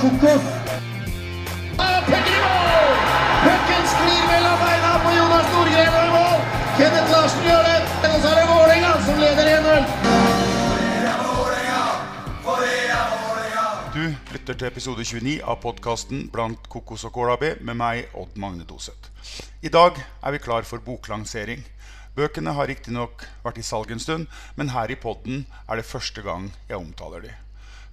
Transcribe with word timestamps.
kokos. 0.00 0.44
Pucken 3.46 3.84
sklir 3.92 4.24
mellom 4.30 4.58
beina 4.62 4.92
på 5.04 5.10
Jonas 5.16 5.46
Nordgren 5.54 5.94
og 5.98 6.04
i 6.06 6.10
mål. 6.14 6.38
Kenneth 6.78 7.10
Larsen 7.12 7.42
gjør 7.46 7.62
det. 7.68 7.78
Og 8.10 8.18
så 8.22 8.28
er 8.30 8.36
det 8.40 8.46
Vålerenga 8.50 8.92
som 9.06 9.16
leder 9.22 9.46
1-0. 9.56 9.84
Du 13.96 14.04
lytter 14.32 14.54
til 14.54 14.68
episode 14.68 15.04
29 15.04 15.38
av 15.40 15.56
podkasten 15.62 16.26
Blant 16.32 16.68
kokos 16.68 17.06
og 17.08 17.12
kål 17.16 17.32
med 17.64 17.74
meg, 17.74 18.10
Odd 18.12 18.36
Magne 18.36 18.64
Doseth. 18.68 19.08
I 19.62 19.72
dag 19.72 19.96
er 19.96 20.30
vi 20.36 20.38
klar 20.38 20.62
for 20.68 20.78
boklansering. 20.84 21.64
Bøkene 22.16 22.52
har 22.52 22.68
riktignok 22.68 23.24
vært 23.44 23.58
i 23.58 23.64
salg 23.64 23.90
en 23.90 24.00
stund, 24.00 24.28
men 24.56 24.68
her 24.76 24.92
i 24.92 25.00
podden 25.00 25.46
er 25.68 25.76
det 25.80 25.88
første 25.88 26.22
gang 26.22 26.52
jeg 26.68 26.76
omtaler 26.76 27.24
de. 27.24 27.45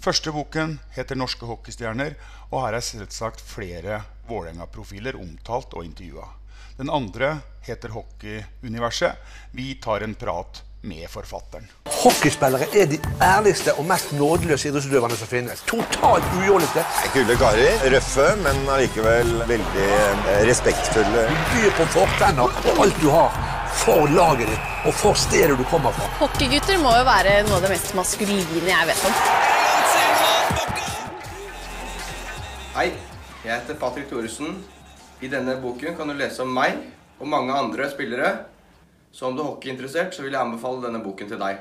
Første 0.04 0.34
boken 0.36 0.74
heter 0.98 1.16
'Norske 1.16 1.48
hockeystjerner', 1.48 2.18
og 2.52 2.66
her 2.66 2.76
er 2.76 2.84
selvsagt 2.84 3.40
flere 3.40 4.02
Vålerenga-profiler 4.28 5.16
omtalt 5.16 5.72
og 5.80 5.86
intervjua. 5.86 6.26
Den 6.78 6.90
andre 6.90 7.40
heter 7.64 7.90
'Hockeyuniverset'. 7.90 9.16
Vi 9.54 9.80
tar 9.80 10.04
en 10.04 10.16
prat 10.16 10.62
med 10.82 11.08
forfatteren. 11.08 11.70
Hockeyspillere 11.88 12.68
er 12.76 12.86
de 12.92 13.00
ærligste 13.22 13.74
og 13.80 13.86
mest 13.86 14.12
nådeløse 14.12 14.68
idrettsutøverne 14.68 15.16
som 15.16 15.28
finnes. 15.28 15.64
Totalt 15.72 16.28
ujålete. 16.36 16.84
Kule 17.14 17.38
karer. 17.40 17.80
Røffe, 17.96 18.28
men 18.44 18.70
allikevel 18.76 19.48
veldig 19.48 19.88
respektfulle. 20.52 21.28
Du 21.32 21.36
Byr 21.56 21.72
på 21.80 21.88
fortenner 21.96 22.44
og 22.44 22.84
alt 22.84 23.00
du 23.00 23.10
har 23.10 23.32
for 23.74 24.08
laget 24.08 24.52
ditt 24.52 24.86
og 24.86 24.94
for 24.94 25.18
stedet 25.18 25.58
du 25.58 25.64
kommer 25.72 25.96
fra. 25.96 26.12
Hockeygutter 26.20 26.78
må 26.84 26.92
jo 26.98 27.08
være 27.08 27.40
noe 27.48 27.58
av 27.58 27.66
det 27.66 27.72
mest 27.78 27.96
maskuline 27.96 28.68
jeg 28.68 28.92
vet 28.92 29.08
om. 29.08 29.43
Hei, 32.74 32.88
jeg 33.46 33.54
heter 33.54 33.76
Patrick 33.78 34.08
Thoresen. 34.10 34.56
I 35.22 35.28
denne 35.30 35.54
boken 35.62 35.94
kan 35.94 36.10
du 36.10 36.16
lese 36.18 36.42
om 36.42 36.50
meg 36.50 36.80
og 37.22 37.28
mange 37.30 37.54
andre 37.54 37.86
spillere. 37.92 38.32
Så 39.14 39.28
om 39.28 39.36
du 39.38 39.44
er 39.44 39.52
hockeyinteressert, 39.52 40.16
så 40.16 40.24
vil 40.24 40.34
jeg 40.34 40.42
anbefale 40.42 40.82
denne 40.82 41.04
boken 41.04 41.30
til 41.30 41.38
deg. 41.38 41.60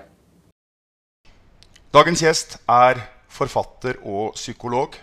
Dagens 1.92 2.22
gjest 2.24 2.56
er 2.64 3.02
forfatter 3.28 3.98
og 4.08 4.38
psykolog. 4.38 4.96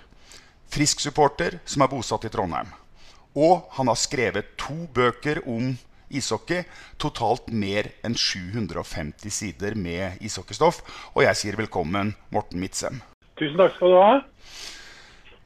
Frisk 0.73 1.05
supporter 1.05 1.59
som 1.69 1.85
er 1.85 1.93
bosatt 1.93 2.25
i 2.25 2.33
Trondheim. 2.33 2.73
Og 3.37 3.69
han 3.77 3.93
har 3.93 4.01
skrevet 4.01 4.49
to 4.57 4.79
bøker 4.89 5.43
om 5.45 5.75
ishockey. 6.09 6.65
Totalt 6.97 7.53
mer 7.53 7.91
enn 8.01 8.17
750 8.17 9.29
sider 9.29 9.77
med 9.77 10.17
ishockeystoff. 10.25 10.81
Og 11.13 11.21
jeg 11.27 11.43
sier 11.43 11.61
velkommen, 11.61 12.15
Morten 12.33 12.65
Midtsem. 12.65 12.97
Tusen 13.37 13.61
takk 13.61 13.77
skal 13.77 13.93
du 13.93 14.01
ha. 14.01 14.11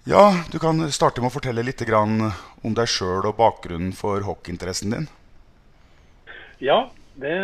Ja, 0.04 0.44
du 0.52 0.59
kan 0.59 0.84
starte 0.92 1.22
med 1.23 1.32
å 1.32 1.36
fortelle 1.38 1.64
litt 1.64 1.80
om 1.88 2.73
deg 2.76 2.89
sjøl 2.92 3.23
og 3.23 3.38
bakgrunnen 3.38 3.94
for 3.95 4.20
hockeyinteressen 4.27 4.92
din. 4.92 5.08
Ja, 6.60 6.89
det, 7.16 7.38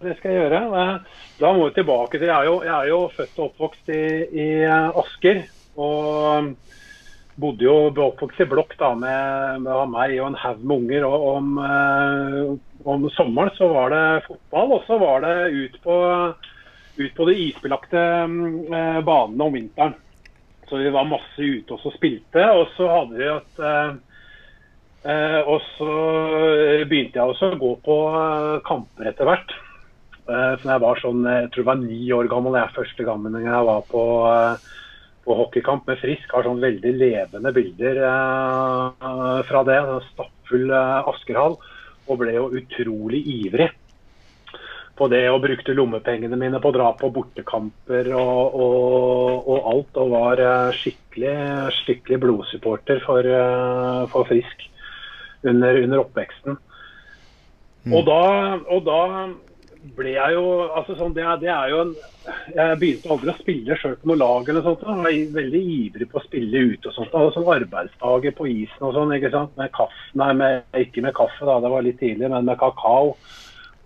det 0.00 0.16
skal 0.16 0.32
jeg 0.32 0.40
gjøre. 0.46 0.62
Eh, 0.80 1.20
Da 1.40 1.52
må 1.52 1.68
vi 1.68 1.76
tilbake 1.76 2.16
til 2.16 2.28
Jeg 2.28 2.36
er 2.36 2.48
jo, 2.48 2.56
jeg 2.64 2.72
er 2.72 2.88
jo 2.88 3.02
født 3.16 3.38
og 3.38 3.46
oppvokst 3.50 3.92
i, 3.92 4.02
i 4.32 4.48
Asker. 4.64 5.44
Og 5.76 6.50
bodde 7.40 7.68
jo 7.68 7.76
oppvokst 7.92 8.40
i 8.44 8.48
blokk 8.48 8.76
da 8.80 8.94
med, 8.96 9.62
med 9.68 9.92
meg 9.92 10.16
og 10.22 10.32
en 10.32 10.40
haug 10.40 10.64
med 10.64 10.76
unger. 10.80 11.08
Og 11.08 11.30
om, 11.36 11.54
eh, 11.68 12.52
om 12.88 13.08
sommeren 13.12 13.52
så 13.60 13.68
var 13.76 13.92
det 13.92 14.04
fotball, 14.24 14.78
og 14.78 14.86
så 14.88 14.96
var 15.04 15.24
det 15.28 15.36
ut 15.52 15.82
på, 15.84 15.96
ut 16.96 17.12
på 17.16 17.28
de 17.28 17.40
isbelagte 17.44 18.06
eh, 18.24 19.02
banene 19.04 19.50
om 19.50 19.60
vinteren. 19.60 20.00
Så 20.70 20.78
vi 20.78 20.92
var 20.94 21.08
masse 21.10 21.42
ute 21.42 21.74
og 21.74 21.92
spilte. 21.96 22.46
Og 22.54 22.70
så 22.76 22.86
hadde 22.86 23.18
vi 23.18 23.26
at 23.26 23.62
eh, 23.66 23.98
Eh, 25.00 25.40
og 25.48 25.62
så 25.78 25.92
begynte 26.84 27.16
jeg 27.16 27.32
også 27.32 27.54
å 27.54 27.60
gå 27.60 27.70
på 27.86 27.96
eh, 28.12 28.56
kamper 28.66 29.08
etter 29.08 29.28
hvert. 29.28 29.54
Eh, 30.28 30.66
jeg 30.66 30.82
var 30.82 31.00
sånn, 31.00 31.24
jeg 31.24 31.48
tror 31.48 31.62
jeg 31.62 31.68
var 31.70 31.80
ni 31.80 32.00
år 32.12 32.28
gammel 32.28 32.58
jeg 32.58 32.74
første 32.76 33.06
gangen 33.08 33.38
jeg 33.40 33.64
var 33.70 33.86
på, 33.88 34.02
eh, 34.28 34.66
på 35.24 35.36
hockeykamp 35.38 35.88
med 35.88 36.02
Frisk. 36.02 36.34
Har 36.36 36.44
sånn 36.44 36.60
veldig 36.60 36.92
levende 37.00 37.54
bilder 37.56 38.02
eh, 38.10 39.40
fra 39.48 39.64
det. 39.70 39.80
Stappfull 40.10 40.68
eh, 40.68 41.12
Askerhall. 41.14 41.56
Og 42.10 42.20
ble 42.20 42.36
jo 42.36 42.50
utrolig 42.60 43.22
ivrig 43.38 43.70
på 45.00 45.08
det 45.12 45.24
og 45.32 45.42
brukte 45.44 45.74
lommepengene 45.76 46.38
mine 46.38 46.60
på 46.60 46.70
å 46.70 46.76
dra 46.76 46.90
på 46.98 47.08
bortekamper 47.14 48.12
og, 48.12 48.56
og, 48.60 49.48
og 49.48 49.70
alt. 49.72 50.00
Og 50.02 50.14
var 50.14 50.42
eh, 50.44 50.80
skikkelig, 50.80 51.36
skikkelig 51.80 52.20
blodsupporter 52.26 53.00
for, 53.06 53.24
eh, 53.24 54.02
for 54.12 54.28
Frisk 54.28 54.66
under, 55.48 55.80
under 55.84 56.04
oppveksten. 56.04 56.58
Og, 57.88 58.02
da, 58.04 58.20
og 58.68 58.84
da 58.84 59.00
ble 59.96 60.12
jeg 60.12 60.34
jo 60.36 60.46
altså 60.76 60.94
sånn, 60.98 61.14
det, 61.16 61.24
det 61.40 61.48
er 61.48 61.70
jo 61.72 61.78
en 61.86 61.92
Jeg 62.52 62.76
begynte 62.82 63.08
aldri 63.14 63.32
å 63.32 63.36
spille 63.38 63.76
sjøl 63.80 63.94
på 63.96 64.10
noe 64.10 64.20
lag 64.20 64.48
eller 64.50 64.64
sånt. 64.66 64.82
Jeg 64.84 65.00
var 65.00 65.38
veldig 65.38 65.62
ivrig 65.74 66.08
på 66.10 66.20
å 66.20 66.24
spille 66.26 66.64
ute 66.74 66.90
og 66.90 66.96
sånt. 66.96 67.14
Hadde 67.16 67.32
sånn 67.34 67.52
arbeidsdager 67.54 68.34
på 68.36 68.48
isen 68.52 68.84
og 68.86 68.92
sånn, 68.96 69.14
ikke 69.16 69.32
sant. 69.32 69.54
Med 69.56 69.72
kaffe, 69.76 70.02
nei, 70.20 70.30
med, 70.36 70.66
ikke 70.76 71.06
med 71.06 71.16
kaffe, 71.16 71.40
da, 71.48 71.56
det 71.64 71.72
var 71.72 71.86
litt 71.86 71.98
tidlig, 72.02 72.28
men 72.28 72.44
med 72.44 72.60
kakao. 72.60 73.14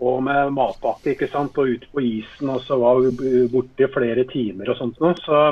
Og 0.02 0.22
med 0.26 0.50
matpakke, 0.56 1.12
ikke 1.14 1.30
sant. 1.30 1.58
Og 1.60 1.76
ute 1.76 1.90
på 1.92 2.02
isen, 2.02 2.50
og 2.50 2.62
så 2.66 2.78
var 2.80 3.02
vi 3.04 3.44
borte 3.52 3.90
flere 3.94 4.26
timer 4.30 4.72
og 4.72 4.80
sånt 4.80 4.98
noe. 5.02 5.14
Så 5.22 5.42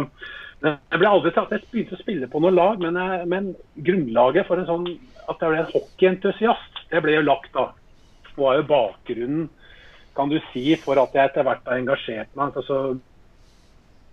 jeg 0.63 0.99
ble 0.99 1.11
aldri 1.11 1.33
til 1.33 1.43
at 1.43 1.55
jeg 1.55 1.65
begynte 1.71 1.97
å 1.97 2.03
spille 2.03 2.29
på 2.31 2.43
noe 2.43 2.55
lag, 2.55 2.83
men, 2.83 2.99
jeg, 2.99 3.29
men 3.31 3.53
grunnlaget 3.87 4.47
for 4.49 4.61
en 4.61 4.69
sånn, 4.69 4.91
at 5.27 5.41
jeg 5.41 5.51
ble 5.51 5.63
en 5.63 5.73
hockeyentusiast, 5.73 6.85
det 6.91 7.03
ble 7.03 7.17
jo 7.17 7.25
lagt 7.27 7.51
da. 7.57 7.71
Det 8.29 8.37
var 8.39 8.59
jo 8.59 8.69
bakgrunnen, 8.71 9.49
kan 10.17 10.31
du 10.31 10.39
si, 10.51 10.67
for 10.81 11.01
at 11.01 11.15
jeg 11.17 11.31
etter 11.31 11.47
hvert 11.47 11.67
har 11.67 11.81
engasjert 11.81 12.39
meg. 12.39 12.59
Altså, 12.61 12.83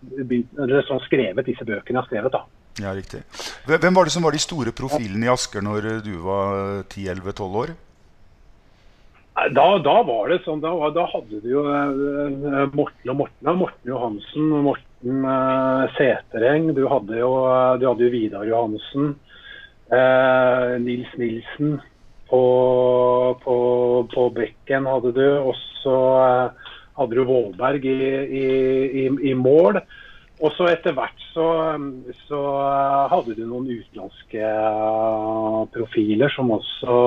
begynte, 0.01 0.81
sånn 0.87 1.03
skrevet 1.05 1.47
disse 1.47 1.67
bøkene 1.67 1.97
jeg 1.97 2.01
har 2.01 2.09
skrevet. 2.09 2.37
da. 2.37 2.45
Ja, 2.79 2.93
riktig. 2.95 3.21
Hvem 3.67 3.95
var 3.97 4.07
det 4.07 4.13
som 4.15 4.23
var 4.23 4.35
de 4.35 4.41
store 4.41 4.71
profilene 4.75 5.27
i 5.27 5.31
Asker 5.31 5.63
når 5.65 5.89
du 6.05 6.13
var 6.23 6.83
10-11-12 6.87 7.61
år? 7.63 7.75
Da, 9.55 9.65
da 9.79 9.95
var 10.03 10.29
det 10.31 10.41
sånn, 10.43 10.59
da, 10.63 10.71
da 10.91 11.05
hadde 11.07 11.39
du 11.43 11.47
jo 11.51 11.61
eh, 11.71 12.65
Morten 12.75 13.11
og 13.11 13.19
Morten, 13.21 13.51
Morten 13.59 13.91
Johansen, 13.91 14.49
Morten 14.65 15.27
eh, 15.31 15.83
Setereng, 15.95 16.71
du 16.75 16.83
hadde 16.91 17.21
jo, 17.21 17.29
eh, 17.47 17.77
du 17.79 17.85
hadde 17.87 18.03
jo 18.03 18.11
Vidar 18.13 18.47
Johansen, 18.49 19.13
eh, 19.95 20.75
Nils 20.83 21.13
Nilsen 21.21 21.77
på, 22.29 22.41
på, 23.45 23.55
på 24.11 24.27
bekken 24.35 24.89
hadde 24.89 25.13
du, 25.15 25.25
og 25.39 25.55
så 25.79 25.95
hadde 26.99 27.15
du 27.15 27.23
Vålberg 27.29 27.87
i, 27.87 27.99
i, 28.43 28.45
i, 29.05 29.07
i 29.31 29.33
mål. 29.37 29.79
Og 30.39 30.53
så 30.55 30.69
etter 30.71 30.95
hvert 30.95 31.19
så, 31.33 31.45
så 32.27 32.41
hadde 33.11 33.35
du 33.35 33.43
noen 33.43 33.71
utenlandske 33.71 34.51
profiler 35.73 36.31
som 36.31 36.51
også 36.55 36.99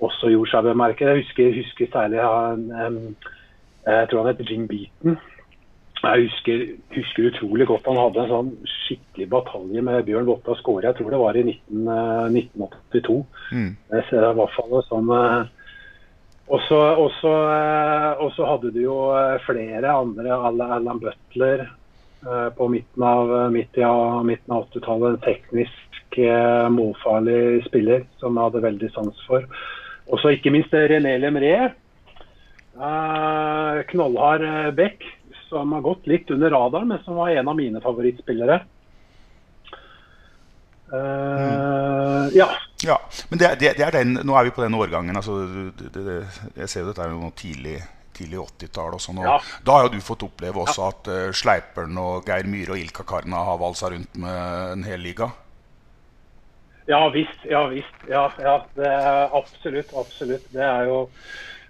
også 0.00 0.30
gjorde 0.32 0.50
seg 0.52 0.64
bemerket. 0.70 1.08
Jeg 1.08 1.24
husker, 1.24 1.52
husker 1.60 1.90
særlig 1.92 2.22
han, 2.24 2.64
jeg 3.86 4.08
tror 4.10 4.22
han 4.24 4.32
heter 4.32 4.50
Jim 4.52 4.66
Beaton. 4.70 5.18
Jeg 6.00 6.22
husker, 6.30 6.62
husker 6.96 7.26
utrolig 7.28 7.66
godt 7.68 7.88
han 7.90 7.98
hadde 8.00 8.22
en 8.22 8.30
sånn 8.30 8.50
skikkelig 8.64 9.26
batalje 9.34 9.82
med 9.84 10.04
Bjørn 10.06 10.28
Botta 10.30 10.54
Skåre. 10.56 10.86
Jeg 10.88 10.96
tror 10.96 11.10
det 11.12 11.18
var 11.20 11.36
i 11.36 11.42
19, 11.44 11.88
eh, 11.92 12.28
1982. 12.40 13.16
Mm. 13.52 13.72
Jeg 13.92 14.06
ser 14.08 14.24
i 14.24 14.36
hvert 14.38 14.54
fall 14.56 14.78
sånn 14.88 15.10
eh, 15.16 15.50
og 16.50 16.62
så, 16.66 16.78
og, 16.98 17.12
så, 17.20 17.32
eh, 17.52 18.22
og 18.24 18.32
så 18.34 18.48
hadde 18.48 18.72
du 18.74 18.80
jo 18.82 18.96
eh, 19.14 19.36
flere 19.44 19.92
andre, 19.92 20.32
Alan 20.34 20.98
Butler 21.04 21.66
eh, 21.68 22.48
på 22.56 22.66
midten 22.72 23.04
av, 23.06 23.30
midt 23.54 23.78
av- 23.86 24.24
midten 24.26 24.56
av 24.56 24.64
80-tallet. 24.70 25.18
En 25.20 25.26
teknisk 25.28 26.18
eh, 26.18 26.66
målfarlig 26.74 27.60
spiller 27.68 28.08
som 28.18 28.34
jeg 28.40 28.48
hadde 28.48 28.64
veldig 28.66 28.90
sans 28.96 29.20
for. 29.28 29.44
Og 30.10 30.18
så 30.18 30.34
ikke 30.34 30.52
minst 30.54 30.74
René 30.74 31.14
Lemré. 31.22 31.54
Eh, 32.80 33.80
knallhard 33.90 34.44
eh, 34.46 34.70
back 34.74 35.04
som 35.48 35.72
har 35.72 35.82
gått 35.84 36.06
litt 36.06 36.30
under 36.30 36.50
radaren, 36.54 36.88
men 36.88 37.02
som 37.04 37.18
var 37.18 37.30
en 37.34 37.48
av 37.50 37.56
mine 37.58 37.82
favorittspillere. 37.82 38.60
Uh, 40.90 42.26
ja. 42.34 42.48
ja. 42.82 42.96
Men 43.28 43.38
det, 43.38 43.50
det, 43.60 43.74
det, 43.78 43.84
er 43.86 43.98
den, 44.00 44.16
nå 44.26 44.34
er 44.38 44.48
vi 44.48 44.54
på 44.54 44.62
den 44.64 44.74
årgangen. 44.78 45.18
Altså, 45.18 45.42
det, 45.94 46.16
jeg 46.56 46.70
ser 46.70 46.84
jo 46.84 46.90
dette 46.90 47.04
er 47.04 47.14
jo 47.14 47.30
tidlig, 47.38 47.76
tidlig 48.16 48.40
80-tall. 48.46 48.98
Sånn, 49.02 49.20
ja. 49.26 49.36
Da 49.66 49.76
har 49.76 49.86
jo 49.86 49.92
du 49.94 50.00
fått 50.06 50.26
oppleve 50.26 50.64
også 50.64 50.86
ja. 50.86 50.94
at 50.94 51.12
uh, 51.12 51.28
Sleipern 51.36 51.98
og 52.00 52.30
Geir 52.30 52.50
Myhre 52.50 52.78
og 52.78 52.82
Ilka 52.82 53.06
Karna 53.06 53.44
har 53.50 53.60
valsa 53.62 53.92
rundt 53.92 54.18
med 54.22 54.76
en 54.78 54.86
hel 54.86 55.02
liga. 55.06 55.30
Ja 56.88 57.02
visst. 57.14 57.44
Ja 57.48 57.66
visst. 57.70 58.08
Ja, 58.08 58.28
ja 58.40 58.56
det 58.76 58.88
er 58.88 59.36
absolutt. 59.36 59.92
Absolutt. 59.96 60.48
Det 60.52 60.64
er 60.64 60.88
jo 60.88 61.04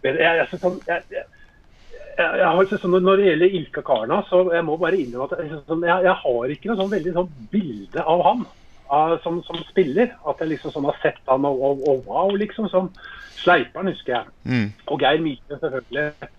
jeg, 0.03 0.17
jeg, 0.17 0.39
jeg, 0.39 0.61
sånn, 0.63 0.79
jeg, 0.89 1.05
jeg, 1.13 1.27
jeg 2.17 2.47
har 2.47 2.71
sånn, 2.73 2.97
Når 3.05 3.21
det 3.21 3.29
gjelder 3.29 3.59
Ilka 3.59 3.85
Karna, 3.85 4.23
så 4.31 4.43
jeg 4.55 4.65
må 4.67 4.79
bare 4.81 5.01
innrømme 5.01 5.29
at 5.29 5.45
jeg, 5.45 5.61
sånn, 5.69 5.85
har 5.85 6.55
ikke 6.55 6.71
noe 6.71 6.81
sånn 6.81 6.95
veldig 6.95 7.15
sånn 7.17 7.31
bilde 7.53 8.05
av 8.05 8.25
han 8.27 8.45
av, 8.91 9.17
som, 9.25 9.39
som, 9.47 9.61
spiller. 9.69 10.15
At 10.27 10.43
jeg 10.43 10.55
liksom 10.55 10.75
sånn 10.75 10.89
har 10.89 10.99
sett 11.05 11.21
han 11.31 11.47
og, 11.49 11.63
og, 11.63 11.87
og 11.89 12.11
wow, 12.11 12.35
liksom. 12.39 12.71
Sånn. 12.73 12.93
Sleiperen, 13.41 13.89
husker 13.89 14.19
jeg. 14.19 14.33
Mm. 14.45 14.67
Og 14.93 15.01
Geir 15.01 15.23
Mikkel, 15.25 15.61
selvfølgelig. 15.63 16.31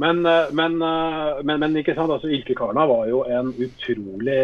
Men, 0.00 0.20
men, 0.52 0.76
men, 0.76 1.60
men, 1.60 1.76
ikke 1.80 1.94
sant, 1.96 2.12
altså 2.12 2.28
Ilke 2.32 2.52
Karna 2.56 2.84
var 2.88 3.06
jo 3.08 3.22
en 3.32 3.46
utrolig 3.64 4.34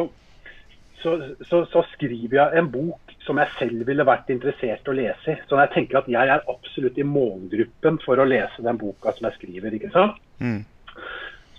så, 1.00 1.14
så, 1.48 1.62
så, 1.72 1.84
skriver 1.94 2.36
jeg 2.36 2.60
en 2.60 2.72
bok 2.72 3.14
som 3.24 3.38
jeg 3.40 3.52
selv 3.60 3.86
ville 3.88 4.06
vært 4.08 4.31
interessert 4.34 4.88
i 4.88 4.92
å 4.92 4.98
lese. 4.98 5.38
Så 5.48 5.60
jeg 5.60 5.72
tenker 5.76 6.02
at 6.02 6.10
jeg 6.12 6.34
er 6.34 6.44
absolutt 6.52 6.98
i 7.00 7.06
målgruppen 7.08 8.00
for 8.04 8.20
å 8.20 8.28
lese 8.28 8.66
den 8.66 8.80
boka 8.80 9.14
som 9.16 9.30
jeg 9.30 9.38
skriver. 9.38 9.76
ikke 9.78 9.92
sant? 9.94 10.18
Mm. 10.40 10.64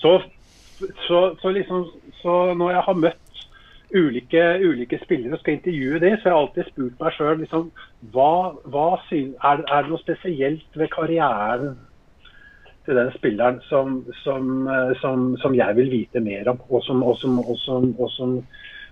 Så 0.02 0.18
så, 1.06 1.34
så, 1.40 1.50
liksom, 1.50 1.86
så 2.22 2.54
når 2.54 2.70
jeg 2.70 2.86
har 2.86 3.02
møtt 3.04 3.44
ulike, 3.94 4.42
ulike 4.62 5.00
spillere 5.02 5.34
og 5.34 5.42
skal 5.42 5.56
intervjue 5.58 6.00
dem, 6.02 6.16
så 6.16 6.28
har 6.28 6.34
jeg 6.34 6.40
alltid 6.40 6.68
spurt 6.70 7.02
meg 7.02 7.14
sjøl 7.16 7.38
liksom, 7.42 7.70
er, 9.42 9.62
er, 9.64 9.82
det 9.82 9.90
noe 9.90 10.02
spesielt 10.02 10.78
ved 10.78 10.92
karrieren 10.94 11.78
til 12.86 12.96
den 12.96 13.12
spilleren 13.16 13.60
som, 13.68 14.00
som, 14.22 14.66
eh, 14.70 14.92
som, 15.02 15.30
som 15.42 15.54
jeg 15.54 15.76
vil 15.76 15.90
vite 15.92 16.22
mer 16.24 16.48
om, 16.54 16.60
og 16.70 16.84
som, 16.86 17.02
og 17.04 17.18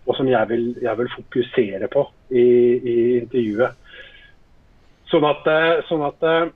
og 0.08 0.16
som 0.16 0.28
jeg, 0.28 0.48
vil, 0.48 0.70
jeg, 0.82 0.98
vil, 0.98 1.10
fokusere 1.16 1.88
på 1.92 2.04
i, 2.30 2.44
i 2.78 2.96
intervjuet. 3.18 3.74
Sånn 5.08 5.26
at, 5.28 5.50
eh, 5.52 5.82
sånn 5.88 6.04
at 6.06 6.24
Eh, 6.24 6.46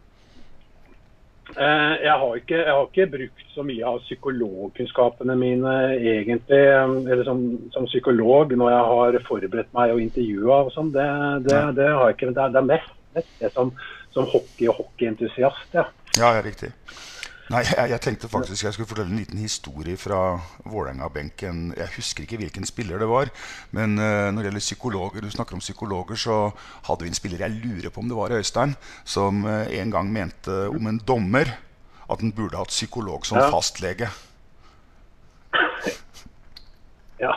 jeg 1.53 2.15
har, 2.19 2.35
ikke, 2.39 2.57
jeg 2.57 2.73
har, 2.73 2.87
ikke, 2.89 3.07
brukt 3.13 3.47
så 3.53 3.65
mye 3.67 3.85
av 3.85 3.99
psykologkunnskapene 4.07 5.35
mine 5.37 5.73
egentlig, 5.99 6.61
eh, 6.61 6.95
eller 7.13 7.25
som, 7.29 7.43
som, 7.75 7.89
psykolog 7.91 8.55
når 8.57 8.71
jeg 8.73 8.85
har 8.93 9.19
forberedt 9.27 9.73
meg 9.77 9.93
og 9.93 10.03
intervjua 10.05 10.63
og 10.67 10.73
sånn. 10.75 10.93
Det, 10.95 11.07
det, 11.49 11.61
det, 11.81 11.89
har 11.91 12.09
jeg 12.09 12.19
ikke. 12.19 12.31
Det 12.33 12.45
er, 12.45 12.55
det 12.55 12.63
er 12.63 12.71
mest, 12.71 12.95
mest, 13.19 13.33
det 13.43 13.53
som, 13.57 13.75
som 14.15 14.29
hockey- 14.33 14.71
og 14.73 14.79
hockeyentusiast. 14.81 15.75
Ja. 15.77 15.89
ja, 16.17 16.37
ja, 16.39 16.45
riktig. 16.47 16.73
Nei, 17.51 17.65
jeg, 17.67 17.89
jeg, 17.91 18.01
tenkte 18.05 18.31
faktisk 18.31 18.65
jeg 18.65 18.77
skulle 18.77 18.89
fortelle 18.89 19.11
en 19.11 19.19
liten 19.19 19.41
historie 19.43 19.99
fra 19.99 20.39
Vålerenga-benken. 20.63 21.73
Jeg 21.77 21.95
husker 21.97 22.25
ikke 22.25 22.39
hvilken 22.39 22.69
spiller 22.69 23.03
det 23.03 23.09
var. 23.11 23.33
Men 23.75 23.99
uh, 23.99 24.31
når 24.31 24.39
det 24.39 24.47
gjelder 24.47 24.65
psykologer, 24.67 25.25
du 25.25 25.35
snakker 25.35 25.59
om 25.59 25.65
psykologer, 25.65 26.21
så 26.23 26.39
hadde 26.87 27.05
vi 27.05 27.11
en 27.11 27.19
spiller 27.19 27.43
jeg 27.43 27.59
lurer 27.59 27.91
på 27.91 28.01
om 28.01 28.09
det 28.09 28.19
var 28.19 28.37
Øystein, 28.39 28.77
som 29.05 29.45
uh, 29.45 29.67
en 29.67 29.93
gang 29.93 30.13
mente 30.15 30.55
om 30.71 30.87
en 30.87 31.03
dommer 31.03 31.51
at 32.13 32.21
han 32.21 32.33
burde 32.37 32.61
hatt 32.61 32.73
psykolog 32.73 33.27
som 33.27 33.41
ja. 33.41 33.49
fastlege. 33.51 34.09
Ja. 37.23 37.35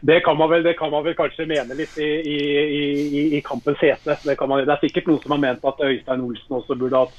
Det 0.00 0.20
kan, 0.24 0.38
vel, 0.50 0.62
det 0.64 0.76
kan, 0.78 0.90
man 0.90 1.04
vel, 1.04 1.16
kanskje 1.18 1.44
mene 1.48 1.74
litt 1.76 1.96
i, 2.00 2.06
i, 2.06 2.36
i, 2.78 3.22
i 3.36 3.40
kampens 3.44 3.80
hete. 3.82 4.14
Det, 4.22 4.36
det, 4.38 4.72
er 4.72 4.80
sikkert 4.80 5.10
noen 5.10 5.20
som 5.24 5.34
har 5.34 5.42
ment 5.42 5.66
at 5.68 5.82
Øystein 5.84 6.22
Olsen 6.24 6.56
også 6.60 6.76
burde 6.78 7.02
hatt 7.02 7.18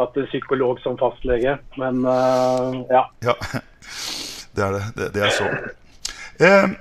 hatt 0.00 0.16
en 0.18 0.26
psykolog 0.30 0.80
som 0.82 0.98
fastlege. 1.00 1.58
Men 1.80 2.02
uh, 2.06 2.82
ja. 2.90 3.06
ja. 3.24 3.36
Det 4.54 4.62
er 4.62 4.76
det. 4.76 4.84
Det, 4.94 5.06
det 5.16 5.22
er 5.26 5.32
så. 5.34 5.46
Eh, 6.38 6.74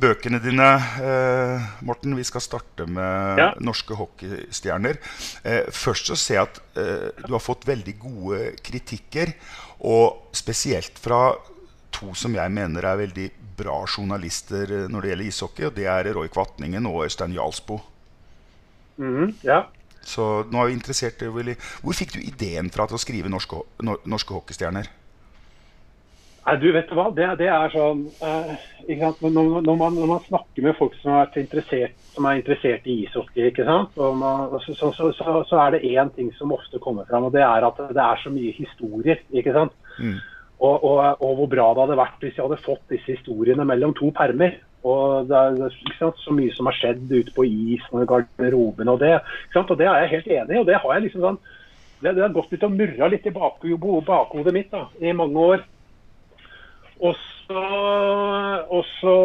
bøkene 0.00 0.38
dine, 0.40 0.68
eh, 1.04 1.66
Morten. 1.84 2.16
Vi 2.16 2.24
skal 2.24 2.40
starte 2.44 2.86
med 2.88 3.40
ja. 3.40 3.50
norske 3.60 3.96
hockeystjerner. 3.96 4.96
Eh, 5.44 5.68
først 5.68 6.08
så 6.08 6.16
ser 6.16 6.38
jeg 6.38 6.46
at 6.46 6.60
eh, 6.80 7.26
du 7.26 7.32
har 7.34 7.44
fått 7.44 7.68
veldig 7.68 7.94
gode 8.00 8.40
kritikker. 8.64 9.34
Og 9.88 10.32
spesielt 10.36 10.96
fra 10.98 11.36
to 11.94 12.14
som 12.16 12.34
jeg 12.36 12.52
mener 12.52 12.84
er 12.84 13.02
veldig 13.04 13.28
bra 13.58 13.82
journalister 13.84 14.70
eh, 14.70 14.88
når 14.88 15.04
det 15.04 15.12
gjelder 15.12 15.30
ishockey. 15.32 15.68
Og 15.68 15.76
det 15.76 15.88
er 15.92 16.12
Roy 16.16 16.32
Kvatningen 16.32 16.88
og 16.90 17.04
Øystein 17.06 17.36
Jarlsbo. 17.36 17.80
Mm, 18.98 19.34
ja. 19.46 19.66
Så 20.08 20.28
nå 20.48 20.62
er 20.62 20.70
vi 20.70 20.78
interessert 20.78 21.20
i 21.22 21.28
Hvor 21.28 21.96
fikk 21.96 22.16
du 22.16 22.22
ideen 22.22 22.72
fra 22.72 22.88
til 22.88 22.96
å 22.96 23.02
skrive 23.02 23.32
norske, 23.32 23.60
norske 23.84 24.34
hockeystjerner? 24.34 24.88
Nei, 26.48 26.54
du 26.62 26.70
vet 26.72 26.88
hva, 26.96 27.10
det, 27.12 27.26
det 27.42 27.48
er 27.52 27.72
sånn 27.74 28.06
uh, 28.24 28.52
når, 28.88 29.18
når, 29.20 29.74
man, 29.76 29.98
når, 29.98 30.06
man, 30.08 30.22
snakker 30.24 30.64
med 30.64 30.78
folk 30.78 30.94
som 31.02 31.18
er 31.18 31.34
interessert, 31.42 31.98
som 32.14 32.24
er 32.24 32.38
interessert 32.38 32.86
i 32.88 32.94
ishockey, 33.02 33.50
ikke 33.50 33.66
sant? 33.68 33.98
Man, 33.98 34.54
så, 34.64 34.72
så, 34.78 34.88
så, 34.96 35.10
så, 35.18 35.58
er 35.60 35.76
det 35.76 35.82
én 35.90 36.08
ting 36.16 36.30
som 36.38 36.54
ofte 36.56 36.80
kommer 36.80 37.04
fram, 37.10 37.26
og 37.28 37.36
det 37.36 37.44
er 37.44 37.66
at 37.68 37.82
det 37.92 38.00
er 38.00 38.22
så 38.22 38.32
mye 38.32 38.54
historier. 38.56 39.20
ikke 39.28 39.52
sant? 39.58 39.76
Mm. 40.00 40.16
Og, 40.58 40.84
og, 40.88 41.02
og, 41.20 41.34
hvor 41.42 41.50
bra 41.52 41.68
det 41.74 41.84
hadde 41.84 42.00
vært 42.00 42.24
hvis 42.24 42.38
jeg 42.38 42.46
hadde 42.46 42.64
fått 42.64 42.94
disse 42.94 43.18
historiene 43.18 43.68
mellom 43.68 43.92
to 43.98 44.08
permer. 44.16 44.56
Og 44.86 45.26
det 45.26 45.38
er 45.38 45.78
sant, 45.98 46.20
så 46.22 46.34
mye 46.34 46.52
som 46.54 46.68
har 46.70 46.76
skjedd 46.78 47.10
ute 47.10 47.34
på 47.34 47.46
isen 47.48 47.98
og 47.98 48.06
garderoben. 48.10 48.90
Og 48.92 49.00
det, 49.02 49.16
og 49.58 49.74
det 49.78 49.88
er 49.88 50.04
jeg 50.04 50.12
helt 50.12 50.28
enig 50.36 50.54
i. 50.54 50.60
og 50.60 50.68
Det 50.68 50.78
har 50.78 50.94
jeg 50.94 51.06
liksom 51.06 51.24
sånn, 51.24 51.40
det, 51.98 52.12
det 52.14 52.22
har 52.22 52.36
gått 52.36 52.52
litt 52.54 52.66
og 52.68 52.76
murra 52.78 53.08
litt 53.10 53.26
i 53.26 53.34
bakhodet 53.34 54.54
mitt 54.54 54.70
da, 54.70 54.84
i 55.02 55.14
mange 55.16 55.48
år. 55.54 55.64
Og 57.02 57.14
så, 57.48 59.16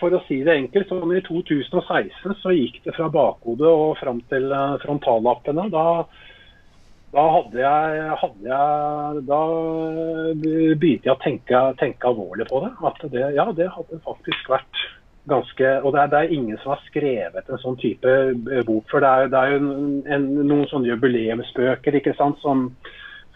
for 0.00 0.16
å 0.16 0.22
si 0.26 0.40
det 0.46 0.56
enkelt, 0.56 0.90
sånn 0.90 1.14
i 1.14 1.22
2016 1.26 2.36
så 2.42 2.54
gikk 2.56 2.80
det 2.86 2.96
fra 2.96 3.10
bakhodet 3.12 3.70
og 3.70 3.98
fram 4.00 4.22
til 4.32 4.50
eh, 4.54 4.76
frontallappene. 4.82 5.68
Da, 5.72 5.86
da 7.10 7.24
hadde 7.34 7.58
jeg, 7.58 8.14
hadde 8.20 8.46
jeg 8.46 9.22
Da 9.26 9.40
begynte 10.38 11.08
jeg 11.08 11.14
å 11.14 11.20
tenke, 11.24 11.62
tenke, 11.80 12.06
alvorlig 12.06 12.46
på 12.50 12.62
det. 12.64 12.70
At 12.86 13.02
det, 13.10 13.26
ja, 13.34 13.48
det 13.56 13.66
hadde 13.74 14.02
faktisk 14.06 14.50
vært 14.52 14.84
ganske 15.30 15.72
Og 15.82 15.92
det 15.94 16.00
er, 16.04 16.12
det 16.12 16.20
er, 16.20 16.32
ingen 16.38 16.60
som 16.62 16.74
har 16.74 16.86
skrevet 16.86 17.50
en 17.50 17.62
sånn 17.62 17.78
type 17.82 18.14
eh, 18.30 18.62
bok. 18.66 18.86
For 18.92 19.02
det 19.02 19.10
er, 19.10 19.30
det 19.32 19.42
er 19.42 19.54
jo 19.54 19.60
en, 19.60 19.92
en, 20.06 20.26
noen 20.40 20.66
sånne 20.70 20.92
jubileumsbøker 20.92 21.98
ikke 21.98 22.16
sant, 22.18 22.38
som 22.44 22.68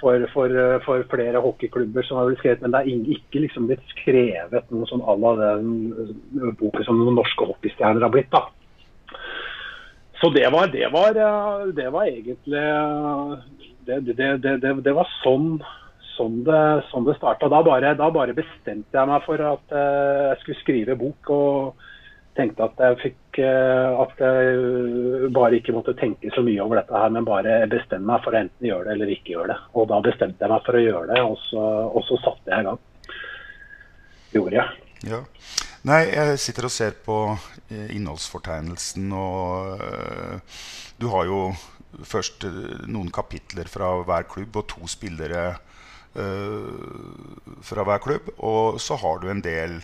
for, 0.01 0.25
for, 0.35 0.53
for, 0.85 1.05
flere 1.09 1.41
hockeyklubber 1.41 2.05
som 2.05 2.19
har 2.19 2.29
blitt 2.29 2.43
skrevet, 2.43 2.65
men 2.65 2.75
det 2.75 2.81
er 2.83 3.15
ikke 3.15 3.41
liksom 3.45 3.69
blitt 3.71 3.85
skrevet 3.95 4.73
noe 4.75 4.89
sånn 4.91 5.05
à 5.07 5.15
la 5.17 5.33
den 5.41 5.71
eh, 5.95 6.51
boken 6.61 6.87
som 6.87 7.01
noen 7.01 7.19
norske 7.19 7.49
hockeystjerner 7.51 8.05
har 8.05 8.13
blitt. 8.13 8.31
da. 8.35 8.47
Så 10.21 10.31
det 10.31 10.47
var, 10.53 10.69
det 10.73 10.89
var, 10.93 11.17
eh, 11.17 11.67
det 11.77 11.89
var 11.93 12.09
egentlig 12.09 12.67
det, 13.87 14.17
det, 14.17 14.75
det, 14.85 14.93
var 14.97 15.09
sånn, 15.23 15.59
sånn 16.15 16.43
det, 16.47 16.61
sånn 16.91 17.09
starta. 17.17 17.51
Da 17.53 17.63
da 17.65 18.11
bare, 18.11 18.37
bestemte 18.37 18.99
jeg 18.99 19.11
meg 19.11 19.27
for 19.27 19.41
at 19.41 19.75
uh, 19.75 20.31
jeg 20.33 20.41
skulle 20.43 20.63
skrive 20.63 21.01
bok. 21.01 21.35
og 21.35 21.91
tenkte 22.35 22.67
at 22.67 22.81
jeg 22.83 23.01
fikk 23.03 23.41
eh, 23.43 24.01
At 24.05 24.23
jeg 24.23 25.29
bare 25.35 25.59
ikke 25.59 25.75
måtte 25.77 25.97
tenke 25.99 26.33
så 26.35 26.43
mye 26.43 26.63
over 26.63 26.81
dette 26.81 26.97
her, 26.99 27.13
men 27.15 27.27
bare 27.27 27.61
bestemme 27.71 28.09
meg 28.11 28.25
for 28.25 28.35
å 28.35 28.41
enten 28.43 28.69
gjøre 28.69 28.89
det 28.89 28.97
eller 28.97 29.13
ikke 29.15 29.37
gjøre 29.37 29.53
det. 29.53 29.59
Og 29.79 29.87
da 29.93 30.01
bestemte 30.05 30.45
jeg 30.45 30.53
meg 30.53 30.65
for 30.67 30.79
å 30.79 30.83
gjøre 30.83 31.05
det, 31.13 31.21
og 31.23 31.37
så, 31.47 31.67
og 31.91 32.07
så 32.09 32.19
satte 32.25 32.51
jeg 32.51 32.65
i 32.65 32.69
gang. 32.69 32.83
Gjorde 34.35 34.59
jeg. 34.59 34.83
Ja. 35.13 35.21
Nei, 35.85 36.01
jeg 36.09 36.41
sitter 36.41 36.67
og 36.67 36.73
ser 36.75 36.99
på 37.07 37.19
eh, 37.37 37.89
innholdsfortegnelsen, 37.95 39.11
og 39.15 39.85
du 40.99 41.11
har 41.13 41.29
jo 41.29 41.41
først 42.03 42.45
øh, 42.49 42.85
noen 42.91 43.13
kapitler 43.15 43.71
fra 43.71 43.95
hver 44.03 44.27
klubb 44.31 44.57
og 44.61 44.69
to 44.75 44.91
spillere 44.91 45.55
uh, 46.19 47.59
fra 47.63 47.87
hver 47.87 48.03
klubb. 48.03 48.31
Og 48.39 48.81
så 48.81 48.99
har 49.01 49.23
du 49.23 49.31
en 49.31 49.45
del 49.45 49.81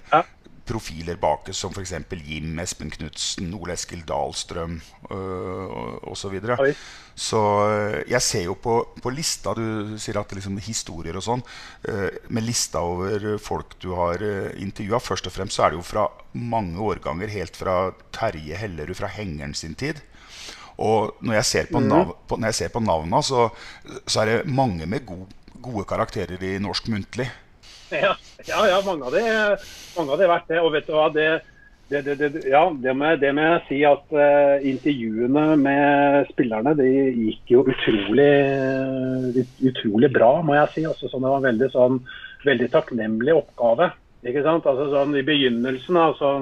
profiler 0.71 1.19
bak 1.21 1.50
som 1.57 1.73
f.eks. 1.75 1.95
Jim, 2.23 2.59
Espen 2.62 2.90
Knutsen, 2.95 3.52
Ole 3.59 3.75
Eskil 3.75 4.02
Dahlstrøm 4.07 4.79
uh, 5.11 5.99
osv. 6.07 6.21
Så, 6.21 6.31
videre. 6.31 6.57
så 7.17 7.40
jeg 8.09 8.23
ser 8.23 8.45
jo 8.47 8.55
på, 8.61 8.75
på 9.02 9.12
lista 9.14 9.55
Du 9.57 9.97
sier 9.99 10.21
at 10.21 10.31
det 10.31 10.38
liksom 10.38 10.61
historier 10.62 11.17
og 11.19 11.26
sånn. 11.26 11.45
Uh, 11.88 12.09
med 12.29 12.47
lista 12.47 12.85
over 12.87 13.33
folk 13.43 13.79
du 13.83 13.90
har 13.99 14.23
uh, 14.23 14.52
intervjua. 14.61 15.02
Først 15.02 15.31
og 15.31 15.35
fremst 15.35 15.59
så 15.59 15.67
er 15.67 15.75
det 15.75 15.81
jo 15.81 15.87
fra 15.87 16.07
mange 16.33 16.79
årganger, 16.79 17.33
helt 17.33 17.59
fra 17.59 17.81
Terje 18.14 18.59
Hellerud 18.61 18.99
fra 18.99 19.11
Hengeren 19.11 19.57
sin 19.59 19.75
tid. 19.79 20.02
Og 20.81 21.15
når 21.21 21.35
jeg 21.41 21.45
ser 21.45 21.67
på, 21.71 21.81
Mhm. 21.81 21.89
nav 21.93 22.15
på, 22.29 22.39
når 22.41 22.49
jeg 22.51 22.55
ser 22.63 22.73
på 22.73 22.81
navna, 22.81 23.21
så, 23.23 23.51
så 24.07 24.23
er 24.23 24.27
det 24.31 24.47
mange 24.49 24.87
med 24.89 25.05
go 25.07 25.27
gode 25.61 25.85
karakterer 25.85 26.41
i 26.41 26.55
norsk 26.59 26.87
muntlig. 26.89 27.27
Ja, 27.93 28.15
ja, 28.49 28.61
ja 28.71 28.79
mange 28.87 29.05
av 29.05 29.13
det 29.13 29.25
mange 29.97 30.13
av 30.15 30.19
det 30.19 30.27
har 30.29 30.39
vært 30.39 30.49
det. 30.49 30.61
Og 30.65 30.73
vet 30.73 30.87
du 30.87 30.93
hva, 30.95 31.09
det, 31.13 31.27
det, 31.91 32.01
det, 32.07 32.17
det, 32.33 32.45
ja, 32.49 32.63
det, 32.73 32.95
må, 32.97 33.11
jeg- 33.11 33.21
det 33.21 33.35
må 33.37 33.43
jeg 33.45 33.63
si 33.69 33.81
at 33.85 34.15
uh, 34.15 34.57
intervjuene 34.65 35.45
med 35.61 36.31
spillerne 36.33 36.73
de 36.79 36.87
gikk 37.27 37.51
jo 37.53 37.65
utrolig, 37.67 38.31
utrolig 39.69 40.11
bra, 40.15 40.31
må 40.43 40.55
jeg 40.57 40.73
si. 40.75 40.85
Altså, 40.89 41.11
sånn, 41.11 41.25
det 41.27 41.33
var 41.33 41.41
en 41.43 41.49
veldig, 41.51 41.71
sånn, 41.75 42.01
veldig 42.47 42.71
takknemlig 42.73 43.35
oppgave. 43.37 43.91
Ikke 44.25 44.43
sant? 44.45 44.67
Altså, 44.69 44.89
sånn, 44.93 45.17
I 45.21 45.25
begynnelsen 45.27 45.97
altså, 46.01 46.33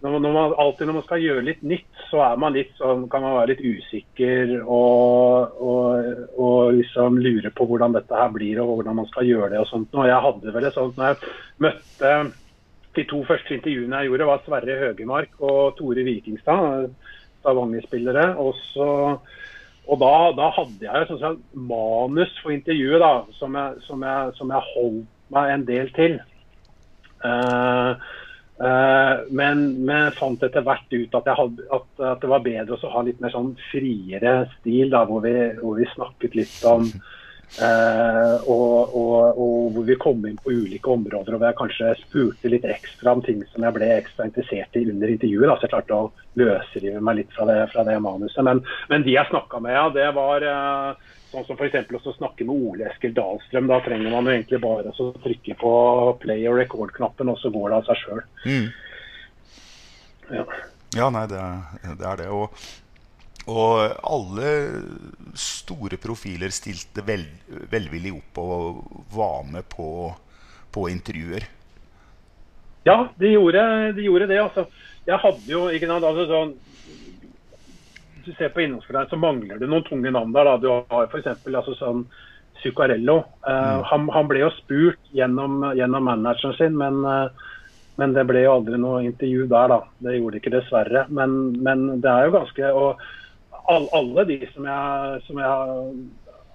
når 0.00 0.18
man, 0.22 0.52
alltid 0.62 0.86
når 0.86 0.94
man 1.00 1.04
skal 1.08 1.22
gjøre 1.24 1.44
litt 1.48 1.62
nytt, 1.66 2.02
så 2.06 2.20
er 2.22 2.36
man 2.38 2.54
litt 2.54 2.70
sånn, 2.78 3.08
kan 3.10 3.24
man 3.24 3.34
være 3.34 3.50
litt 3.50 3.64
usikker 3.66 4.52
og, 4.62 5.56
og, 5.58 6.12
og 6.38 6.76
liksom 6.76 7.18
lure 7.18 7.50
på 7.50 7.66
hvordan 7.66 7.96
dette 7.96 8.20
her 8.20 8.30
blir 8.34 8.60
og 8.62 8.76
hvordan 8.76 9.00
man 9.00 9.08
skal 9.10 9.26
gjøre 9.26 9.50
det. 9.56 9.62
og 9.64 9.66
sånt. 9.72 9.96
Og 9.98 10.06
jeg 10.06 10.20
hadde 10.26 10.54
vel 10.54 10.66
det 10.68 10.74
sånt, 10.76 11.00
når 11.00 11.10
jeg 11.10 11.32
møtte 11.66 12.12
De 12.98 13.04
to 13.06 13.18
første 13.26 13.54
intervjuene 13.54 13.98
jeg 14.00 14.08
gjorde, 14.08 14.26
var 14.26 14.40
Sverre 14.42 14.78
Høgemark 14.80 15.34
og 15.44 15.76
Tore 15.78 16.02
Vikingstad, 16.06 16.88
Stavanger-spillere. 17.42 18.24
Og, 18.42 18.56
og 19.86 20.00
da, 20.02 20.14
da 20.38 20.48
hadde 20.56 20.86
jeg 20.86 21.10
sånn 21.10 21.20
sagt, 21.20 21.44
manus 21.54 22.32
for 22.42 22.54
intervjuet 22.54 23.02
da, 23.02 23.12
som 23.38 23.54
jeg, 23.54 23.84
som, 23.86 24.02
jeg, 24.02 24.32
som 24.38 24.54
jeg 24.54 24.72
holdt 24.72 25.12
meg 25.34 25.52
en 25.52 25.68
del 25.68 25.92
til. 25.94 26.18
Eh, 27.28 28.08
men, 28.58 29.60
men 29.86 30.08
jeg 30.08 30.16
fant 30.18 30.42
etter 30.42 30.64
hvert 30.66 30.94
ut 30.94 31.14
at, 31.14 31.30
hadde, 31.38 31.66
at, 31.74 31.86
at 32.02 32.24
det 32.24 32.30
var 32.32 32.42
bedre 32.42 32.74
å 32.74 32.90
ha 32.90 33.04
litt 33.06 33.20
mer 33.22 33.30
sånn 33.30 33.52
friere 33.68 34.40
stil, 34.56 34.90
da, 34.90 35.04
hvor 35.06 35.22
vi, 35.22 35.34
hvor 35.60 35.78
vi 35.78 35.86
snakket 35.92 36.34
litt 36.40 36.56
om 36.66 36.88
eh, 36.88 38.34
og, 38.50 38.96
og, 38.98 39.38
og 39.38 39.76
hvor 39.76 39.86
vi 39.86 39.98
kom 40.02 40.26
inn 40.26 40.40
på 40.42 40.56
ulike 40.56 40.90
områder 40.90 41.36
og 41.36 41.40
hvor 41.40 41.48
jeg 41.48 41.58
kanskje 41.60 41.92
spurte 42.02 42.50
litt 42.50 42.66
ekstra 42.66 43.14
om 43.14 43.22
ting 43.24 43.44
som 43.52 43.66
jeg 43.66 43.76
ble 43.78 43.92
ekstra 43.94 44.26
interessert 44.28 44.80
i 44.80 44.86
under 44.90 45.14
intervjuet. 45.14 45.46
Da, 45.46 45.54
så 45.54 45.68
jeg 45.68 45.74
klarte 45.76 46.00
å 46.00 46.10
løsrive 46.42 47.04
meg 47.04 47.20
litt 47.22 47.36
fra 47.36 47.46
det, 47.50 47.60
fra 47.72 47.86
det 47.86 47.98
manuset. 48.02 48.42
Men, 48.46 48.64
men 48.90 49.06
de 49.06 49.14
jeg 49.14 49.30
snakka 49.30 49.62
med, 49.62 49.76
ja, 49.78 49.86
det 49.94 50.10
var 50.18 50.48
eh, 50.50 51.07
Sånn 51.28 51.44
som 51.44 51.58
f.eks. 51.60 51.90
å 51.92 52.16
snakke 52.16 52.46
med 52.48 52.56
Ole 52.70 52.88
Eskil 52.88 53.12
Dahlstrøm. 53.16 53.68
Da 53.68 53.82
trenger 53.84 54.14
man 54.14 54.28
jo 54.28 54.32
egentlig 54.32 54.60
bare 54.62 54.92
å 54.94 55.08
trykke 55.20 55.56
på 55.60 55.72
play 56.22 56.46
og 56.48 56.56
record-knappen, 56.62 57.28
og 57.28 57.40
så 57.42 57.52
går 57.52 57.68
det 57.68 57.80
av 57.80 57.88
seg 57.90 58.02
sjøl. 58.02 58.22
Mm. 58.48 58.68
Ja. 60.38 60.44
Ja, 60.96 61.08
nei, 61.12 61.26
det 61.28 61.42
det. 61.84 62.06
Er 62.08 62.22
det. 62.22 62.28
Og, 62.32 62.64
og 63.48 63.74
alle 64.08 64.54
store 65.36 66.00
profiler 66.00 66.52
stilte 66.54 67.04
vel, 67.04 67.26
velvillig 67.68 68.14
opp 68.16 68.40
og 68.40 68.80
var 69.12 69.44
med 69.52 69.68
på, 69.68 70.08
på 70.72 70.88
intervjuer. 70.92 71.44
Ja, 72.88 73.02
de 73.20 73.34
gjorde, 73.34 73.62
de 73.92 74.08
gjorde 74.08 74.30
det. 74.30 74.40
altså. 74.40 74.64
Jeg 75.04 75.20
hadde 75.20 75.52
jo 75.52 75.66
ikke 75.72 75.88
sant, 75.90 76.08
altså 76.08 76.24
sånn 76.28 76.56
Hvis 78.28 78.36
du 78.36 78.42
ser 78.44 78.50
på 78.52 78.60
innholdsfordelingen, 78.60 79.08
så 79.08 79.16
mangler 79.16 79.56
det 79.56 79.66
noen 79.72 79.84
tunge 79.86 80.10
navn 80.12 80.34
der. 80.34 80.44
da. 80.44 80.56
Du 80.60 80.66
har 80.68 81.06
f.eks. 81.08 81.46
Altså 81.48 81.72
sånn 81.78 82.02
Zuccarello. 82.60 83.22
Eh, 83.48 83.78
han, 83.88 84.08
han 84.12 84.26
ble 84.28 84.42
jo 84.42 84.50
spurt 84.52 85.00
gjennom, 85.16 85.62
gjennom 85.78 86.04
manageren 86.04 86.52
sin, 86.58 86.76
men, 86.76 86.98
uh, 87.08 87.30
men 87.96 88.12
det 88.12 88.26
ble 88.28 88.42
jo 88.44 88.58
aldri 88.58 88.80
noe 88.82 89.00
intervju 89.06 89.46
der, 89.48 89.72
da. 89.72 89.78
Det 90.04 90.18
gjorde 90.18 90.36
det 90.36 90.42
ikke, 90.42 90.52
dessverre. 90.58 91.06
Men, 91.08 91.38
men 91.64 91.86
det 92.04 92.10
er 92.12 92.28
jo 92.28 92.34
ganske 92.36 92.74
Og 92.82 93.00
all, 93.72 93.88
alle 93.96 94.26
de 94.28 94.38
som 94.52 94.68
jeg, 94.68 95.24
som 95.24 95.40
jeg 95.40 95.88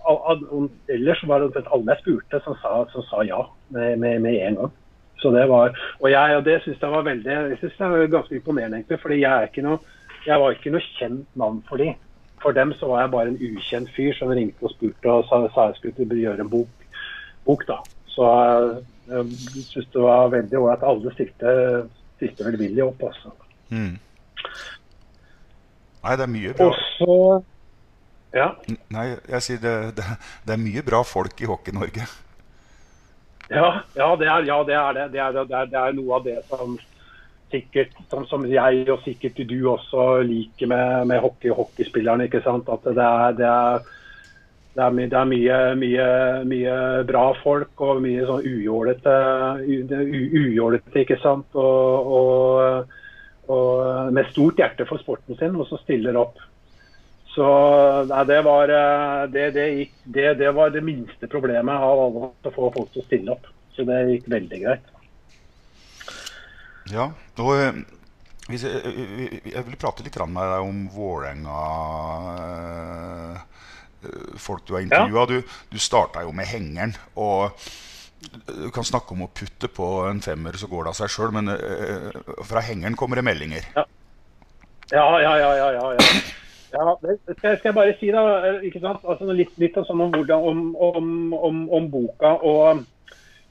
all, 0.06 0.22
all, 0.36 0.70
Ellers 0.94 1.26
var 1.26 1.48
det 1.48 1.66
alle 1.66 1.96
jeg 1.96 2.04
spurte, 2.04 2.44
som 2.46 2.60
sa, 2.62 2.76
som 2.94 3.08
sa 3.10 3.26
ja 3.26 3.42
med, 3.74 3.98
med, 3.98 4.22
med 4.28 4.38
en 4.44 4.62
gang. 4.62 4.78
Så 5.24 5.34
det 5.34 5.50
var, 5.50 5.74
og 6.04 6.08
jeg, 6.12 6.38
og 6.38 6.46
det 6.46 6.62
syns 6.62 6.82
jeg 6.86 6.94
var 6.94 7.10
veldig, 7.10 7.36
jeg 7.56 7.60
synes 7.64 7.82
det 7.82 7.92
var 7.96 8.10
ganske 8.20 8.36
imponerende, 8.36 8.84
egentlig. 8.84 9.02
fordi 9.02 9.22
jeg, 9.24 9.32
er 9.32 9.50
ikke 9.50 9.66
noe, 9.66 9.78
jeg 10.26 10.40
var 10.40 10.56
ikke 10.56 10.72
noe 10.74 10.86
kjent 10.98 11.38
navn 11.40 11.62
for 11.68 11.82
de. 11.82 11.94
For 12.44 12.56
dem 12.56 12.74
så 12.80 12.88
var 12.92 13.04
jeg 13.04 13.12
bare 13.14 13.32
en 13.32 13.40
ukjent 13.40 13.92
fyr 13.96 14.16
som 14.18 14.32
ringte 14.36 14.66
og 14.68 14.74
spurte 14.74 15.12
og 15.12 15.28
sa, 15.30 15.42
sa 15.56 15.70
jeg 15.72 15.80
skulle 15.80 16.20
gjøre 16.20 16.44
en 16.44 16.52
bok. 16.52 16.88
bok 17.48 17.64
da. 17.68 17.78
Så 18.12 18.28
jeg, 18.28 18.84
jeg 19.10 19.66
syns 19.70 19.92
det 19.94 20.04
var 20.04 20.32
veldig 20.34 20.60
ålreit 20.60 20.84
at 20.84 20.90
alle 20.90 21.14
stilte, 21.16 21.54
stilte 22.18 22.48
velvillig 22.50 22.84
opp. 22.84 23.04
altså. 23.10 23.32
Mm. 23.70 23.96
Nei, 26.04 26.16
det 26.20 26.26
er 26.28 26.34
mye 26.36 26.54
bra. 26.58 26.70
Også, 26.74 27.44
Ja. 28.34 28.48
Nei, 28.90 29.08
jeg 29.30 29.42
sier 29.46 29.60
det, 29.62 29.74
det, 30.00 30.06
det 30.48 30.54
er 30.56 30.62
mye 30.62 30.82
bra 30.84 31.04
folk 31.06 31.42
i 31.42 31.46
Hockey-Norge. 31.46 32.08
Ja, 33.54 33.68
ja, 33.96 34.08
det 34.18 34.28
er, 34.28 34.46
ja, 34.48 34.58
det 34.66 34.76
er 34.80 34.96
det. 34.98 35.04
Det 35.14 35.20
er, 35.22 35.36
det, 35.36 35.44
er, 35.52 35.68
det 35.70 35.80
er 35.80 35.96
noe 35.96 36.16
av 36.18 36.26
det 36.26 36.40
som 36.50 36.74
sikkert, 37.54 37.98
som, 38.12 38.26
som 38.30 38.46
jeg 38.50 38.88
og 38.92 39.04
sikkert 39.06 39.42
du 39.48 39.58
også 39.72 40.24
liker 40.28 40.70
med, 40.72 41.08
med 41.12 41.22
hockey 41.24 41.54
hockeyspillerne. 41.54 42.28
ikke 42.28 42.42
sant? 42.46 42.70
At 42.74 42.88
det 42.90 43.06
er, 43.06 43.36
det 43.38 43.50
er, 43.50 43.92
det 44.74 44.84
er, 44.84 44.96
my, 44.98 45.06
det 45.10 45.20
er 45.20 45.30
mye, 45.30 45.60
mye, 45.78 46.08
mye 46.50 46.78
bra 47.10 47.28
folk 47.44 47.84
og 47.86 48.02
mye 48.04 48.26
sånn 48.26 48.48
ujålete, 48.50 49.18
ujålete 49.70 51.04
ikke 51.04 51.20
sant? 51.22 51.54
Og, 51.54 52.16
og, 52.18 52.98
og 53.54 54.10
med 54.16 54.32
stort 54.32 54.62
hjerte 54.62 54.88
for 54.90 55.02
sporten 55.04 55.38
sin, 55.38 55.56
og 55.56 55.70
som 55.70 55.82
stiller 55.84 56.18
opp. 56.18 56.42
Så 57.34 57.46
nei, 58.10 58.24
det, 58.30 58.40
var, 58.46 58.70
det, 59.34 59.46
det, 59.56 59.68
gikk, 59.80 59.94
det 60.06 60.52
var 60.54 60.74
det 60.74 60.84
minste 60.86 61.30
problemet 61.30 61.74
av 61.82 62.02
alle 62.08 62.28
å 62.30 62.54
få 62.54 62.70
folk 62.76 62.92
til 62.94 63.02
å 63.02 63.08
stille 63.08 63.34
opp. 63.34 63.50
Så 63.74 63.86
det 63.88 64.04
gikk 64.12 64.28
veldig 64.30 64.60
greit. 64.62 64.93
Ja, 66.92 67.06
og 67.40 67.52
eh, 67.56 67.78
hvis 68.50 68.64
jeg, 68.68 68.82
jeg- 68.84 69.54
jeg 69.54 69.66
vil 69.70 69.78
prate 69.80 70.04
litt 70.04 70.18
med 70.28 70.44
deg 70.52 70.66
om 70.68 70.82
Vålerenga 70.92 71.62
eh, 73.38 73.42
Folk 74.38 74.66
du 74.68 74.74
har 74.76 74.82
intervjua. 74.84 75.26
Du, 75.30 75.38
du 75.72 75.78
starta 75.80 76.26
jo 76.26 76.34
med 76.36 76.46
hengeren. 76.50 76.92
Og 77.16 77.52
du 78.50 78.70
kan 78.76 78.84
snakke 78.84 79.16
om 79.16 79.24
å 79.24 79.30
putte 79.32 79.70
på 79.72 79.88
en 80.10 80.20
femmer, 80.24 80.58
så 80.60 80.68
går 80.68 80.84
det 80.84 80.92
av 80.92 80.98
seg 81.00 81.14
sjøl. 81.14 81.32
Men 81.32 81.48
eh, 81.54 82.10
fra 82.44 82.60
hengeren 82.68 82.98
kommer 83.00 83.16
det 83.22 83.24
meldinger. 83.30 83.64
Ja, 83.78 83.86
ja, 84.92 85.06
ja. 85.24 85.34
ja, 85.40 85.70
ja, 85.78 85.86
ja. 85.96 86.08
ja 86.76 86.96
det 87.06 87.16
skal, 87.38 87.56
skal 87.62 87.70
jeg 87.72 87.78
bare 87.80 87.96
si, 88.02 88.12
da. 88.12 88.26
eh, 88.50 88.60
ikke 88.68 88.84
sant? 88.84 89.06
Altså, 89.08 89.32
litt, 89.40 89.56
litt 89.62 89.80
sånn 89.88 90.04
om, 90.04 90.12
hvordan, 90.18 90.50
om, 90.52 90.66
om, 90.76 91.08
om, 91.40 91.64
om 91.80 91.88
boka. 91.96 92.36
og 92.44 92.84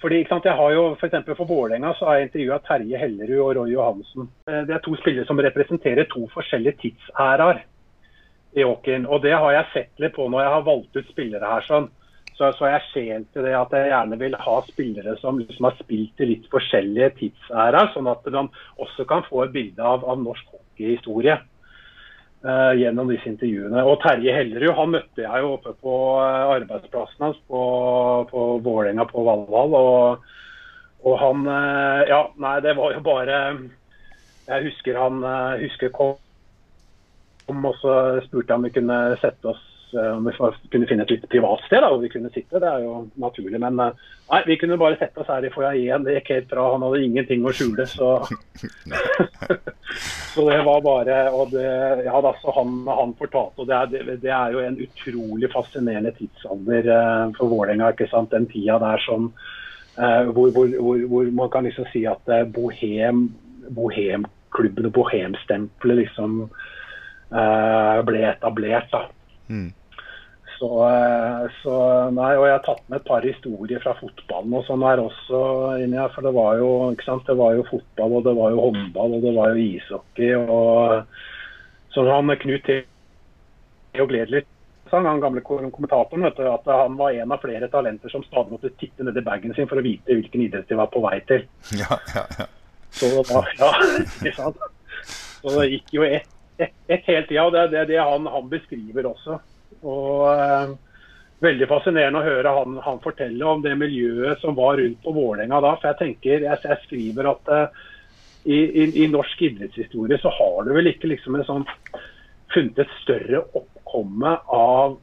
fordi, 0.02 0.24
sant, 0.28 0.44
jeg 0.44 0.58
har 0.58 0.74
jo, 0.74 0.84
For, 1.00 1.34
for 1.38 1.48
Vålerenga 1.48 1.94
har 2.00 2.18
jeg 2.18 2.28
intervjua 2.28 2.58
Terje 2.66 2.98
Hellerud 2.98 3.40
og 3.44 3.56
Roy 3.60 3.72
Johansen. 3.72 4.28
Eh, 4.50 4.62
Det 4.66 4.74
er 4.74 4.84
to 4.84 4.96
spillere 4.98 5.28
som 5.28 5.38
representerer 5.38 6.08
to 6.10 6.26
forskjellige 6.34 6.78
tidsæraer 6.82 7.62
i 8.58 8.62
hockeyen. 8.66 9.06
Og 9.06 9.22
det 9.22 9.32
har 9.32 9.52
jeg 9.52 9.72
sett 9.72 10.02
litt 10.02 10.16
på 10.16 10.28
når 10.28 10.44
jeg 10.44 10.54
har 10.56 10.68
valgt 10.68 10.96
ut 10.96 11.12
spillere 11.12 11.52
her. 11.54 11.66
sånn. 11.68 11.88
Så, 12.32 12.48
så 12.56 12.66
jeg 12.66 12.84
skjelt 12.88 13.28
til 13.32 13.44
det 13.44 13.54
at 13.54 13.74
jeg 13.76 13.90
gjerne 13.92 14.18
vil 14.18 14.34
ha 14.40 14.56
spillere 14.66 15.16
som 15.20 15.38
liksom 15.38 15.68
har 15.68 15.76
spilt 15.78 16.20
i 16.24 16.30
litt 16.30 16.46
forskjellige 16.50 17.10
tidsæraer, 17.20 17.92
sånn 17.92 18.08
at 18.10 18.26
man 18.32 18.48
også 18.80 19.04
kan 19.06 19.22
få 19.28 19.44
et 19.44 19.52
bilde 19.54 19.84
av, 19.84 20.02
av 20.08 20.18
norsk 20.18 20.48
hockeyhistorie 20.54 21.36
gjennom 22.42 23.10
disse 23.10 23.28
intervjuene. 23.30 23.84
Og 23.86 24.00
Terje 24.02 24.34
Hellerud 24.34 24.74
han 24.74 24.94
møtte 24.96 25.22
jeg 25.22 25.44
jo 25.44 25.52
oppe 25.56 25.74
på 25.78 25.98
eh, 26.22 26.54
arbeidsplassen 26.56 27.28
hans 27.28 27.38
på, 27.46 27.60
på 28.30 28.46
Vålerenga 28.64 29.06
på 29.10 29.22
Valhall. 29.26 29.76
Og, 29.78 30.32
og 31.06 31.20
han 31.22 31.46
eh, 31.46 32.02
Ja, 32.10 32.24
nei, 32.42 32.56
det 32.64 32.74
var 32.80 32.96
jo 32.96 33.04
bare 33.06 33.38
jeg 34.48 34.64
husker 34.66 34.98
han 34.98 35.22
eh, 35.22 35.60
husker 35.62 35.92
kom, 35.94 36.16
og 37.52 37.76
så 37.78 37.94
spurte 38.26 38.52
han 38.52 38.62
om 38.62 38.66
vi 38.66 38.74
kunne 38.74 38.98
sette 39.22 39.52
oss 39.52 39.62
eh, 39.62 39.71
om 40.00 40.26
vi 40.26 40.32
kunne 40.72 40.88
finne 40.88 41.04
et 41.06 41.12
litt 41.14 41.28
privat 41.30 41.62
sted 41.66 41.82
da, 41.82 41.90
hvor 41.92 42.02
vi 42.02 42.10
kunne 42.12 42.30
sitte. 42.32 42.60
Det 42.60 42.68
er 42.68 42.84
jo 42.84 42.94
naturlig. 43.20 43.60
Men 43.62 43.78
eh, 43.82 44.02
nei, 44.32 44.40
vi 44.48 44.56
kunne 44.60 44.78
bare 44.80 44.98
sette 45.00 45.22
oss 45.22 45.30
her 45.32 45.46
i 45.46 45.52
foajeen. 45.52 46.06
Det 46.06 46.16
gikk 46.18 46.32
helt 46.34 46.50
bra. 46.50 46.66
Han 46.74 46.84
hadde 46.86 47.02
ingenting 47.06 47.46
å 47.46 47.54
skjule. 47.56 47.86
Så, 47.90 48.10
så 50.34 50.46
det 50.48 50.60
var 50.68 50.84
bare 50.84 51.18
og 51.36 51.54
det, 51.54 51.66
Ja 52.06 52.20
da, 52.24 52.34
så 52.42 52.54
han, 52.58 52.82
han 52.88 53.16
fortalte. 53.18 53.64
Og 53.64 53.70
det 53.70 53.78
er, 53.78 54.12
det, 54.12 54.32
er 54.32 54.56
jo 54.56 54.64
en 54.66 54.78
utrolig 54.86 55.52
fascinerende 55.52 56.14
tidsalder 56.18 56.92
eh, 56.98 57.26
for 57.38 57.52
Vålerenga. 57.52 57.92
Den 58.32 58.48
tida 58.50 58.78
der 58.82 59.02
som 59.04 59.32
eh, 59.98 60.30
hvor, 60.32 60.50
hvor, 60.50 60.68
hvor, 60.80 61.06
hvor 61.08 61.32
man 61.32 61.50
kan 61.52 61.64
liksom 61.68 61.88
si 61.92 62.04
at 62.08 62.28
eh, 62.32 62.46
bohem, 62.48 63.26
bohemklubben 63.70 64.88
og 64.88 64.94
bohemstempelet 64.96 66.04
liksom 66.04 66.40
eh, 67.32 67.98
ble 68.06 68.26
etablert. 68.30 68.90
da. 68.92 69.06
Mm. 69.48 69.72
Så, 70.62 70.68
eh, 70.86 71.46
så 71.62 71.76
nei, 72.14 72.36
og 72.38 72.44
Jeg 72.46 72.54
har 72.54 72.62
tatt 72.62 72.82
med 72.86 73.00
et 73.00 73.08
par 73.08 73.24
historier 73.26 73.82
fra 73.82 73.96
fotballen 73.98 74.54
og 74.54 74.62
sånn 74.68 74.84
her 74.86 75.02
også. 75.02 75.42
inni 75.82 75.98
her, 75.98 76.12
For 76.14 76.22
det 76.22 76.34
var 76.36 76.60
jo 76.60 76.70
det 76.94 77.36
var 77.40 77.56
jo 77.58 77.66
fotball, 77.66 78.16
og 78.20 78.24
det 78.28 78.34
var 78.38 78.54
jo 78.54 78.64
håndball 78.68 79.16
og 79.18 79.26
det 79.26 79.34
var 79.34 79.50
jo 79.50 79.66
ishockey. 79.66 80.34
og 80.38 81.06
Så 81.90 82.06
han 82.06 82.36
Knut 82.38 82.70
Theo 83.92 84.06
Gledelig 84.06 84.46
sang, 84.92 85.06
han 85.08 85.20
gamle 85.20 85.40
kommentatoren, 85.40 86.22
vet 86.26 86.36
du, 86.36 86.46
at 86.52 86.66
han 86.68 86.96
var 86.98 87.16
en 87.16 87.32
av 87.32 87.40
flere 87.40 87.68
talenter 87.72 88.12
som 88.12 88.24
stadig 88.26 88.52
måtte 88.52 88.70
titte 88.76 89.06
ned 89.06 89.16
i 89.16 89.24
bagen 89.24 89.54
sin 89.56 89.68
for 89.70 89.80
å 89.80 89.84
vite 89.84 90.12
hvilken 90.12 90.44
idrett 90.44 90.68
de 90.68 90.76
var 90.76 90.90
på 90.92 91.00
vei 91.04 91.16
til. 91.30 91.46
Ja, 91.80 91.96
ja, 92.14 92.26
ja. 92.38 92.46
Så 92.92 93.08
det 93.08 93.24
ja, 93.56 93.70
ikke 94.04 94.34
sant? 94.36 94.60
Så 95.40 95.56
det 95.56 95.70
gikk 95.72 95.96
jo 95.96 96.04
ett 96.04 96.28
et, 96.60 96.74
et 96.92 97.06
helt 97.08 97.30
tida, 97.30 97.46
og 97.46 97.54
det 97.54 97.62
er 97.62 97.70
det, 97.72 97.86
det 97.88 97.98
han, 97.98 98.26
han, 98.28 98.50
beskriver 98.52 99.08
også. 99.08 99.38
Og 99.82 100.26
eh, 100.32 100.72
Veldig 101.42 101.66
fascinerende 101.66 102.20
å 102.20 102.22
høre 102.22 102.50
han, 102.54 102.76
han, 102.84 103.00
fortelle 103.02 103.46
om 103.50 103.62
det 103.64 103.72
miljøet 103.74 104.38
som 104.38 104.54
var 104.54 104.76
rundt 104.78 105.00
på 105.02 105.14
Vålerenga 105.16 105.58
da. 105.64 105.72
For 105.80 105.88
jeg 105.90 105.98
tenker, 105.98 106.44
jeg, 106.44 106.58
jeg 106.62 106.82
skriver 106.84 107.28
at 107.32 107.50
eh, 107.50 107.80
i, 108.44 108.58
i, 108.62 108.84
i, 109.02 109.08
norsk 109.10 109.42
idrettshistorie 109.48 110.20
så 110.22 110.30
har 110.36 110.68
du 110.68 110.70
vel 110.76 110.92
ikke 110.92 111.10
liksom 111.10 111.38
en 111.38 111.46
sånn 111.48 111.64
funnet 112.54 112.78
et 112.84 112.94
større 113.00 113.40
oppkomme 113.58 114.36
av 114.54 114.94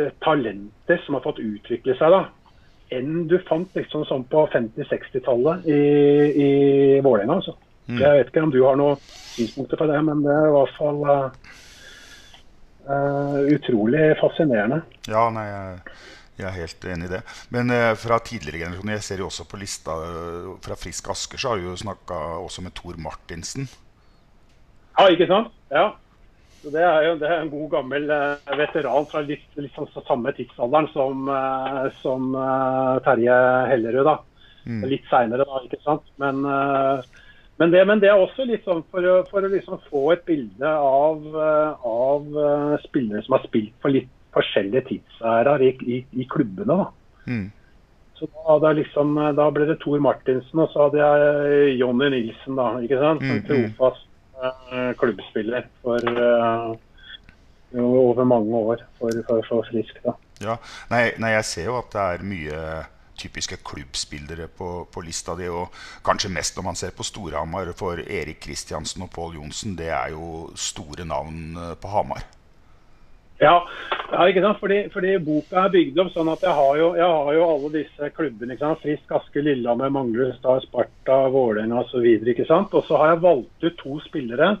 eh, 0.00 0.08
talenter 0.24 1.02
som 1.04 1.18
har 1.18 1.26
fått 1.26 1.42
utvikle 1.44 1.96
seg 2.00 2.16
da, 2.16 2.22
enn 2.96 3.26
du 3.28 3.36
fant 3.44 3.76
liksom 3.76 4.06
sånn 4.08 4.24
på 4.32 4.46
50-60-tallet 4.52 5.68
i, 5.68 5.82
i 6.32 6.50
Vålerenga. 7.04 7.36
Altså. 7.42 7.56
Mm. 7.88 7.98
Jeg 7.98 8.16
vet 8.16 8.32
ikke 8.32 8.46
om 8.46 8.54
du 8.54 8.62
har 8.64 8.80
noen 8.80 9.00
synspunkter 9.34 9.80
på 9.80 9.88
det, 9.90 10.00
men 10.08 10.24
det 10.24 10.32
er 10.32 10.48
i 10.48 10.56
hvert 10.56 10.76
fall 10.78 11.04
uh, 11.04 11.12
uh, 11.12 11.61
utrolig 12.82 14.12
fascinerende. 14.20 14.82
Ja, 15.06 15.28
nei, 15.34 15.44
jeg, 15.46 16.46
er 16.48 16.56
helt 16.56 16.86
enig 16.90 17.06
i 17.06 17.12
det. 17.12 17.22
Men 17.54 17.70
uh, 17.70 17.92
fra 17.98 18.18
tidligere 18.24 18.64
generasjoner, 18.64 18.96
jeg 18.98 19.06
ser 19.06 19.22
jo 19.22 19.28
også 19.28 19.46
på 19.50 19.60
lista 19.60 19.96
fra 20.64 20.78
Frisk 20.78 21.12
Asker, 21.14 21.38
så 21.38 21.52
har 21.52 21.62
vi 21.62 21.68
jo 21.68 21.78
snakka 21.78 22.18
også 22.42 22.64
med 22.66 22.74
Tor 22.78 22.98
Martinsen. 23.02 23.68
Ja, 24.98 25.06
ikke 25.08 25.30
sant? 25.30 25.54
Ja. 25.72 25.92
Så 26.62 26.70
det 26.70 26.82
er 26.86 27.06
jo 27.08 27.14
det 27.18 27.26
er 27.26 27.40
en 27.42 27.50
god 27.50 27.70
gammel 27.72 28.04
veteran 28.58 29.06
fra 29.10 29.22
litt, 29.26 29.46
litt 29.58 29.72
sånn, 29.74 29.88
samme 30.06 30.30
tidsalderen 30.36 30.86
som, 30.92 31.30
som 32.02 32.28
Terje 33.06 33.38
Hellerud. 33.72 34.04
da. 34.06 34.18
Mm. 34.62 34.84
Litt 34.92 35.08
seinere, 35.10 35.46
da, 35.48 35.62
ikke 35.66 35.80
sant. 35.82 36.06
Men 36.22 36.44
men 37.62 37.70
det, 37.70 37.84
men 37.86 38.00
det, 38.02 38.08
er 38.10 38.18
også 38.18 38.42
sånn 38.64 38.80
for 38.90 39.06
å, 39.06 39.16
for 39.30 39.46
å 39.46 39.50
liksom 39.52 39.78
få 39.86 40.00
et 40.16 40.24
bilde 40.26 40.66
av, 40.66 41.22
eh, 41.30 41.84
av, 41.86 42.24
eh, 42.42 42.72
spillere 42.82 43.22
som 43.22 43.36
har 43.36 43.44
spilt 43.46 43.76
for 43.84 43.94
litt 43.94 44.08
forskjellige 44.34 44.82
tidsærer 44.88 45.62
i, 45.62 45.68
i, 45.86 45.98
i, 46.10 46.26
klubbene. 46.26 46.80
da. 46.80 46.88
Mm. 47.30 47.44
Så 48.18 48.26
da, 48.32 48.56
da, 48.64 48.72
liksom, 48.80 49.14
da, 49.38 49.46
ble 49.54 49.68
det 49.70 49.78
Tor 49.84 50.02
Martinsen, 50.02 50.64
og 50.64 50.72
så 50.72 50.88
hadde 50.88 51.04
jeg 51.04 51.76
Jonny 51.78 52.08
Nilsen, 52.16 52.58
da, 52.58 52.66
ikke 52.82 52.98
sant? 52.98 53.22
som 53.22 53.30
mm, 53.30 53.44
mm. 53.44 53.46
trofast 53.52 54.08
uh, 54.42 54.90
klubbspiller 54.98 55.70
for 55.84 56.10
uh, 56.18 56.74
over 57.78 58.26
mange 58.26 58.64
år 58.72 58.82
for, 58.98 59.22
for, 59.28 59.46
for 59.46 59.70
Frisk. 59.70 60.02
da. 60.02 60.16
Ja, 60.42 60.58
nei, 60.90 61.04
nei, 61.22 61.36
jeg 61.36 61.46
ser 61.46 61.70
jo 61.70 61.78
at 61.78 61.94
det 61.94 62.08
er 62.16 62.26
mye 62.26 62.66
typiske 63.18 63.58
klubbspillere 63.64 64.48
på, 64.48 64.88
på, 64.92 65.00
lista 65.04 65.36
di. 65.38 65.48
Og 65.48 65.72
kanskje 66.04 66.32
mest 66.32 66.56
når 66.56 66.68
man 66.68 66.78
ser 66.78 66.94
på 66.96 67.06
Storhamar, 67.06 67.72
for 67.78 68.00
Erik 68.02 68.42
Kristiansen 68.44 69.06
og 69.06 69.12
Pål 69.14 69.40
Johnsen. 69.40 69.76
Det 69.78 69.90
er 69.90 70.14
jo 70.14 70.52
store 70.56 71.06
navn 71.08 71.56
eh, 71.56 71.74
på 71.80 71.92
Hamar. 71.92 72.24
Ja, 73.42 73.56
ja 74.12 74.26
ikke 74.30 74.42
sant? 74.44 74.60
Fordi, 74.62 74.82
fordi, 74.94 75.16
boka 75.24 75.64
er 75.64 75.72
bygd 75.74 75.98
opp 76.02 76.12
sånn 76.14 76.30
at 76.32 76.44
jeg 76.46 76.54
har 76.58 76.76
jo, 76.78 76.92
jeg 76.98 77.08
har 77.08 77.32
jo 77.36 77.46
alle 77.48 77.72
disse 77.78 78.10
klubbene. 78.16 78.54
ikke 78.54 78.66
sant? 78.66 78.82
Frisk, 78.84 79.16
Aske, 79.18 79.42
Lillehammer, 79.42 79.90
Manglerudstad, 79.94 80.66
Sparta, 80.66 81.24
Vålerenga 81.32 81.82
osv. 81.82 82.06
Og 82.62 82.84
så 82.86 83.00
har 83.00 83.14
jeg 83.14 83.24
valgt 83.26 83.66
ut 83.66 83.80
to 83.82 83.98
spillere 84.06 84.54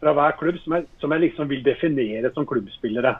fra 0.00 0.14
hver 0.16 0.36
klubb 0.40 0.60
som 0.62 0.76
jeg, 0.76 0.86
som 1.00 1.12
jeg 1.12 1.26
liksom 1.26 1.50
vil 1.50 1.64
definere 1.64 2.32
som 2.34 2.46
klubbspillere. 2.48 3.16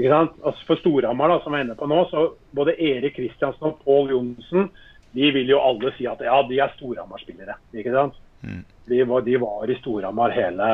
Fordi 0.00 0.30
Altså 0.42 0.66
for 0.66 0.80
Storhamar, 0.80 1.40
som 1.44 1.52
vi 1.52 1.60
er 1.60 1.66
inne 1.66 1.76
på 1.76 1.88
nå, 1.90 2.04
så 2.08 2.30
både 2.56 2.78
Erik 2.80 3.18
Kristiansen 3.18 3.68
og 3.68 3.82
Pål 3.84 4.14
Johnsen 4.14 4.70
de 5.12 5.30
vil 5.34 5.48
jo 5.50 5.58
alle 5.58 5.90
si 5.96 6.06
at 6.06 6.20
ja, 6.22 6.38
de 6.46 6.60
er 6.62 6.70
Storhamar-spillere. 6.76 7.56
ikke 7.74 7.92
sant? 7.94 8.14
Mm. 8.42 8.62
De, 8.86 9.02
var, 9.04 9.24
de, 9.26 9.36
var, 9.42 9.70
i 9.70 9.76
Storhamar 9.80 10.32
hele 10.32 10.68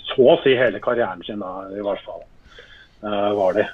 Så 0.00 0.24
å 0.32 0.38
si 0.42 0.56
hele 0.58 0.80
karrieren 0.82 1.22
sin, 1.26 1.44
da, 1.44 1.68
i 1.70 1.84
hvert 1.84 2.02
fall. 2.06 2.24
Uh, 3.04 3.30
var 3.36 3.58
de. 3.58 3.68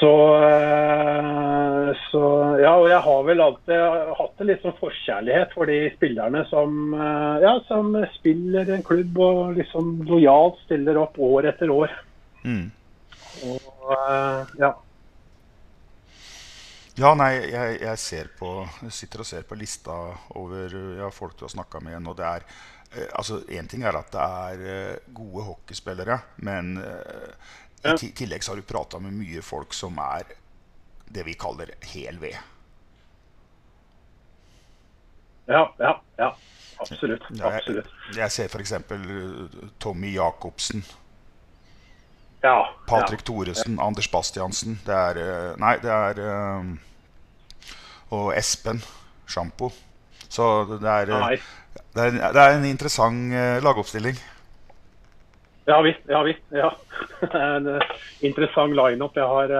Så, 0.00 0.10
uh, 0.40 1.92
så, 2.08 2.24
ja, 2.62 2.72
og 2.80 2.88
jeg 2.88 3.00
har 3.04 3.24
vel 3.28 3.44
alltid 3.44 4.12
hatt 4.18 4.40
en 4.40 4.48
litt 4.48 4.64
sånn 4.64 4.78
forkjærlighet 4.80 5.52
for 5.52 5.68
de 5.68 5.82
spillerne 5.98 6.46
som, 6.48 6.94
uh, 6.96 7.36
ja, 7.44 7.58
som 7.68 7.92
spiller 8.16 8.72
en 8.72 8.86
klubb 8.86 9.20
og 9.20 9.58
liksom 9.60 9.98
lojalt 10.08 10.62
stiller 10.64 11.02
opp 11.04 11.20
år 11.20 11.52
etter 11.52 11.74
år. 11.74 11.92
Mm. 12.44 12.70
Og 13.46 13.90
uh, 13.90 14.54
ja. 14.60 14.74
Ja, 17.00 17.14
nei, 17.16 17.30
jeg, 17.48 17.78
jeg, 17.80 17.98
ser 18.02 18.28
på, 18.36 18.50
jeg 18.82 18.92
sitter 18.92 19.22
og 19.22 19.28
ser 19.28 19.46
på 19.48 19.56
lista 19.56 19.94
over 20.36 20.74
ja, 20.98 21.08
folk 21.14 21.38
du 21.38 21.46
har 21.46 21.52
snakka 21.54 21.80
med. 21.84 21.96
Og 22.10 22.16
det 22.18 22.26
er 22.26 22.44
eh, 22.44 23.08
altså 23.16 23.40
Én 23.48 23.70
ting 23.70 23.86
er 23.86 23.96
at 23.96 24.10
det 24.12 24.26
er 24.26 24.64
eh, 24.74 25.14
gode 25.16 25.46
hockeyspillere, 25.46 26.18
men 26.44 26.76
eh, 26.82 27.54
ja. 27.86 27.94
i 27.94 28.12
tillegg 28.16 28.44
så 28.44 28.52
har 28.52 28.60
du 28.60 28.68
prata 28.68 29.00
med 29.00 29.16
mye 29.16 29.44
folk 29.44 29.74
som 29.76 29.96
er 30.02 30.34
det 31.10 31.24
vi 31.26 31.38
kaller 31.40 31.72
hel 31.94 32.20
ved. 32.20 32.36
Ja, 35.50 35.64
ja, 35.80 35.96
ja. 36.18 36.34
Absolutt. 36.80 37.24
absolutt. 37.44 37.88
Jeg, 38.10 38.18
jeg 38.22 38.32
ser 38.32 38.52
f.eks. 38.52 38.76
Tommy 39.82 40.14
Jacobsen. 40.14 40.84
Ja, 42.42 42.70
Patrick 42.86 43.20
ja. 43.20 43.26
Thoresen, 43.26 43.78
Anders 43.80 44.08
Bastiansen. 44.08 44.80
Det 44.86 44.94
er 44.96 45.20
eh, 45.20 45.52
Nei, 45.60 45.76
det 45.82 45.92
er 45.92 46.20
um, 46.60 46.78
Og 48.16 48.32
Espen 48.36 48.80
Sjampo. 49.28 49.70
Så 50.30 50.64
det 50.80 50.88
er, 50.88 51.12
eh, 51.12 51.48
det 51.94 52.06
er, 52.06 52.18
det 52.32 52.42
er 52.42 52.56
en 52.56 52.64
interessant 52.64 53.34
lagoppstilling. 53.62 54.16
Ja 55.68 55.82
visst. 55.84 56.02
Ja 56.08 56.22
visst. 56.26 56.46
Ja. 56.50 56.72
en 57.56 57.68
interessant 58.24 58.74
lineup 58.74 59.16
jeg 59.16 59.28
har, 59.28 59.52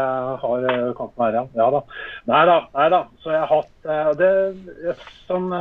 har 0.42 0.66
her 0.66 1.12
være. 1.20 1.46
Ja 1.54 1.70
da. 1.76 1.84
Nei 2.32 2.44
da. 2.48 2.58
Nei 2.74 2.88
da. 2.96 3.04
Så 3.20 3.34
jeg 3.36 3.44
har 3.44 3.52
hatt 3.60 4.18
det 4.18 4.96
som 5.28 5.52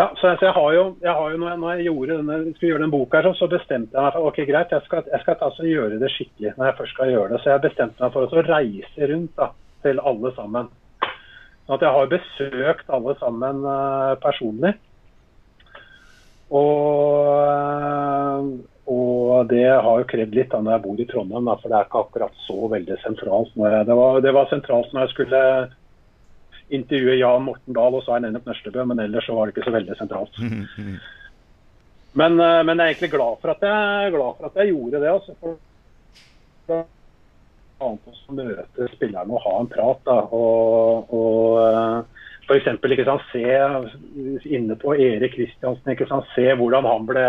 ja, 0.00 0.06
så 0.16 0.30
jeg, 0.30 0.38
jeg, 0.46 0.52
har 0.56 0.72
jo, 0.72 0.84
jeg 1.04 1.12
har 1.12 1.32
jo 1.32 1.38
når, 1.40 1.48
jeg, 1.50 1.58
når 1.60 1.72
jeg 1.74 1.86
gjorde 1.90 2.14
denne, 2.16 2.36
skulle 2.56 2.70
gjøre 2.70 2.84
den 2.86 2.92
boka, 2.94 3.20
her, 3.20 3.34
så 3.36 3.48
bestemte 3.52 3.96
jeg 3.96 4.04
meg 4.06 4.14
for 4.14 4.28
ok, 4.30 4.38
greit, 4.48 4.70
jeg 4.72 4.86
skal, 4.86 5.08
jeg 5.12 5.20
skal 5.24 5.42
altså 5.48 5.66
gjøre 5.68 5.98
det 6.00 6.10
skikkelig. 6.14 6.52
når 6.56 6.70
jeg 6.70 6.76
først 6.78 6.94
skal 6.96 7.10
gjøre 7.12 7.32
det. 7.32 7.40
Så 7.42 7.50
jeg 7.50 7.64
bestemte 7.66 8.04
meg 8.04 8.14
for 8.14 8.22
å 8.24 8.44
reise 8.46 9.08
rundt 9.10 9.34
da, 9.36 9.50
til 9.84 10.00
alle 10.12 10.30
sammen. 10.38 10.70
Sånn 11.66 11.76
at 11.76 11.84
jeg 11.84 11.96
har 11.96 12.14
besøkt 12.14 12.94
alle 12.96 13.16
sammen 13.20 13.60
uh, 13.66 14.14
personlig. 14.24 14.72
Og, 16.50 17.36
og, 18.90 19.34
det 19.52 19.68
har 19.68 20.00
jo 20.00 20.08
krevd 20.14 20.34
litt 20.34 20.50
da 20.50 20.58
når 20.64 20.74
jeg 20.74 20.84
bor 20.86 20.96
i 21.04 21.06
Trondheim, 21.12 21.46
da, 21.46 21.58
for 21.60 21.68
det 21.68 21.76
er 21.76 21.86
ikke 21.90 22.02
akkurat 22.06 22.40
så 22.46 22.72
veldig 22.72 22.96
sentralt. 23.04 23.52
det, 23.54 23.98
var, 24.00 24.24
det 24.24 24.32
var 24.34 24.48
sentralt 24.50 24.90
når 24.96 25.06
jeg 25.06 25.14
skulle 25.14 25.44
intervjue 26.74 27.18
Jan 27.20 27.46
Morten 27.46 27.76
Dahl 27.76 27.96
og 27.98 28.04
Svein 28.06 28.28
Ennep 28.28 28.46
Nørstebø, 28.48 28.84
men 28.88 29.02
ellers 29.02 29.26
så 29.28 29.36
var 29.36 29.48
det 29.48 29.56
ikke 29.56 29.66
så 29.68 29.74
veldig 29.78 29.98
sentralt. 29.98 30.40
Men, 32.18 32.40
eh, 32.42 32.64
men, 32.66 32.80
jeg 32.80 32.82
er 32.82 32.90
egentlig 32.90 33.10
glad 33.12 33.36
for 33.38 33.52
at 33.52 33.60
jeg, 33.62 34.10
glad 34.10 34.32
for 34.34 34.48
at 34.48 34.56
jeg 34.58 34.72
gjorde 34.72 34.98
det. 34.98 35.10
Altså, 35.12 35.34
for 36.66 36.80
annet 37.86 38.08
å 38.10 38.34
møte 38.34 38.88
spillerne 38.96 39.36
og 39.36 39.44
ha 39.44 39.52
en 39.60 39.70
prat. 39.70 40.00
Da, 40.08 40.16
og, 40.34 41.12
og, 41.14 41.60
eh, 41.62 42.26
for 42.48 42.58
eksempel, 42.58 42.96
ikke 42.96 43.06
sant, 43.06 43.22
se 43.30 44.50
inne 44.50 44.76
på 44.80 44.96
Erik 44.98 45.36
Kristiansen, 45.36 45.92
ikke 45.94 46.08
sant, 46.10 46.26
se 46.34 46.48
hvordan 46.58 46.88
han 46.88 47.06
ble, 47.08 47.26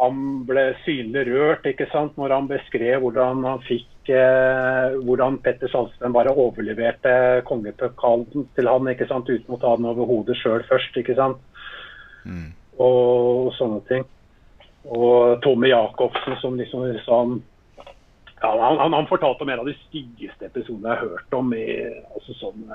han 0.00 0.22
ble 0.48 0.68
synlig 0.86 1.26
rørt 1.28 1.68
ikke 1.68 1.90
sant, 1.92 2.16
når 2.16 2.38
han 2.38 2.48
beskrev 2.50 3.04
hvordan 3.04 3.44
han 3.46 3.60
fikk 3.68 3.90
eh, 4.12 4.96
hvordan 5.06 5.38
Petter 5.44 5.70
Sandsten 5.72 6.14
bare 6.14 6.34
overleverte 6.34 7.42
kongepokalen 7.48 8.48
til 8.56 8.70
han 8.70 8.90
ikke 8.92 9.08
sant, 9.10 9.30
uten 9.30 9.56
å 9.56 9.60
ta 9.62 9.74
den 9.78 9.88
over 9.90 10.08
hodet 10.10 10.36
sjøl 10.40 10.64
først. 10.68 10.96
ikke 11.00 11.16
sant, 11.18 11.40
og 12.78 13.52
sånne 13.58 13.80
ting. 13.88 14.06
Og 14.84 15.40
Tommy 15.44 15.70
Jacobsen 15.70 16.36
som 16.42 16.58
liksom 16.60 16.86
sa 17.06 17.22
han 17.22 17.42
ja, 18.44 18.50
han, 18.60 18.92
han, 18.92 19.06
fortalte 19.08 19.44
om 19.44 19.48
en 19.48 19.62
av 19.62 19.68
de 19.68 19.76
styggeste 19.86 20.50
episodene 20.50 20.90
jeg 20.90 21.00
har 21.00 21.12
hørt 21.14 21.36
om. 21.38 21.52
I, 21.56 21.78
altså 22.12 22.34
sånn, 22.36 22.66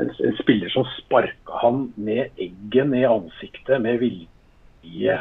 en, 0.00 0.08
en 0.08 0.36
spiller 0.40 0.72
som 0.72 0.86
sparka 0.94 1.60
han 1.60 1.90
med 2.00 2.40
eggen 2.40 2.94
i 2.96 3.04
ansiktet 3.08 3.82
med 3.84 4.00
vilje. 4.00 5.18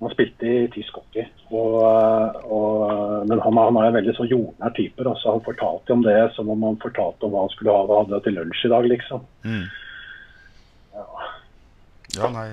Han 0.00 0.12
spilte 0.12 0.44
i 0.46 0.66
tysk 0.74 0.98
hockey. 0.98 1.24
Og, 1.48 1.78
og, 2.52 3.28
men 3.30 3.40
han, 3.40 3.56
han 3.56 3.78
er 3.80 3.88
en 3.88 3.96
veldig 3.96 4.14
sånn 4.18 4.28
jordnær 4.28 4.74
type. 4.76 5.06
da, 5.06 5.14
så 5.16 5.32
Han 5.36 5.44
fortalte 5.46 5.94
om 5.96 6.04
det 6.04 6.18
som 6.36 6.50
om 6.52 6.66
han 6.68 6.76
fortalte 6.82 7.24
om 7.24 7.32
hva 7.32 7.46
han 7.46 7.54
skulle 7.54 7.72
ha 7.72 8.00
hadde 8.02 8.20
til 8.26 8.36
lunsj 8.36 8.66
i 8.68 8.72
dag. 8.74 8.88
liksom. 8.92 9.24
Mm. 9.46 9.64
Ja, 12.16 12.28
nei. 12.32 12.48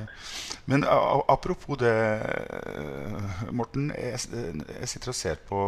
Men 0.65 0.86
apropos 0.88 1.77
det, 1.79 1.91
eh, 1.91 3.43
Morten. 3.51 3.89
Jeg, 3.91 4.19
jeg 4.79 4.88
sitter 4.88 5.12
og 5.12 5.17
ser 5.17 5.41
på 5.49 5.60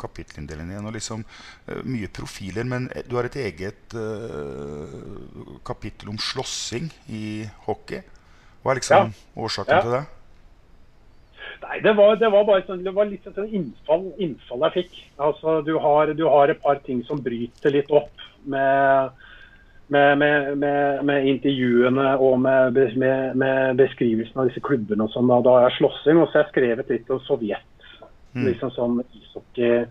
kapittelinndelingen 0.00 0.74
igjen. 0.74 0.88
og 0.90 0.96
liksom 0.96 1.22
eh, 1.68 1.82
Mye 1.86 2.10
profiler, 2.10 2.66
men 2.66 2.90
du 3.08 3.14
har 3.16 3.28
et 3.28 3.38
eget 3.38 3.94
uh, 3.94 4.90
kapittel 5.66 6.10
om 6.10 6.18
slåssing 6.18 6.90
i 7.14 7.46
hockey. 7.68 8.02
Hva 8.62 8.74
er 8.74 8.80
liksom 8.80 9.14
årsaken 9.36 9.74
Ja. 9.76 9.82
til 9.82 9.96
det? 9.98 10.04
Nei, 11.64 11.80
det 11.80 11.94
var, 11.96 12.16
det 12.20 12.28
var 12.32 12.44
bare 12.44 12.64
sånn, 12.66 12.82
det 12.84 12.92
var 12.92 13.08
litt 13.08 13.24
sånn 13.24 13.48
innfall, 13.48 14.08
innfall 14.20 14.64
jeg 14.66 14.74
fikk. 14.78 14.96
Altså, 15.22 15.60
du 15.64 15.76
har, 15.80 16.12
du 16.16 16.24
har 16.28 16.52
et 16.52 16.60
par 16.60 16.80
ting 16.84 17.00
som 17.08 17.22
bryter 17.24 17.72
litt 17.72 17.92
opp 17.94 18.24
med, 18.44 19.14
med, 19.94 20.18
med, 20.20 20.50
med, 20.60 21.04
med 21.08 21.28
intervjuene 21.32 22.10
og 22.18 22.36
med, 22.44 22.80
med, 23.00 23.38
med 23.40 23.80
beskrivelsen 23.80 24.42
av 24.42 24.50
disse 24.50 24.64
klubbene 24.66 25.06
og 25.06 25.14
sånn. 25.14 25.30
Da, 25.30 25.40
da 25.46 25.56
har 25.56 25.68
jeg 25.68 25.78
slåssing, 25.78 26.20
og 26.20 26.28
så 26.28 26.40
har 26.40 26.46
jeg 26.46 26.52
skrevet 26.52 26.92
litt 26.92 27.14
om 27.14 27.22
Sovjet. 27.24 27.88
Mm. 28.34 28.48
Liksom 28.50 28.74
sånn 28.74 29.00
ishockey. 29.14 29.84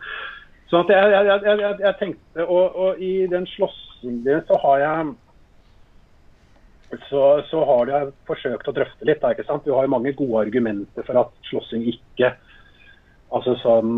Sånn 0.70 0.86
at 0.86 0.94
jeg, 0.94 1.12
jeg, 1.14 1.42
jeg, 1.48 1.76
jeg 1.88 2.00
tenkte, 2.00 2.46
og, 2.46 2.78
og 2.86 3.02
i 3.02 3.14
den 3.32 3.48
slåssingen 3.56 4.46
så 4.50 4.60
har 4.66 4.84
jeg 4.84 5.14
så, 7.10 7.22
så 7.50 7.62
har 7.68 7.92
jeg 7.92 8.16
forsøkt 8.30 8.70
å 8.70 8.76
drøfte 8.76 9.08
litt. 9.08 9.24
Ikke 9.24 9.46
sant? 9.48 9.66
Du 9.66 9.76
har 9.76 9.86
jo 9.88 9.94
mange 9.96 10.16
gode 10.18 10.48
argumenter 10.48 11.06
for 11.08 11.20
at 11.22 11.32
slåssing 11.50 11.86
ikke 11.92 12.34
altså 13.34 13.56
sånn, 13.64 13.94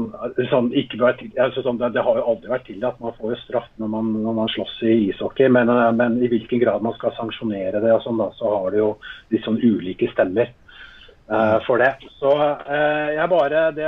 sånn, 0.47 0.69
ikke 0.79 0.99
altså 1.03 1.63
sånn, 1.65 1.79
det, 1.81 1.89
det 1.97 2.03
har 2.05 2.19
jo 2.19 2.27
aldri 2.31 2.51
vært 2.53 2.67
tillatt. 2.69 3.01
Man 3.03 3.15
får 3.17 3.34
jo 3.34 3.39
straff 3.41 3.67
når 3.81 3.91
man, 3.91 4.12
når 4.23 4.38
man 4.38 4.51
slåss 4.53 4.75
i 4.88 4.93
ishockey, 5.10 5.49
men, 5.51 5.71
men 5.99 6.19
i 6.23 6.29
hvilken 6.31 6.62
grad 6.63 6.86
man 6.86 6.95
skal 6.95 7.15
sanksjonere 7.17 7.81
det, 7.84 7.91
og 7.91 8.03
sånn, 8.05 8.21
da, 8.21 8.29
så 8.38 8.53
har 8.53 8.71
du 8.71 8.79
jo 8.79 8.91
litt 9.34 9.43
sånn 9.47 9.60
ulike 9.60 10.08
stemmer 10.13 10.53
for 11.65 11.81
det. 11.81 11.91
Så 12.19 12.31
eh, 12.38 13.15
jeg 13.15 13.29
bare, 13.29 13.61
det, 13.73 13.85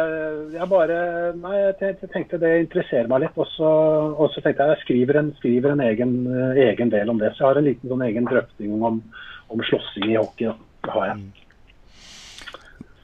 jeg 0.56 0.69
bare 0.71 1.00
Nei, 1.38 1.56
jeg 1.67 1.97
tenkte 2.13 2.39
det 2.41 2.54
interesserer 2.63 3.10
meg 3.12 3.26
litt. 3.26 3.38
Og 3.38 3.50
så, 3.54 3.71
og 4.17 4.32
så 4.34 4.41
tenkte 4.41 4.65
jeg 4.65 4.78
jeg 4.78 4.84
skriver 4.86 5.19
en, 5.21 5.34
skriver 5.38 5.76
en 5.76 5.84
egen, 5.86 6.15
eh, 6.34 6.63
egen 6.71 6.93
del 6.93 7.13
om 7.13 7.21
det. 7.21 7.34
Så 7.36 7.43
jeg 7.43 7.50
har 7.52 7.62
en 7.62 7.69
liten 7.69 7.93
sånn 7.93 8.06
egen 8.08 8.30
drøfting 8.30 8.73
om, 8.82 9.04
om 9.54 9.65
slåssing 9.69 10.10
i 10.10 10.17
hockey. 10.17 10.50
Det 10.88 10.95
har 10.95 11.12
jeg. 11.12 11.28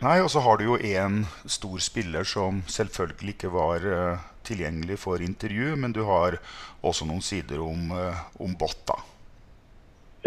Nei, 0.03 0.17
og 0.19 0.27
så 0.33 0.41
har 0.43 0.59
du 0.59 0.65
jo 0.65 0.81
en 0.83 1.21
stor 1.47 1.79
spiller 1.79 2.27
som 2.27 2.59
selvfølgelig 2.67 3.37
ikke 3.37 3.51
var 3.53 3.85
uh, 3.87 4.23
tilgjengelig 4.43 4.97
for 4.99 5.23
intervju, 5.23 5.77
men 5.79 5.95
du 5.95 6.01
har 6.09 6.35
også 6.83 7.07
noen 7.07 7.23
sider 7.23 7.61
om, 7.63 7.93
uh, 7.95 8.25
om 8.43 8.51
Botta. 8.59 8.97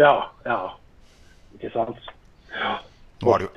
Ja, 0.01 0.31
ja. 0.47 0.57
Ikke 1.59 1.69
sant. 1.75 2.09
Ja. 2.55 2.79
Det 3.17 3.37
jo, 3.47 3.49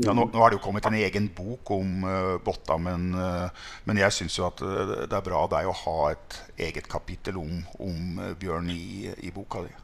ja, 0.00 0.14
nå, 0.14 0.24
nå 0.32 0.40
er 0.40 0.52
det 0.52 0.56
jo 0.56 0.62
kommet 0.64 0.86
en 0.88 0.96
egen 0.96 1.26
bok 1.36 1.72
om 1.74 2.04
uh, 2.06 2.36
Botta, 2.44 2.78
men, 2.80 3.10
uh, 3.12 3.50
men 3.88 4.00
jeg 4.00 4.16
syns 4.16 4.38
jo 4.38 4.46
at 4.46 4.62
eh, 4.64 4.92
det 5.10 5.16
er 5.16 5.26
bra 5.26 5.42
av 5.44 5.50
deg 5.52 5.68
å 5.68 5.76
ha 5.82 5.96
et 6.14 6.38
eget 6.70 6.88
kapittel 6.88 7.36
om, 7.40 7.58
om 7.82 8.22
eh, 8.22 8.32
Bjørn 8.40 8.70
i, 8.72 9.10
i 9.26 9.32
boka 9.34 9.64
di. 9.66 9.74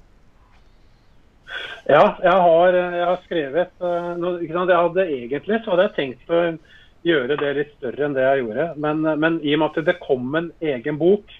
Ja, 1.90 2.16
jeg 2.22 2.32
har, 2.46 2.78
jeg 2.78 3.04
har 3.04 3.20
skrevet 3.26 3.84
eh, 3.90 4.08
noe- 4.22 4.48
sant? 4.54 4.72
Jeg 4.72 4.86
hadde 4.86 5.06
Egentlig 5.18 5.60
så 5.64 5.74
hadde 5.74 5.88
jeg 5.88 5.96
tenkt 5.98 6.32
å 6.32 6.40
gjøre 7.06 7.36
det 7.42 7.52
litt 7.60 7.74
større 7.76 8.08
enn 8.08 8.16
det 8.16 8.24
jeg 8.24 8.44
gjorde. 8.44 8.70
Men, 8.82 9.04
men 9.20 9.40
i 9.44 9.52
og 9.54 9.62
med 9.62 9.68
at 9.76 9.90
det 9.90 9.98
kom 10.02 10.32
en 10.40 10.48
egen 10.64 10.98
bok 11.02 11.36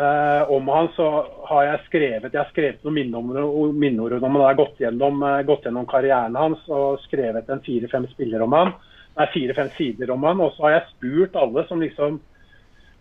eh, 0.00 0.50
om 0.50 0.68
han, 0.68 0.88
så 0.96 1.06
har 1.50 1.66
jeg 1.66 1.82
skrevet 1.88 2.32
jeg 2.32 2.40
har 2.40 2.50
skrevet 2.52 2.86
noen 2.86 2.96
minneord 2.98 3.74
minneord 3.76 4.16
om 4.18 4.38
han. 4.38 4.46
Har 4.48 4.58
gått 4.58 4.80
gjennom, 4.82 5.22
eh, 5.26 5.42
gått 5.48 5.68
gjennom 5.68 5.88
karrieren 5.90 6.38
hans 6.38 6.64
og 6.68 7.02
skrevet 7.04 7.48
en 7.50 7.62
fire-fem 7.66 8.08
spiller 8.14 8.42
om 8.46 8.56
han. 8.56 8.74
Nei, 9.18 9.28
fire-fem 9.34 9.70
sider 9.76 10.12
om 10.14 10.24
han. 10.28 10.40
Og 10.40 10.54
så 10.56 10.66
har 10.66 10.76
jeg 10.78 10.90
spurt 10.94 11.38
alle 11.38 11.66
som 11.68 11.82
liksom 11.82 12.20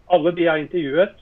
Alle 0.09 0.31
de 0.33 0.41
jeg 0.41 0.49
har 0.49 0.57
intervjuet 0.57 1.19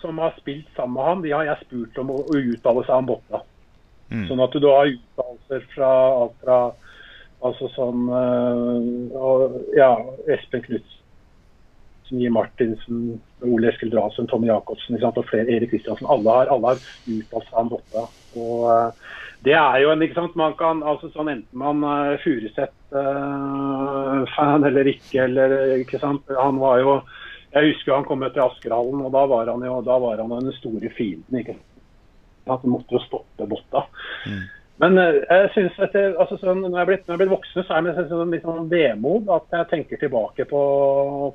som 0.00 0.18
har 0.18 0.32
spilt 0.40 0.66
sammen 0.74 0.96
med 0.98 1.04
han, 1.04 1.20
de 1.22 1.30
har 1.30 1.44
jeg 1.46 1.60
spurt 1.60 1.98
om 2.02 2.08
å, 2.10 2.16
å 2.26 2.40
uttale 2.40 2.82
seg 2.82 2.96
om 2.96 3.06
Botta. 3.06 3.40
Sånn 4.26 4.42
at 4.42 4.54
du 4.54 4.66
har 4.66 4.90
uttalelser 4.90 5.64
fra 5.72 5.90
alt 6.22 6.34
fra 6.42 6.58
altså 7.46 7.68
sånn 7.74 8.06
øh, 8.10 9.16
og, 9.18 9.56
Ja, 9.76 9.90
Espen 10.30 10.62
Knutsen, 10.66 12.22
Martinsen, 12.32 13.00
Ole 13.44 13.68
Eskil 13.68 13.92
Drasen, 13.92 14.24
Tommy 14.30 14.48
Jacobsen 14.48 14.96
og 15.04 15.24
flere, 15.28 15.52
Erik 15.52 15.70
Kristiansen. 15.74 16.08
Alle 16.08 16.30
har, 16.30 16.46
alle 16.52 16.66
har 16.72 16.78
uttalt 17.12 17.48
seg 17.50 17.58
om 17.60 17.68
Botta. 17.74 18.02
Og 18.40 18.58
øh, 18.72 18.88
det 19.44 19.54
er 19.54 19.78
jo 19.82 19.90
en 19.92 20.02
ikke 20.02 20.18
sant, 20.18 20.36
man 20.38 20.54
kan, 20.58 20.82
altså 20.82 21.08
sånn 21.12 21.28
Enten 21.34 21.58
man 21.60 21.84
er 21.84 22.18
Furuseth-fan 22.24 24.64
eller 24.70 24.84
ikke, 24.90 25.18
eller 25.26 25.48
ikke 25.82 25.98
sant. 26.02 26.22
Han 26.40 26.56
var 26.62 26.76
jo 26.82 26.92
Jeg 27.52 27.62
husker 27.70 27.94
han 27.94 28.08
kom 28.08 28.22
til 28.24 28.42
Askerhallen, 28.42 29.00
og 29.06 29.10
da 29.14 29.22
var 29.30 29.44
han 29.52 29.62
jo 29.64 29.74
da 29.84 29.96
var 30.02 30.16
han 30.20 30.34
den 30.34 30.58
store 30.58 30.88
fienden. 30.96 31.34
ikke 31.40 31.54
sant? 31.54 31.66
Han 32.46 32.70
måtte 32.70 32.94
jo 32.94 33.00
stoppe 33.04 33.46
Botta. 33.48 33.80
Men 34.82 34.98
eh, 35.00 35.22
jeg 35.24 35.52
synes 35.54 35.78
at 35.80 35.94
det, 35.96 36.04
altså 36.20 36.36
sånn, 36.40 36.60
når, 36.66 36.78
jeg 36.82 36.88
blitt, 36.90 37.04
når 37.06 37.14
jeg 37.14 37.20
blitt 37.22 37.32
voksen, 37.32 37.64
så 37.64 37.76
er 37.78 37.86
det 37.86 38.04
sånn, 38.10 38.34
litt 38.34 38.44
sånn 38.44 38.68
vemod 38.68 39.30
at 39.32 39.56
jeg 39.56 39.68
tenker 39.70 40.00
tilbake 40.02 40.44
på, 40.50 40.64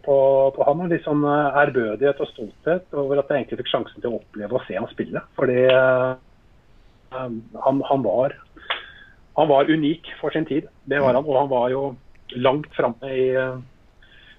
på, 0.05 0.17
på 0.57 0.67
han. 0.67 0.83
og 0.85 0.93
Litt 0.93 1.07
sånn 1.07 1.25
eh, 1.25 1.57
ærbødighet 1.63 2.21
og 2.21 2.29
stolthet 2.33 2.93
over 2.93 3.21
at 3.21 3.33
jeg 3.33 3.41
egentlig 3.41 3.63
fikk 3.63 3.73
sjansen 3.73 4.03
til 4.03 4.11
å 4.11 4.19
oppleve 4.19 4.59
og 4.59 4.67
se 4.67 4.77
han 4.77 4.89
spille. 4.93 5.25
Fordi 5.39 5.57
uh, 5.73 6.13
han, 7.17 7.41
han, 7.89 8.05
var, 8.05 8.37
han 9.39 9.51
var 9.55 9.73
unik 9.73 10.13
for 10.21 10.37
sin 10.37 10.45
tid. 10.45 10.69
Det 10.85 11.01
var 11.01 11.17
han. 11.17 11.25
Og 11.25 11.41
han 11.41 11.51
var 11.51 11.73
jo 11.73 11.83
langt 12.37 12.69
framme 12.77 13.09
i 13.09 13.27
uh, 13.33 13.57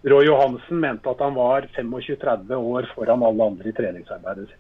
Roy 0.07 0.31
Johansen 0.31 0.79
mente 0.83 1.11
at 1.11 1.27
han 1.27 1.35
var 1.35 1.67
25-30 1.75 2.55
år 2.55 2.91
foran 2.95 3.27
alle 3.27 3.51
andre 3.51 3.71
i 3.71 3.75
treningsarbeidet 3.77 4.47
sitt. 4.47 4.59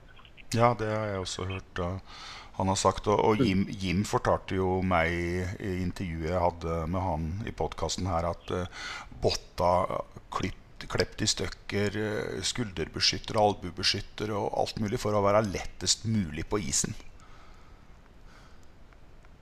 Ja, 0.52 0.74
det 0.76 0.90
har 0.90 1.06
jeg 1.14 1.22
også 1.22 1.46
hørt 1.48 1.78
uh, 1.80 2.22
han 2.58 2.72
har 2.72 2.78
sagt. 2.80 3.08
Og, 3.10 3.20
og 3.20 3.44
Jim, 3.44 3.66
Jim 3.70 4.02
fortalte 4.08 4.58
jo 4.58 4.80
meg 4.86 5.12
i 5.12 5.76
intervjuet 5.82 6.32
jeg 6.32 6.42
hadde 6.46 6.80
med 6.92 7.06
han 7.06 7.30
i 7.48 7.54
podkasten 7.56 8.10
her, 8.10 8.32
at 8.32 8.52
uh, 8.54 8.90
Botta 9.22 10.02
klipp, 10.34 10.86
klept 10.92 11.22
i 11.24 11.30
stykker 11.30 11.96
uh, 11.96 12.42
skulderbeskytter, 12.44 13.38
albuebeskytter 13.40 14.34
og 14.36 14.52
alt 14.64 14.82
mulig 14.82 15.00
for 15.02 15.16
å 15.16 15.24
være 15.24 15.46
lettest 15.48 16.06
mulig 16.10 16.46
på 16.50 16.60
isen. 16.62 16.96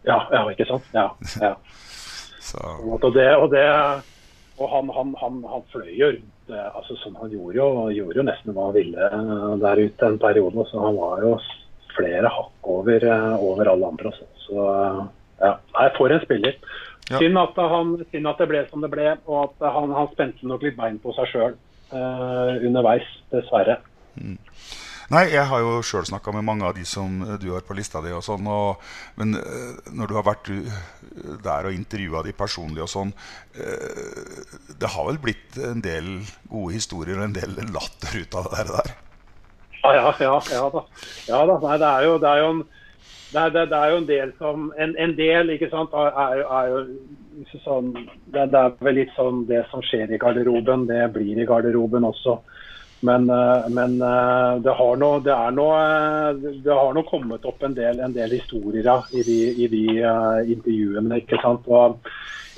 Ja, 0.06 0.22
ja 0.32 0.46
ikke 0.52 0.68
sant? 0.68 0.86
Ja, 0.96 1.10
ja. 1.42 1.56
Så, 2.40 2.56
Og 2.88 3.02
det, 3.12 3.26
og 3.36 3.50
det 3.52 3.60
og 4.60 4.68
han, 4.68 4.90
han, 4.92 5.14
han, 5.20 5.40
han 5.48 5.64
fløy 5.72 5.92
jo 5.96 6.10
rundt. 6.12 6.52
eh, 6.52 6.68
altså 6.76 6.96
sånn, 7.00 7.16
Han 7.20 7.32
gjorde 7.32 7.56
jo, 7.56 7.66
gjorde 7.96 8.20
jo 8.20 8.24
nesten 8.28 8.56
hva 8.56 8.68
han 8.68 8.76
ville 8.76 9.08
eh, 9.08 9.52
der 9.62 9.82
ute 9.86 10.08
en 10.08 10.18
periode. 10.20 10.66
Så 10.68 10.82
han 10.82 10.98
var 11.00 11.24
jo 11.24 11.34
flere 11.96 12.30
hakk 12.32 12.70
over, 12.74 13.06
eh, 13.06 13.34
over 13.38 13.72
alle 13.72 13.90
andre. 13.92 14.12
Også. 14.12 14.28
Så 14.46 14.68
eh, 14.74 15.02
ja, 15.40 15.54
Nei, 15.76 15.88
for 15.96 16.12
en 16.12 16.22
spiller. 16.24 16.58
Synd, 17.10 17.38
at 17.40 17.56
han, 17.72 17.96
synd 18.12 18.30
at 18.30 18.38
det 18.38 18.48
ble 18.50 18.60
som 18.70 18.84
det 18.84 18.92
ble, 18.92 19.08
og 19.26 19.38
at 19.48 19.72
han, 19.74 19.90
han 19.96 20.10
spente 20.12 20.46
nok 20.46 20.62
litt 20.62 20.76
bein 20.78 21.00
på 21.02 21.14
seg 21.16 21.32
sjøl 21.32 21.58
underveis, 21.90 23.06
dessverre. 23.32 23.80
Nei, 25.10 25.24
jeg 25.32 25.42
har 25.50 25.58
jo 25.58 25.80
sjøl 25.82 26.04
snakka 26.06 26.30
med 26.36 26.44
mange 26.46 26.68
av 26.68 26.76
de 26.76 26.84
som 26.86 27.16
du 27.42 27.48
har 27.50 27.64
på 27.66 27.74
lista 27.74 27.98
di. 28.04 28.12
og 28.14 28.22
sånn, 28.22 28.46
og, 28.46 28.78
Men 29.18 29.34
eh, 29.40 29.90
når 29.90 30.06
du 30.06 30.14
har 30.14 30.26
vært 30.28 30.50
uh, 30.54 30.76
der 31.42 31.66
og 31.66 31.74
intervjua 31.74 32.22
de 32.22 32.34
personlig 32.36 32.84
og 32.84 32.90
sånn 32.92 33.10
eh, 33.58 34.38
Det 34.78 34.92
har 34.94 35.08
vel 35.08 35.18
blitt 35.18 35.58
en 35.58 35.82
del 35.82 36.20
gode 36.46 36.76
historier 36.76 37.18
og 37.18 37.26
en 37.26 37.34
del 37.34 37.58
latter 37.74 38.20
ut 38.22 38.38
av 38.38 38.52
det 38.54 38.68
der? 38.70 38.92
Ja, 39.84 40.12
ja, 40.20 40.36
ja, 40.52 40.66
da. 40.74 40.84
Ja, 41.28 41.40
da. 41.46 41.56
Nei, 41.62 41.78
det 41.80 41.88
er 41.88 42.04
jo, 42.04 42.18
det 42.20 42.28
er 42.28 42.44
jo 42.44 42.52
en 42.56 42.62
det 43.30 43.38
er, 43.38 43.50
det, 43.54 43.76
er 43.78 43.90
jo 43.92 43.96
en 44.00 44.06
del 44.08 44.32
som 44.38 44.72
En, 44.74 44.96
en 44.98 45.12
del, 45.14 45.52
ikke 45.54 45.68
sant, 45.70 45.92
er, 45.94 46.08
er, 46.18 46.40
er 46.42 46.70
jo 46.72 47.60
sånn 47.62 47.92
det, 47.94 48.48
det 48.50 48.58
er 48.58 48.72
vel 48.82 48.98
litt 48.98 49.12
sånn 49.14 49.44
det 49.48 49.62
som 49.70 49.84
skjer 49.86 50.10
i 50.10 50.18
garderoben, 50.18 50.88
det 50.90 51.04
blir 51.14 51.38
i 51.38 51.46
garderoben 51.46 52.04
også. 52.08 52.40
Men, 53.06 53.30
eh, 53.30 53.68
men 53.72 53.96
eh, 54.02 54.58
det 54.64 54.74
har 54.76 54.98
nå 55.00 55.10
det 55.24 55.32
eh, 55.32 56.50
det 56.66 56.74
har 56.74 56.92
nå 56.92 57.04
kommet 57.08 57.46
opp 57.48 57.62
en 57.64 57.76
del, 57.76 58.00
en 58.00 58.12
del 58.12 58.34
historier 58.36 58.90
i 59.16 59.22
de, 59.24 59.38
i 59.64 59.68
de 59.72 59.84
uh, 60.04 60.42
intervjuene. 60.44 61.22
ikke 61.22 61.40
sant, 61.40 61.64
og 61.68 61.96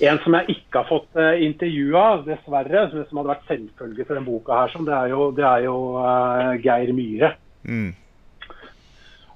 en 0.03 0.21
som 0.25 0.35
jeg 0.38 0.57
ikke 0.57 0.81
har 0.83 0.88
fått 0.88 1.19
uh, 1.19 1.33
intervjua, 1.47 2.05
dessverre, 2.27 2.87
som, 2.91 3.03
som 3.09 3.21
hadde 3.21 3.33
vært 3.33 3.51
selvfølge 3.51 4.07
for 4.07 4.17
denne 4.17 4.27
boka, 4.29 4.61
her, 4.62 4.73
det 4.88 4.95
er 4.99 5.12
jo, 5.12 5.27
det 5.37 5.47
er 5.49 5.67
jo 5.67 5.77
uh, 5.99 6.53
Geir 6.62 6.93
Myhre. 6.97 7.35
Mm. 7.62 7.91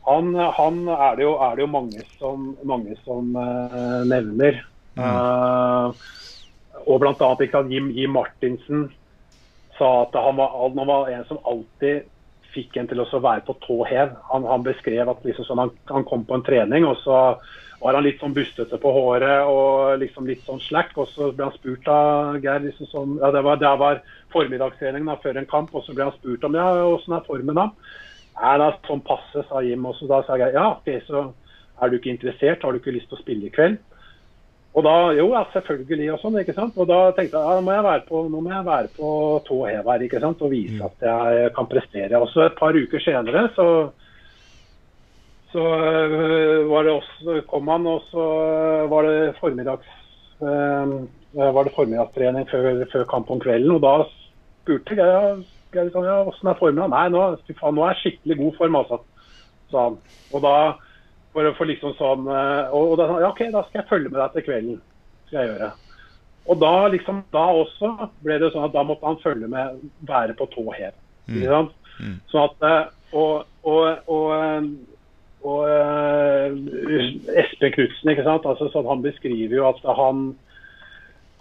Han, 0.06 0.34
han 0.34 0.82
er, 0.88 1.16
det 1.18 1.24
jo, 1.26 1.32
er 1.42 1.56
det 1.56 1.64
jo 1.64 1.70
mange 1.70 2.04
som, 2.18 2.50
mange 2.66 2.98
som 3.02 3.32
uh, 3.34 4.02
nevner. 4.06 4.60
Uh, 4.96 5.90
og 6.86 7.02
annet 7.10 7.72
Jim, 7.72 7.90
Jim 7.92 8.14
Martinsen 8.14 8.86
sa 9.76 10.06
at 10.06 10.14
han 10.14 10.38
var, 10.38 10.54
han 10.56 10.88
var 10.88 11.10
en 11.12 11.24
som 11.28 11.40
alltid 11.44 12.06
fikk 12.56 12.80
en 12.80 12.88
til 12.90 13.02
å 13.02 13.06
være 13.20 13.44
på 13.46 13.54
tå 13.62 13.78
hev. 13.88 14.16
Han, 14.32 14.48
han 14.48 14.64
beskrev 14.66 15.12
at 15.12 15.22
liksom, 15.26 15.46
sånn, 15.48 15.62
han, 15.62 15.72
han, 15.92 16.06
kom 16.08 16.24
på 16.26 16.36
en 16.36 16.44
trening, 16.46 16.86
og 16.88 16.98
så 17.02 17.20
var 17.82 17.98
han 17.98 18.06
litt 18.06 18.22
sånn 18.22 18.34
bustete 18.36 18.78
på 18.80 18.92
håret 18.92 19.50
og 19.52 20.00
liksom 20.00 20.28
litt 20.28 20.42
sånn 20.48 20.62
slack. 20.64 20.94
Og 20.96 21.10
så 21.12 21.30
ble 21.30 21.48
han 21.48 21.56
spurt 21.56 21.88
av 21.92 22.40
Geir 22.42 22.64
liksom 22.64 22.90
sånn, 22.92 23.16
ja, 23.22 23.30
det, 23.34 23.44
var, 23.46 23.62
var 23.80 24.02
formiddagstreningen 24.34 25.12
da, 25.12 25.18
før 25.22 25.40
en 25.40 25.50
kamp, 25.50 25.74
og 25.76 25.84
så 25.86 25.96
ble 25.96 26.08
han 26.08 26.16
spurt 26.16 26.46
om 26.48 26.56
ja, 26.58 26.68
åssen 26.88 27.16
er 27.16 27.26
formen 27.28 27.60
da. 27.60 27.70
Er 28.36 28.60
det 28.60 28.72
sånn 28.88 29.04
passe, 29.04 29.44
sa 29.48 29.62
Jim. 29.64 29.84
Og 29.88 29.96
så 29.96 30.08
da 30.10 30.22
sa 30.26 30.40
jeg 30.40 30.56
ja, 30.56 30.70
ok, 30.74 30.90
så 31.08 31.28
er 31.80 31.92
du 31.92 31.98
ikke 31.98 32.14
interessert, 32.14 32.64
har 32.64 32.72
du 32.72 32.80
ikke 32.80 32.96
lyst 32.96 33.10
til 33.12 33.18
å 33.18 33.22
spille 33.22 33.48
i 33.48 33.52
kveld? 33.52 33.80
Og 34.76 34.84
da, 34.84 34.94
jo, 35.16 35.30
ja, 35.32 35.42
selvfølgelig 35.54 36.10
og 36.12 36.18
sånn, 36.20 36.34
ikke 36.42 36.54
sant. 36.56 36.74
Og 36.76 36.88
da 36.90 36.98
tenkte 37.16 37.40
jeg 37.40 37.58
ja, 37.58 37.64
må 37.64 37.72
jeg 37.72 37.84
være 37.86 38.04
på, 38.10 38.26
nå 38.28 38.42
må 38.44 38.52
jeg 38.52 38.66
være 38.66 38.90
på 38.96 39.10
tå 39.46 39.60
hev 39.64 39.88
her, 39.88 40.04
ikke 40.04 40.20
sant. 40.20 40.42
Og 40.44 40.52
vise 40.52 40.80
at 40.84 41.06
jeg 41.08 41.52
kan 41.56 41.70
prestere. 41.70 42.20
Og 42.20 42.28
så 42.32 42.44
et 42.44 42.58
par 42.58 42.76
uker 42.76 43.02
senere 43.04 43.48
så 43.56 43.68
så 45.56 45.62
øh, 45.62 46.66
var 46.68 46.82
det 46.84 46.92
også, 46.92 47.40
kom 47.48 47.68
han, 47.70 47.86
og 47.88 48.02
så 48.10 48.24
var 48.92 49.06
det 49.06 49.36
formiddags 49.40 49.86
øh, 50.42 50.90
var 51.36 51.64
det 51.64 51.72
formiddagstrening 51.76 52.48
før, 52.50 52.84
før 52.92 53.04
kamp 53.08 53.30
om 53.30 53.40
kvelden. 53.40 53.70
Og 53.78 53.80
da 53.80 53.94
spurte 54.10 54.98
jeg 54.98 55.44
jeg 55.74 55.84
liksom, 55.84 56.04
ja, 56.04 56.22
hvordan 56.22 56.50
er 56.50 56.58
formen? 56.58 56.90
Nei, 56.92 57.06
nå, 57.12 57.22
faen, 57.60 57.76
nå 57.76 57.84
er 57.84 57.94
jeg 57.94 58.02
skikkelig 58.02 58.36
god 58.40 58.58
form, 58.58 58.76
altså. 58.80 58.98
sa 59.70 59.88
han. 59.88 59.96
Og 60.32 60.44
da 60.44 60.54
for, 61.36 61.52
for 61.58 61.68
liksom 61.68 61.96
sånn 61.98 62.28
og, 62.30 62.76
og 62.80 62.94
da 62.96 63.08
sa 63.10 63.18
ja, 63.20 63.32
OK, 63.32 63.42
da 63.52 63.64
skal 63.66 63.82
jeg 63.82 63.90
følge 63.90 64.12
med 64.12 64.22
deg 64.22 64.36
til 64.36 64.46
kvelden. 64.46 64.78
skal 65.28 65.42
jeg 65.42 65.50
gjøre. 65.52 65.70
Og 66.46 66.60
da 66.62 66.74
liksom, 66.94 67.22
da 67.34 67.44
også 67.60 67.92
ble 68.24 68.38
det 68.40 68.52
sånn 68.54 68.68
at 68.68 68.74
da 68.76 68.84
måtte 68.86 69.08
han 69.08 69.20
følge 69.20 69.50
med, 69.50 69.82
være 70.08 70.36
på 70.38 70.46
tå 70.54 70.64
hev. 70.76 70.94
Sant? 71.26 71.74
Mm. 71.98 72.18
Sånn 72.30 72.46
at, 72.46 72.92
og, 73.16 73.48
og, 73.66 74.08
og, 74.14 74.68
og 75.50 77.32
Espen 77.42 77.74
Knutsen, 77.74 78.12
ikke 78.12 78.26
sant? 78.26 78.46
Altså, 78.46 78.70
sånn, 78.70 78.88
han 78.88 79.04
beskriver 79.04 79.58
jo 79.58 79.68
at 79.72 79.82
han 79.98 80.28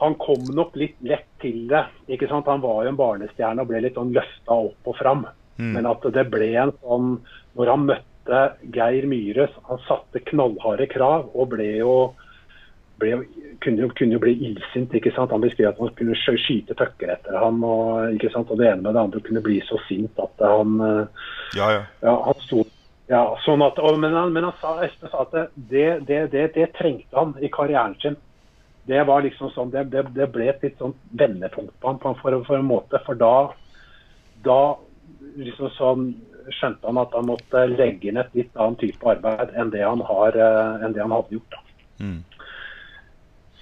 han 0.01 0.17
kom 0.19 0.43
nok 0.51 0.75
litt 0.75 0.97
lett 1.07 1.27
til 1.39 1.69
det. 1.71 1.85
ikke 2.11 2.27
sant? 2.27 2.49
Han 2.51 2.63
var 2.63 2.83
jo 2.83 2.91
en 2.91 2.99
barnestjerne 2.99 3.63
og 3.63 3.69
ble 3.69 3.79
litt 3.85 3.95
sånn 3.95 4.11
løfta 4.15 4.57
opp 4.67 4.89
og 4.91 4.97
fram. 4.99 5.23
Mm. 5.55 5.71
Men 5.77 5.87
at 5.87 6.03
det 6.11 6.25
ble 6.27 6.49
en 6.59 6.73
sånn 6.81 7.13
Når 7.55 7.69
han 7.71 7.85
møtte 7.87 8.14
Geir 8.25 9.07
Myhre, 9.09 9.49
han 9.69 9.81
satte 9.87 10.21
knallharde 10.31 10.87
krav 10.91 11.27
og 11.33 11.51
ble 11.53 11.67
jo, 11.77 11.95
ble, 13.01 13.19
kunne, 13.63 13.85
jo, 13.85 13.89
kunne 13.97 14.17
jo 14.17 14.21
bli 14.23 14.33
illsint. 14.49 14.93
ikke 14.97 15.13
sant? 15.15 15.33
Han 15.35 15.43
beskrev 15.43 15.71
at 15.71 15.81
han 15.81 15.93
kunne 15.99 16.17
skyte 16.17 16.77
pucker 16.77 17.13
etter 17.13 17.37
ham, 17.37 17.61
og, 17.67 18.15
ikke 18.17 18.31
sant? 18.33 18.49
og 18.49 18.61
det 18.61 18.71
ene 18.71 18.81
med 18.81 18.97
det 18.97 19.03
andre 19.03 19.23
kunne 19.25 19.43
bli 19.45 19.59
så 19.67 19.79
sint 19.89 20.21
at 20.21 20.45
han 20.45 20.79
Ja, 21.57 21.69
ja. 21.77 21.83
ja 22.01 22.15
han 22.29 22.41
sto 22.47 22.65
ja, 23.05 23.21
sånn 23.45 23.61
at, 23.61 23.77
og, 23.77 23.99
men, 24.01 24.15
han, 24.17 24.31
men 24.33 24.47
han 24.47 24.55
sa, 24.57 24.79
Espen 24.81 25.11
sa 25.11 25.27
at 25.27 25.35
det, 25.53 25.83
det, 26.09 26.23
det, 26.33 26.47
det 26.55 26.71
trengte 26.73 27.13
han 27.13 27.35
i 27.37 27.51
karrieren 27.53 27.93
sin 28.01 28.17
det 28.85 29.01
var 29.07 29.23
liksom 29.25 29.49
sånn, 29.53 29.71
det, 29.73 29.87
det, 29.93 30.03
det 30.13 30.27
ble 30.33 30.49
et 30.51 30.61
litt 30.65 30.77
sånn 30.81 30.93
vendepunkt 31.17 31.73
på 31.81 31.89
ham 31.89 31.99
for, 32.01 32.17
for, 32.21 32.37
for, 32.45 32.59
en 32.59 32.67
måte. 32.69 32.99
For 33.05 33.17
da, 33.17 33.49
da 34.45 34.59
liksom 35.41 35.71
sånn, 35.73 36.03
skjønte 36.53 36.87
han 36.87 37.01
at 37.01 37.15
han 37.17 37.27
måtte 37.29 37.65
legge 37.71 38.11
inn 38.11 38.21
et 38.21 38.37
litt 38.37 38.55
annet 38.59 38.81
type 38.83 39.11
arbeid 39.15 39.53
enn 39.55 39.73
det 39.73 39.83
han, 39.85 40.03
har, 40.05 40.37
uh, 40.37 40.83
enn 40.83 40.95
det 40.95 41.03
han 41.03 41.15
hadde 41.15 41.37
gjort. 41.37 41.59
Mm. 41.99 42.19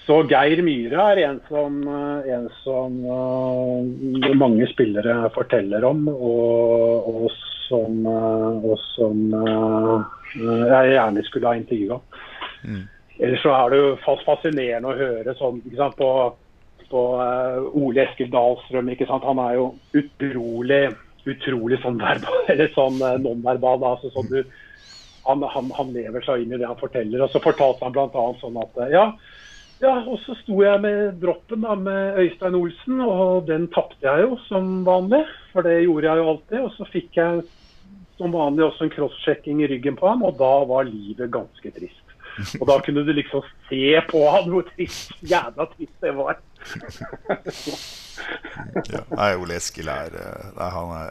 Så 0.04 0.18
Geir 0.28 0.60
Myhre 0.66 1.04
er 1.14 1.22
en 1.30 1.40
som, 1.48 1.78
en 1.88 2.50
som 2.64 2.98
uh, 3.08 4.34
mange 4.36 4.68
spillere 4.74 5.30
forteller 5.36 5.86
om, 5.88 6.08
og, 6.12 7.08
og 7.08 7.30
som, 7.70 8.02
uh, 8.04 8.60
og 8.60 8.76
som 8.92 9.22
jeg 10.34 10.96
gjerne 10.96 11.24
skulle 11.28 11.52
ha 11.52 11.60
intervjua. 11.60 12.02
Mm. 12.64 12.84
Ellers 13.20 13.44
så 13.46 13.54
er 13.56 13.70
det 13.70 13.80
jo 13.80 13.90
fast 14.04 14.26
fascinerende 14.28 14.90
å 14.90 14.98
høre 14.98 15.36
sånn 15.38 15.62
sant, 15.78 15.96
på, 16.00 16.10
på 16.90 17.02
uh, 17.20 17.62
Ole 17.78 18.08
Eskil 18.08 18.32
Dahlstrøm. 18.34 18.90
Han 19.14 19.42
er 19.46 19.58
jo 19.60 19.68
utrolig 20.00 20.84
utrolig 21.30 21.80
sånn 21.84 22.02
verbal, 22.02 22.44
eller 22.54 22.74
sånn 22.76 23.00
uh, 23.04 23.16
nonverbal. 23.22 23.86
Altså, 23.94 24.12
sånn 24.16 24.30
du, 24.32 24.42
han, 25.28 25.46
han, 25.56 25.72
han, 25.78 25.94
lever 25.96 26.26
seg 26.26 26.44
inn 26.44 26.56
i 26.56 26.60
det 26.60 26.68
han 26.68 26.80
forteller. 26.80 27.24
og 27.24 27.32
Så 27.32 27.44
fortalte 27.44 27.86
han 27.86 27.96
bl.a. 27.96 28.28
sånn 28.42 28.60
at 28.62 28.84
uh, 28.84 28.92
ja, 28.92 29.08
ja, 29.84 29.98
og 30.08 30.16
så 30.24 30.36
sto 30.40 30.62
jeg 30.64 30.80
med 30.84 31.18
droppen 31.20 31.66
da, 31.66 31.74
med 31.76 32.20
Øystein 32.22 32.56
Olsen, 32.56 33.02
og 33.04 33.50
den 33.50 33.66
tapte 33.74 34.06
jeg 34.06 34.24
jo 34.24 34.38
som 34.46 34.86
vanlig. 34.88 35.24
For 35.52 35.66
det 35.66 35.82
gjorde 35.84 36.08
jeg 36.08 36.22
jo 36.22 36.30
alltid. 36.34 36.60
Og 36.62 36.72
så 36.78 36.88
fikk 36.94 37.20
jeg 37.20 37.42
som 38.20 38.32
vanlig 38.32 38.64
også 38.68 38.86
en 38.86 38.94
crosschecking 38.94 39.64
i 39.64 39.68
ryggen 39.74 39.98
på 40.00 40.08
ham, 40.08 40.24
og 40.24 40.38
da 40.40 40.54
var 40.70 40.88
livet 40.88 41.34
ganske 41.34 41.74
trist. 41.76 42.00
Og 42.62 42.66
da 42.66 42.80
kunne 42.82 43.04
du 43.06 43.12
liksom 43.14 43.44
se 43.68 44.00
på 44.10 44.24
han 44.34 44.48
hvor 44.50 44.66
trist, 44.72 45.12
jævla 45.22 45.68
trist 45.76 46.02
det 46.02 46.16
var. 46.18 46.40
ja, 48.92 49.04
nei, 49.14 49.30
Ole 49.40 49.58
Eskil 49.60 49.90
er, 49.92 50.18
nei, 50.58 51.06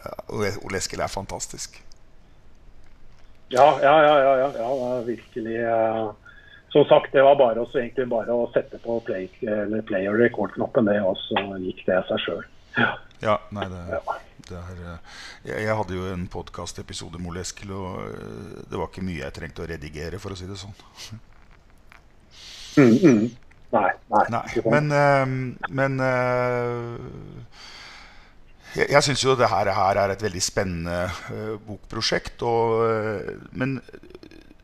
er, 0.48 0.60
er 1.02 1.08
fantastisk. 1.12 1.80
Ja, 3.52 3.66
ja, 3.82 3.94
ja. 4.02 4.18
ja, 4.18 4.34
ja, 4.38 4.50
ja 4.56 5.00
virkelig. 5.06 5.58
Uh, 5.60 6.12
som 6.72 6.84
sagt, 6.84 7.12
det 7.12 7.22
var 7.22 7.36
bare, 7.36 7.60
også, 7.60 7.82
egentlig 7.82 8.08
bare 8.08 8.32
å 8.32 8.46
sette 8.54 8.78
på 8.80 8.96
play, 9.04 9.26
eller 9.44 9.84
play 9.84 10.06
og 10.08 10.16
record-knappen, 10.16 10.88
det, 10.88 11.02
og 11.04 11.18
så 11.20 11.42
gikk 11.60 11.82
det 11.84 11.98
seg 12.08 12.22
sjøl. 12.24 12.46
Ja. 12.78 12.94
ja. 13.20 13.34
nei, 13.52 13.66
det, 13.68 14.00
det 14.48 14.56
er 14.56 14.78
jeg, 14.80 15.58
jeg, 15.66 15.74
hadde 15.82 15.98
jo 15.98 16.06
en 16.14 16.24
podkastepisode 16.32 17.20
med 17.20 17.34
Ole 17.34 17.44
Eskil, 17.44 17.74
og 17.76 18.64
det 18.70 18.80
var 18.80 18.88
ikke 18.88 19.04
mye 19.04 19.20
jeg 19.20 19.36
trengte 19.36 19.66
å 19.66 19.68
redigere, 19.68 20.22
for 20.22 20.32
å 20.32 20.38
si 20.40 20.48
det 20.48 20.56
sånn. 20.62 20.72
Mm, 22.80 22.96
mm. 23.04 23.24
Nei, 23.72 23.90
nei. 24.12 24.24
nei. 24.34 24.46
Men, 24.68 24.90
uh, 24.92 25.68
men 25.72 26.00
uh, 26.04 26.96
jeg, 28.76 28.88
jeg 28.88 29.04
syns 29.06 29.24
jo 29.24 29.36
det 29.38 29.48
her, 29.48 29.70
her, 29.72 30.00
er 30.02 30.12
et 30.12 30.24
veldig 30.24 30.42
spennende 30.44 31.06
uh, 31.08 31.54
bokprosjekt. 31.66 32.44
Og, 32.44 33.30
men 33.56 33.78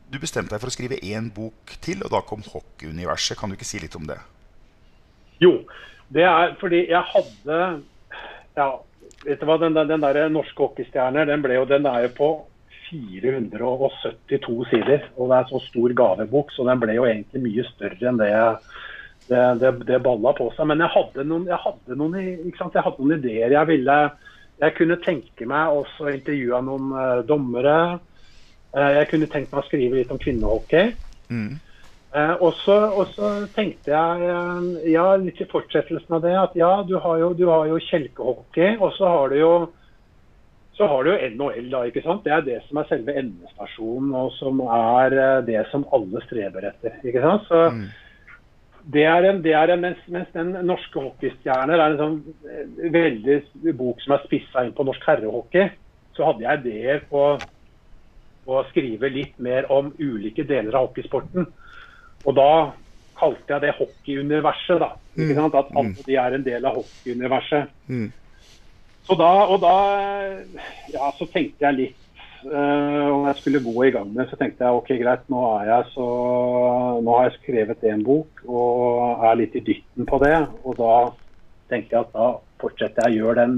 du 0.09 0.19
bestemte 0.21 0.53
deg 0.53 0.61
for 0.61 0.71
å 0.71 0.75
skrive 0.75 1.01
én 1.05 1.31
bok 1.33 1.77
til, 1.85 2.03
og 2.05 2.13
da 2.13 2.21
kom 2.25 2.45
hockeyuniverset. 2.45 3.37
Kan 3.39 3.49
du 3.49 3.57
ikke 3.57 3.69
si 3.69 3.81
litt 3.81 3.97
om 3.97 4.05
det? 4.09 4.19
Jo, 5.41 5.55
det 6.13 6.25
er 6.27 6.53
fordi 6.59 6.83
jeg 6.89 7.03
hadde 7.13 7.59
ja, 8.57 8.69
vet 9.23 9.41
du 9.41 9.45
hva, 9.47 9.57
Den, 9.61 9.77
den 9.87 10.03
der 10.03 10.21
norske 10.33 10.65
hockeystjerner 10.65 11.29
den, 11.29 11.43
ble 11.45 11.59
jo, 11.59 11.67
den 11.69 11.85
er 11.89 12.07
jo 12.07 12.13
på 12.17 12.29
472 12.89 14.69
sider. 14.71 15.05
Og 15.17 15.31
det 15.31 15.39
er 15.39 15.49
så 15.51 15.61
stor 15.67 15.95
gavebok, 16.01 16.53
så 16.53 16.65
den 16.67 16.81
ble 16.81 16.97
jo 16.97 17.07
egentlig 17.09 17.43
mye 17.45 17.65
større 17.71 18.09
enn 18.11 18.21
det 18.21 18.31
det, 19.29 19.43
det, 19.61 19.71
det 19.87 20.01
balla 20.03 20.33
på 20.37 20.49
seg. 20.55 20.67
Men 20.71 20.83
jeg 20.83 20.93
hadde 20.95 21.25
noen, 21.27 21.47
jeg 21.49 21.61
hadde 21.63 21.97
noen, 21.99 22.17
jeg 22.19 22.83
hadde 22.83 22.99
noen 22.99 23.15
ideer. 23.19 23.55
Jeg 23.55 23.71
ville 23.71 23.99
jeg 24.59 24.75
kunne 24.75 24.99
tenke 25.03 25.47
meg 25.47 25.71
også 25.71 26.07
å 26.07 26.11
intervjue 26.11 26.59
noen 26.67 26.91
uh, 26.91 27.23
dommere. 27.27 27.77
Uh, 28.75 28.91
jeg 28.97 29.09
kunne 29.13 29.31
tenkt 29.31 29.53
meg 29.53 29.63
å 29.63 29.67
skrive 29.69 29.99
litt 30.01 30.11
om 30.11 30.19
kvinnehockey. 30.19 30.93
Mm. 31.31 31.57
Uh, 32.09 32.35
og, 32.41 32.57
så, 32.59 32.77
tenkte 33.55 33.93
jeg, 33.93 34.31
ja, 34.91 35.05
litt 35.21 35.39
i 35.39 35.47
fortsettelsen 35.49 36.17
av 36.17 36.23
det, 36.25 36.35
at 36.41 36.57
ja, 36.59 36.71
du 36.87 36.97
har 36.99 37.21
jo, 37.21 37.33
du 37.37 37.45
har 37.51 37.69
jo 37.69 37.79
kjelkehockey, 37.87 38.75
og 38.79 38.95
så 38.97 39.13
har 39.13 39.31
du 39.31 39.39
jo 39.39 39.53
så 40.79 40.87
har 40.87 41.03
du 41.03 41.09
jo 41.11 41.29
NHL, 41.35 41.65
da, 41.73 41.79
ikke 41.89 42.01
sant? 42.05 42.21
Det 42.23 42.31
er 42.31 42.43
det 42.45 42.61
som 42.69 42.77
er 42.79 42.85
selve 42.87 43.11
endestasjonen, 43.19 44.13
og 44.15 44.29
som 44.37 44.61
er 44.63 45.15
det 45.43 45.65
som 45.73 45.83
alle 45.95 46.21
streber 46.23 46.69
etter. 46.69 46.93
ikke 47.03 47.19
sant? 47.19 47.43
Så 47.49 47.65
mm. 47.75 47.81
Det 48.89 49.05
er 49.05 49.27
en, 49.29 49.39
det 49.45 49.53
er 49.53 49.73
en, 49.73 49.83
mens, 49.83 50.01
mens 50.09 50.29
den 50.33 50.53
norske 50.65 51.01
hockeystjerner 51.01 51.77
er 51.77 51.93
en 51.93 51.99
sånn 51.99 52.17
eh, 52.49 52.89
veldig 52.93 53.73
bok 53.77 54.01
som 54.01 54.15
er 54.15 54.25
spissa 54.25 54.63
inn 54.65 54.73
på 54.77 54.85
norsk 54.87 55.05
herrehockey, 55.05 55.69
så 56.17 56.29
hadde 56.29 56.45
jeg 56.45 56.61
ideer 56.63 57.03
på 57.09 57.23
å 58.49 58.61
skrive 58.71 59.11
litt 59.13 59.35
mer 59.37 59.67
om 59.71 59.91
ulike 59.99 60.45
deler 60.47 60.73
av 60.73 60.87
hockeysporten. 60.87 61.45
Og 62.25 62.37
da 62.37 62.51
kalte 63.19 63.53
jeg 63.53 63.65
det 63.65 63.75
hockeyuniverset, 63.77 64.81
da. 64.81 64.93
Sant? 65.35 65.59
At 65.59 65.71
alle 65.77 66.07
de 66.07 66.17
er 66.17 66.37
en 66.37 66.45
del 66.47 66.65
av 66.65 66.79
hockeyuniverset. 66.79 67.69
Mm. 67.91 68.09
Så 69.05 69.17
da, 69.19 69.29
og 69.49 69.61
da 69.61 69.75
ja, 70.93 71.11
så 71.17 71.27
tenkte 71.29 71.65
jeg 71.67 71.77
litt 71.77 72.08
eh, 72.45 73.07
om 73.09 73.25
jeg 73.27 73.39
skulle 73.39 73.63
gå 73.63 73.85
i 73.85 73.91
gang 73.95 74.11
med 74.13 74.29
så 74.29 74.37
tenkte 74.39 74.65
jeg 74.65 74.79
ok, 74.81 74.91
greit, 75.01 75.25
nå, 75.31 75.41
er 75.59 75.71
jeg 75.71 75.87
så, 75.93 76.07
nå 77.03 77.15
har 77.17 77.27
jeg 77.27 77.37
skrevet 77.39 77.85
en 77.89 78.05
bok 78.05 78.43
og 78.47 79.25
er 79.29 79.39
litt 79.41 79.57
i 79.59 79.63
dytten 79.65 80.07
på 80.09 80.21
det. 80.23 80.35
Og 80.63 80.77
da 80.79 80.95
tenkte 81.71 81.95
jeg 81.95 82.07
at 82.07 82.15
da 82.15 82.29
fortsetter 82.61 83.07
jeg 83.07 83.19
å 83.19 83.25
gjøre 83.25 83.43
den 83.43 83.57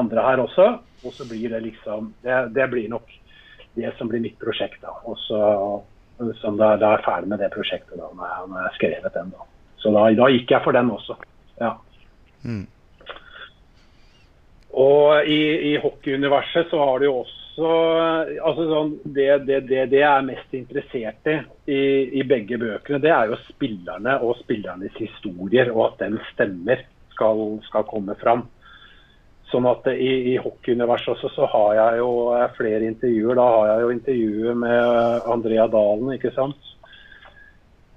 andre 0.00 0.26
her 0.28 0.44
også. 0.44 0.68
Og 1.04 1.12
så 1.12 1.26
blir 1.28 1.52
det 1.52 1.60
liksom 1.66 2.14
Det, 2.24 2.38
det 2.56 2.68
blir 2.72 2.88
nok 2.88 3.10
det 3.74 3.90
som 3.98 4.08
blir 4.08 4.22
mitt 4.22 4.38
prosjekt. 4.40 4.80
da. 4.82 4.94
Og 5.04 5.18
så 5.26 5.40
som 6.40 6.56
da, 6.56 6.76
da 6.78 6.92
er 6.92 7.00
jeg 7.00 7.06
ferdig 7.08 7.30
med 7.32 7.40
det 7.42 7.50
prosjektet 7.50 7.98
da, 7.98 8.06
når 8.14 8.28
jeg, 8.30 8.48
når 8.48 8.58
jeg 8.58 8.68
har 8.68 8.76
skrevet 8.78 9.16
den. 9.16 9.32
da. 9.34 9.48
Så 9.82 9.92
da, 9.92 10.04
da 10.14 10.28
gikk 10.30 10.54
jeg 10.54 10.64
for 10.64 10.76
den 10.76 10.92
også. 10.94 11.16
Ja. 11.60 11.72
Mm. 12.44 12.66
Og 14.74 15.30
i, 15.30 15.40
i 15.72 15.74
hockeyuniverset 15.82 16.70
så 16.70 16.82
har 16.82 16.98
du 16.98 17.08
jo 17.08 17.16
også 17.22 17.43
altså 17.62 18.64
sånn, 18.66 18.88
det, 19.04 19.28
det, 19.46 19.60
det, 19.68 19.84
det 19.92 20.00
jeg 20.00 20.10
er 20.10 20.26
mest 20.26 20.56
interessert 20.58 21.28
i, 21.30 21.36
i 21.70 21.82
i 22.18 22.24
begge 22.26 22.58
bøkene, 22.58 22.98
det 22.98 23.12
er 23.14 23.30
jo 23.30 23.38
spillerne 23.46 24.16
og 24.26 24.34
spillernes 24.40 24.96
historier, 24.98 25.70
og 25.70 25.92
at 25.92 26.02
den 26.02 26.18
stemmer 26.32 26.82
skal, 27.14 27.44
skal 27.68 27.86
komme 27.86 28.16
fram. 28.18 28.46
Sånn 29.52 29.68
at 29.70 29.86
i, 29.92 30.34
i 30.34 30.36
hockeyuniverset 30.42 31.12
også 31.14 31.30
så 31.30 31.48
har 31.52 31.74
jeg 31.78 31.98
jo 32.00 32.10
eh, 32.34 32.46
flere 32.56 32.88
intervjuer. 32.88 33.36
Da 33.38 33.44
har 33.52 33.68
jeg 33.70 33.82
jo 33.84 33.90
intervjuet 33.94 34.62
med 34.64 35.28
Andrea 35.30 35.66
Dalen, 35.70 36.14
ikke 36.16 36.32
sant. 36.34 36.70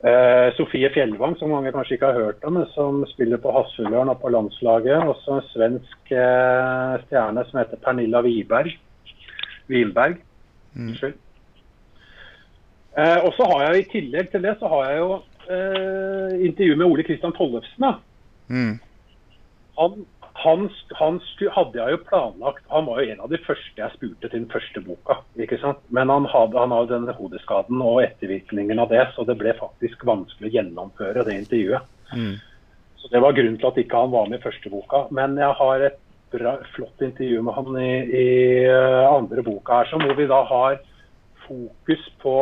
Eh, 0.06 0.54
Sofie 0.54 0.92
Fjellvang, 0.94 1.34
som 1.40 1.50
mange 1.50 1.72
kanskje 1.74 1.98
ikke 1.98 2.12
har 2.12 2.28
hørt 2.28 2.44
om, 2.46 2.60
som 2.76 3.02
spiller 3.10 3.42
på 3.42 3.54
Hasseløren 3.56 4.12
og 4.14 4.20
på 4.22 4.30
landslaget. 4.36 5.08
Også 5.10 5.40
en 5.40 5.48
svensk 5.50 6.12
eh, 6.14 7.00
stjerne 7.08 7.48
som 7.48 7.64
heter 7.64 7.82
Pernilla 7.82 8.22
Wiberg. 8.28 8.76
Wienberg. 9.68 10.20
Unnskyld. 10.78 11.16
Eh, 12.98 13.20
og 13.22 13.34
så 13.38 13.46
har 13.52 13.64
jeg 13.68 13.82
i 13.82 13.90
tillegg 13.92 14.30
til 14.34 14.46
det 14.46 14.56
så 14.60 14.70
har 14.72 14.90
jeg 14.90 15.00
jo 15.04 15.10
eh, 15.54 16.46
intervju 16.48 16.78
med 16.78 16.88
Ole 16.88 17.06
Kristian 17.06 17.34
Tollefsen. 17.38 17.90
Mm. 18.48 18.80
han, 19.78 20.06
han, 20.40 20.70
han 20.96 21.20
hadde 21.52 21.80
jeg 21.82 21.92
jo 21.92 21.98
planlagt 22.08 22.64
Han 22.72 22.86
var 22.88 23.02
jo 23.02 23.12
en 23.12 23.20
av 23.26 23.34
de 23.34 23.40
første 23.44 23.82
jeg 23.82 23.92
spurte 23.98 24.30
til 24.30 24.40
den 24.40 24.50
første 24.50 24.82
boka. 24.82 25.20
ikke 25.36 25.60
sant? 25.62 25.84
Men 25.94 26.10
han 26.10 26.26
hadde, 26.32 26.58
han 26.58 26.74
hadde 26.74 26.96
denne 26.96 27.16
hodeskaden 27.18 27.84
og 27.84 28.02
ettervirkningen 28.06 28.80
av 28.80 28.90
det, 28.94 29.04
så 29.16 29.28
det 29.28 29.38
ble 29.38 29.54
faktisk 29.60 30.06
vanskelig 30.08 30.50
å 30.50 30.56
gjennomføre 30.58 31.28
det 31.28 31.38
intervjuet. 31.44 31.94
Mm. 32.16 32.36
Så 32.98 33.14
Det 33.14 33.22
var 33.22 33.38
grunnen 33.38 33.60
til 33.62 33.70
at 33.70 33.78
ikke 33.78 34.04
han 34.04 34.12
var 34.12 34.30
med 34.32 34.40
i 34.40 34.46
første 34.48 34.74
boka. 34.74 35.06
Men 35.14 35.38
jeg 35.38 35.54
har 35.60 35.86
et 35.86 36.02
bra, 36.32 36.58
flott 36.76 37.02
intervju 37.02 37.42
med 37.42 37.54
han 37.54 37.82
i, 37.82 37.92
i 38.22 38.28
eh, 38.68 39.04
andre 39.10 39.44
boka 39.44 39.82
her, 39.82 39.92
så 39.92 40.00
hvor 40.02 40.16
vi 40.18 40.28
da 40.30 40.42
har 40.50 40.80
fokus 41.48 42.06
på 42.22 42.38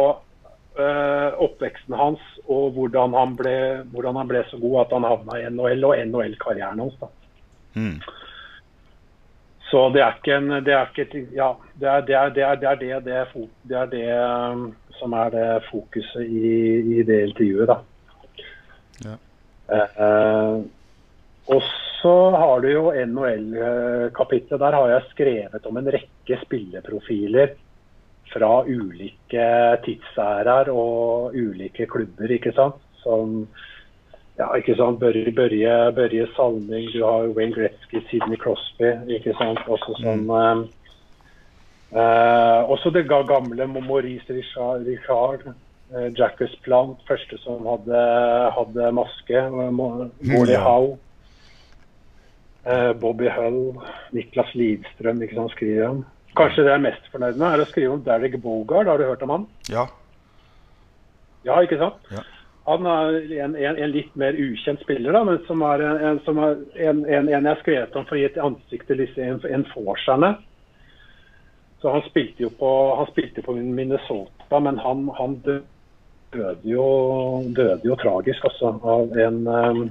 eh, 0.79 1.39
oppveksten 1.47 1.97
hans 1.97 2.21
og 2.45 2.77
hvordan 2.77 3.13
han, 3.17 3.35
ble, 3.39 3.57
hvordan 3.93 4.21
han 4.21 4.29
ble 4.31 4.43
så 4.49 4.59
god 4.61 4.85
at 4.85 4.95
han 4.97 5.09
havna 5.09 5.39
i 5.39 5.49
NHL 5.49 5.89
og 5.89 6.05
NHL-karrieren 6.11 6.81
hans. 6.83 6.97
da. 7.01 7.11
Mm. 7.75 7.99
Så 9.65 9.89
det 9.91 10.01
er 10.01 10.17
ikke 10.17 10.35
en 10.37 10.51
det 10.63 10.73
er 10.77 10.91
ikke 10.93 11.21
Ja, 11.35 11.53
det 11.79 11.87
er 11.89 12.01
det, 12.05 12.15
er, 12.15 12.29
det, 12.29 12.43
er, 12.43 12.55
det, 12.55 12.69
er 12.69 12.75
det, 12.75 13.05
det, 13.05 13.13
er 13.13 13.47
det 13.67 13.77
er 13.77 13.87
det 13.91 14.05
um, 14.53 14.67
som 14.99 15.13
er 15.13 15.29
det 15.33 15.47
fokuset 15.71 16.23
i, 16.23 16.51
i 16.99 17.03
det 17.03 17.21
intervjuet, 17.29 17.67
da. 17.67 17.77
Ja. 19.05 19.15
Eh, 19.75 19.97
eh, 20.05 20.61
og 21.51 21.61
så 22.05 22.29
har 22.37 22.59
du 22.61 22.67
jo 22.69 22.91
NHL-kapitlet. 22.93 24.59
Der 24.61 24.75
har 24.77 24.89
jeg 24.91 25.05
skrevet 25.09 25.65
om 25.65 25.77
en 25.79 25.87
rekke 25.95 26.37
spilleprofiler 26.43 27.55
fra 28.29 28.49
ulike 28.65 29.45
tidsærer 29.85 30.69
og 30.69 31.33
ulike 31.33 31.87
klubber, 31.89 32.29
ikke 32.29 32.53
sant. 32.53 32.77
Som 33.01 33.47
ja, 34.37 34.51
ikke 34.59 34.75
sant? 34.77 34.99
Børje, 35.01 35.31
Børje, 35.33 35.77
Børje 35.97 36.27
Salming, 36.35 36.91
du 36.93 37.01
har 37.05 37.29
Wayne 37.37 37.55
Gretzky, 37.55 38.03
Sidney 38.09 38.37
Crosby. 38.37 38.91
ikke 39.09 39.33
sant? 39.39 39.63
Også 39.65 39.95
som 40.03 40.27
mm. 40.29 40.65
eh, 41.95 42.69
Også 42.69 42.91
det 42.93 43.07
gamle 43.09 43.67
Maurice 43.67 44.29
Richard, 44.29 44.85
Richard 44.85 45.47
eh, 45.95 46.11
Jacques 46.19 46.53
Plant, 46.61 47.01
første 47.07 47.41
som 47.41 47.65
hadde, 47.65 48.05
hadde 48.59 48.91
maske. 48.91 49.47
Molly 49.49 50.11
Mo- 50.21 50.51
Ja. 50.51 50.61
Howe. 50.61 50.97
Eh, 52.65 52.91
Bobby 53.01 53.29
Hull, 53.31 53.75
Niklas 54.15 54.53
Lidstrøm, 54.57 55.21
ikke 55.25 55.37
sant, 55.39 55.53
skriver 55.55 55.89
om. 55.89 56.03
Kanskje 56.35 56.65
det 56.65 56.71
jeg 56.73 56.79
er 56.81 56.87
mest 56.89 57.05
fornøyd 57.13 57.37
med, 57.39 57.47
er 57.53 57.63
å 57.63 57.67
skrive 57.69 57.93
om 57.95 58.01
Derek 58.03 58.39
Bogard. 58.43 58.89
Har 58.91 58.99
du 58.99 59.05
hørt 59.07 59.21
om 59.23 59.31
han? 59.31 59.45
Ja. 59.71 59.85
Ja, 61.45 61.61
ikke 61.63 61.77
sant? 61.79 62.09
Ja. 62.11 62.23
Han 62.65 62.87
er 62.89 63.19
en, 63.45 63.53
en, 63.55 63.77
en 63.77 63.91
litt 63.93 64.15
mer 64.17 64.33
ukjent 64.41 64.81
spiller, 64.81 65.13
da, 65.13 65.21
men 65.23 65.37
som 65.45 65.61
er 65.61 65.83
en, 65.85 65.99
en, 66.09 66.19
som 66.25 66.39
er 66.41 66.55
en, 66.81 67.03
en, 67.05 67.27
en 67.29 67.29
jeg 67.29 67.45
har 67.45 67.59
skrevet 67.61 67.95
om 67.95 68.07
for 68.09 68.17
å 68.17 68.19
gi 68.19 68.25
et 68.25 68.39
ansikt 68.41 68.89
til 68.89 69.03
en- 69.05 69.45
enforcerne. 69.59 70.31
Så 71.83 71.91
han 71.93 72.01
spilte 72.07 72.41
jo 72.47 72.49
på, 72.57 72.71
han 72.97 73.05
spilte 73.11 73.43
på 73.45 73.53
Minnesota, 73.59 74.59
men 74.65 74.79
han, 74.81 75.05
han 75.19 75.35
døde, 75.45 76.55
jo, 76.65 76.87
døde 77.53 77.85
jo 77.85 77.95
tragisk 78.01 78.47
altså, 78.49 78.73
av 78.81 79.13
en, 79.21 79.37
um, 79.45 79.83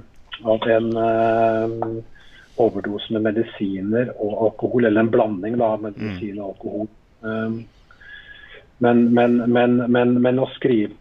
av 0.43 0.67
en 0.75 0.91
um, 0.99 2.03
overdose 2.61 3.13
med 3.13 3.25
medisiner 3.25 4.11
og 4.15 4.45
alkohol, 4.49 4.85
eller 4.85 5.03
en 5.03 5.11
blanding 5.11 5.57
av 5.61 5.81
medisin 5.83 6.39
og 6.39 6.53
alkohol. 6.53 6.87
Um, 7.21 7.57
men, 8.83 9.13
men, 9.13 9.37
men, 9.51 10.15
men, 10.21 10.39
å 10.39 10.47
skrive 10.55 10.93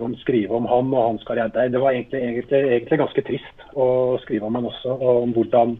om, 0.00 0.14
skrive 0.22 0.54
om 0.56 0.68
han 0.70 0.92
og 0.94 1.06
hans 1.06 1.24
karriere. 1.28 1.68
Det- 1.68 1.80
var 1.80 1.92
egentlig, 1.92 2.20
egentlig, 2.20 2.60
egentlig 2.66 2.98
ganske 2.98 3.24
trist 3.26 3.64
å 3.74 4.18
skrive 4.22 4.46
om 4.46 4.54
han 4.54 4.70
også. 4.70 4.94
og 4.94 5.22
Om 5.22 5.32
hvordan, 5.36 5.76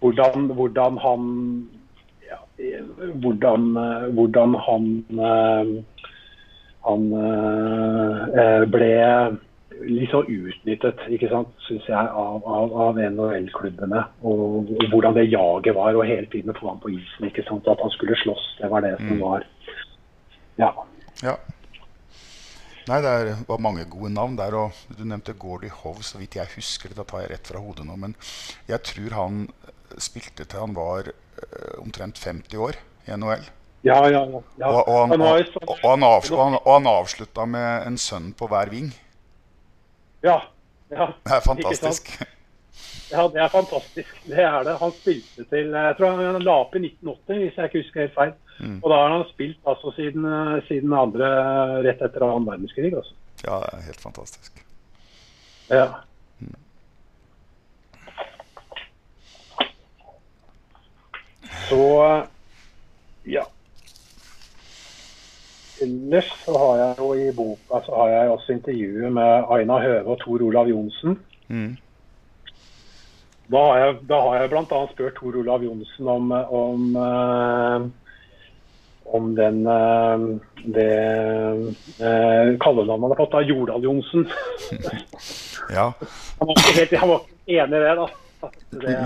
hvordan, 0.00 0.48
hvordan 0.58 0.98
han 1.04 1.68
eh, 2.28 2.82
hvordan, 3.22 3.76
eh, 3.76 4.08
hvordan 4.16 4.56
han 4.66 4.88
eh, 5.18 5.76
han 6.88 7.12
eh, 7.12 8.64
ble 8.70 8.92
litt 9.86 10.10
så 10.10 10.22
utnyttet, 10.24 11.00
ikke 11.14 11.28
sant, 11.30 11.48
syns 11.66 11.86
jeg, 11.88 12.08
av, 12.22 12.42
av, 12.46 12.72
av 12.88 12.98
NHL-klubbene. 12.98 14.02
Og, 14.22 14.72
og 14.74 14.88
hvordan 14.92 15.14
det 15.14 15.28
jaget 15.30 15.74
var, 15.76 15.94
og 15.94 16.06
hele 16.08 16.26
tiden 16.32 16.54
få 16.58 16.68
ham 16.72 16.80
på 16.82 16.90
isen. 16.96 17.28
ikke 17.28 17.44
sant, 17.48 17.68
At 17.68 17.78
han 17.82 17.90
skulle 17.94 18.16
slåss. 18.24 18.48
Det 18.60 18.70
var 18.70 18.80
det 18.86 18.96
som 18.98 19.14
Mm. 19.16 19.20
var 19.20 19.44
Ja. 20.58 20.72
Ja. 21.22 21.36
Nei, 22.88 23.00
det 23.04 23.10
er, 23.10 23.34
var 23.46 23.58
mange 23.60 23.84
gode 23.84 24.10
navn 24.14 24.36
der. 24.38 24.54
Og 24.56 24.72
du 24.98 25.04
nevnte 25.04 25.34
Gordie 25.38 25.70
Howe, 25.70 26.00
så 26.02 26.18
vidt 26.18 26.34
jeg 26.38 26.48
husker. 26.56 26.94
Da 26.96 27.04
tar 27.04 27.20
jeg 27.26 27.30
rett 27.34 27.46
fra 27.46 27.60
hodet 27.60 27.84
nå. 27.86 27.96
Men 28.00 28.14
jeg 28.68 28.80
tror 28.82 29.14
han 29.18 29.42
spilte 29.98 30.44
til 30.48 30.60
han 30.60 30.74
var 30.76 31.10
eh, 31.10 31.74
omtrent 31.82 32.18
50 32.18 32.56
år 32.58 32.78
i 33.06 33.12
NHL. 33.16 33.44
Ja, 33.86 34.00
ja, 34.10 34.24
ja. 34.58 34.68
Og, 34.72 34.88
og, 34.88 34.96
han, 35.08 35.20
Han 35.20 36.02
og, 36.02 36.24
sånn- 36.26 36.56
og 36.58 36.72
han 36.72 36.88
avslutta 36.90 37.44
med 37.46 37.86
en 37.86 37.96
sønn 38.00 38.32
på 38.34 38.48
hver 38.50 38.72
ving. 38.72 38.88
Ja. 40.22 40.40
ja. 40.90 41.06
Det 41.24 41.36
er 41.36 41.40
fantastisk. 41.44 42.10
Ja, 43.10 43.24
det 43.32 43.40
er 43.40 43.48
fantastisk. 43.48 44.10
Det 44.26 44.42
er 44.44 44.64
det. 44.66 44.74
Han 44.80 44.92
spilte 44.92 45.44
til 45.48 45.72
Jeg 45.72 45.96
tror 45.96 46.18
han 46.20 46.42
la 46.44 46.56
opp 46.64 46.74
i 46.76 46.82
1980, 46.84 47.38
hvis 47.44 47.56
jeg 47.56 47.70
ikke 47.70 47.82
husker 47.82 48.04
helt 48.04 48.16
feil. 48.16 48.34
Mm. 48.58 48.80
Og 48.82 48.90
da 48.90 48.98
har 49.00 49.14
han 49.14 49.24
spilt 49.30 49.70
altså 49.70 49.92
siden, 49.96 50.26
eh, 50.28 50.58
siden 50.68 50.92
andre 50.92 51.28
rett 51.86 52.02
etter 52.02 52.26
annen 52.26 52.48
verdenskrig. 52.48 52.92
Altså. 52.92 53.14
Ja, 53.46 53.60
det 53.62 53.70
er 53.72 53.86
helt 53.86 54.02
fantastisk. 54.02 54.64
Ja. 55.70 55.86
Så 61.68 61.84
ja. 63.28 63.44
Ellers 65.82 66.30
så 66.44 66.54
har 66.58 66.78
jeg 66.82 66.94
jo 66.98 67.12
i 67.14 67.28
boka 67.36 67.80
så 67.86 67.94
har 68.00 68.08
jeg 68.12 68.30
også 68.30 68.52
intervjuet 68.56 69.12
med 69.12 69.52
Aina 69.54 69.78
Høve 69.82 70.14
og 70.14 70.18
Tor 70.22 70.42
Olav 70.42 70.70
Johnsen. 70.70 71.18
Mm. 71.48 71.76
Da 73.48 73.62
har 73.64 73.78
jeg, 73.78 73.94
da 74.08 74.18
har 74.20 74.42
jeg 74.42 74.50
bl.a. 74.52 74.80
spurt 74.92 75.14
Tor 75.16 75.38
Olav 75.40 75.64
Johnsen 75.64 76.08
om, 76.08 76.32
om, 76.32 76.82
eh, 76.96 77.86
om 79.18 79.30
den 79.36 79.62
eh, 79.66 80.26
det 80.74 80.90
eh, 82.02 82.50
kallenavnet 82.60 83.06
han 83.06 83.14
har 83.14 83.22
fått 83.22 83.38
av 83.40 83.48
Jordal 83.48 83.88
Johnsen. 83.88 84.28
Ja. 85.68 85.90
Han 86.38 86.48
var 86.48 86.54
ikke 86.56 86.78
helt 86.78 86.92
han 86.96 87.10
var 87.10 87.24
enig 87.44 87.76
i 87.76 87.80
det, 87.82 87.96
da. 87.98 88.06
Det. 88.80 89.00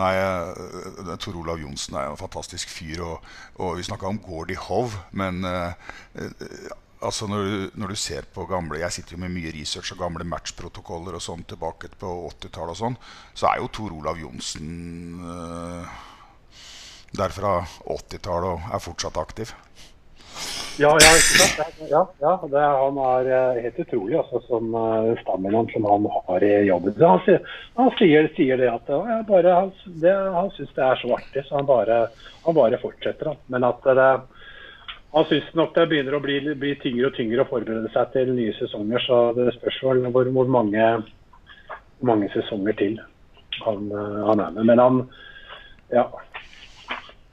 Nei, 0.00 0.14
eh, 0.20 1.12
Tor 1.22 1.36
Olav 1.40 1.60
Johnsen 1.60 1.96
er 1.96 2.08
jo 2.08 2.16
en 2.16 2.20
fantastisk 2.20 2.72
fyr. 2.72 3.02
Og, 3.06 3.30
og 3.62 3.76
vi 3.78 3.86
snakka 3.86 4.08
om 4.10 4.20
Gordie 4.22 4.60
Hove, 4.60 5.04
men 5.16 5.44
uh, 5.46 5.72
altså 7.00 7.28
når 7.30 7.44
du, 7.44 7.70
når 7.74 7.92
du, 7.92 7.96
ser 8.00 8.26
på 8.34 8.46
gamle 8.48 8.80
Jeg 8.80 8.92
sitter 8.92 9.16
jo 9.16 9.22
med 9.24 9.34
mye 9.34 9.52
research 9.54 9.92
og 9.94 10.00
gamle 10.00 10.26
matchprotokoller 10.28 11.16
og 11.16 11.24
sånn 11.24 11.44
tilbake 11.48 11.92
på 12.00 12.12
80-tallet 12.30 12.76
og 12.76 12.80
sånn, 12.80 12.98
så 13.34 13.50
er 13.50 13.60
jo 13.62 13.72
Tor 13.72 13.96
Olav 13.96 14.20
Johnsen 14.20 15.20
eh, 15.20 16.00
derfra 17.16 17.58
80-tallet 17.84 18.50
og 18.52 18.74
er 18.74 18.84
fortsatt 18.84 19.20
aktiv. 19.20 19.54
Ja, 20.78 20.90
ja, 21.00 21.12
ja, 21.88 22.00
ja 22.20 22.32
det, 22.52 22.60
han 22.60 22.98
er 23.00 23.28
eh, 23.32 23.62
helt 23.64 23.78
utrolig 23.80 24.18
altså, 24.20 24.42
som 24.44 24.74
uh, 24.76 25.14
staminaen 25.22 25.70
som 25.72 25.86
han 25.88 26.08
har 26.26 26.44
i 26.44 26.50
jobben. 26.68 26.96
Han, 27.00 27.22
sier, 27.24 27.54
han 27.78 27.88
sier, 27.96 28.28
sier 28.36 28.60
det 28.60 28.68
at 28.68 28.90
ja, 28.92 29.20
bare, 29.28 29.54
han, 29.56 29.70
det, 30.02 30.12
han 30.34 30.50
syns 30.52 30.74
det 30.76 30.84
er 30.84 31.00
så 31.00 31.14
artig, 31.16 31.44
så 31.46 31.56
han 31.56 31.68
bare, 31.70 32.00
han 32.44 32.58
bare 32.58 32.80
fortsetter. 32.82 33.32
Han. 33.32 33.40
Men 33.54 33.64
at 33.70 33.88
det, 33.88 34.10
han 35.16 35.28
syns 35.30 35.48
nok 35.56 35.72
det 35.78 35.88
begynner 35.88 36.18
å 36.18 36.20
bli, 36.20 36.38
bli, 36.60 36.74
tyngre 36.82 37.08
og 37.08 37.16
tyngre 37.16 37.46
å 37.46 37.48
forberede 37.48 37.92
seg 37.96 38.12
til 38.12 38.34
nye 38.36 38.52
sesonger. 38.60 39.00
Så 39.08 39.20
det 39.38 39.54
spørs 39.56 39.80
hvor, 39.80 40.28
hvor 40.36 40.52
mange, 40.58 40.90
mange, 42.04 42.28
sesonger 42.36 42.76
til 42.76 43.00
han, 43.64 43.88
han 44.28 44.44
er 44.44 44.58
med. 44.58 44.68
Men 44.68 44.84
han 44.84 45.00
ja. 45.88 46.04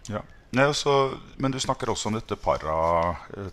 ja. 0.08 0.24
Nei, 0.54 0.68
også, 0.70 1.18
men 1.42 1.54
du 1.54 1.58
snakker 1.62 1.90
også 1.90 2.12
om 2.12 2.18
dette 2.20 2.36
para 2.38 2.74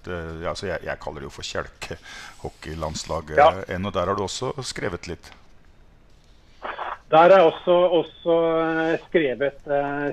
det, 0.05 0.17
altså 0.45 0.67
jeg, 0.69 0.83
jeg, 0.85 1.01
kaller 1.01 1.23
det 1.23 1.31
jo 1.31 1.33
for 1.33 1.49
kjelkehockeylandslaget. 1.49 3.39
Ja. 3.41 3.79
Og 3.79 3.93
der 3.95 4.11
har 4.11 4.19
du 4.19 4.25
også 4.27 4.53
skrevet 4.69 5.09
litt? 5.09 5.31
Der 7.11 7.17
har 7.25 7.33
jeg 7.33 7.47
også, 7.49 7.77
også 8.03 8.35
skrevet, 9.09 9.65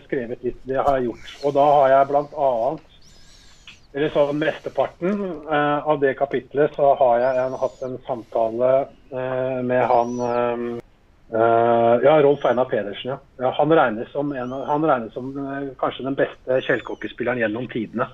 skrevet, 0.08 0.40
litt. 0.48 0.62
Det 0.64 0.80
har 0.80 0.96
jeg 0.96 1.10
gjort. 1.10 1.34
Og 1.44 1.58
da 1.60 1.66
har 1.76 1.92
jeg 1.92 2.08
bl.a. 2.14 2.52
Eller 3.98 4.12
sånn 4.14 4.40
mesteparten 4.40 5.22
eh, 5.48 5.88
av 5.90 6.00
det 6.02 6.16
kapitlet 6.20 6.76
så 6.78 6.92
har 7.00 7.22
jeg 7.22 7.38
en, 7.44 7.56
hatt 7.58 7.80
en 7.88 7.96
samtale 8.06 8.72
eh, 9.10 9.60
med 9.66 9.84
han 9.90 10.20
eh, 10.22 10.66
Uh, 11.28 12.00
ja, 12.04 12.22
Rolf 12.22 12.46
Einar 12.46 12.66
Pedersen. 12.66 13.10
Ja. 13.10 13.18
ja 13.40 13.52
han, 13.58 13.72
regnes 13.72 14.12
som, 14.12 14.32
en, 14.32 14.52
han 14.52 14.86
regnes 14.88 15.14
som 15.14 15.34
uh, 15.36 15.74
kanskje 15.80 16.06
den 16.06 16.16
beste 16.16 16.60
kjellkokkespilleren 16.64 17.42
gjennom 17.42 17.68
tidene. 17.72 18.08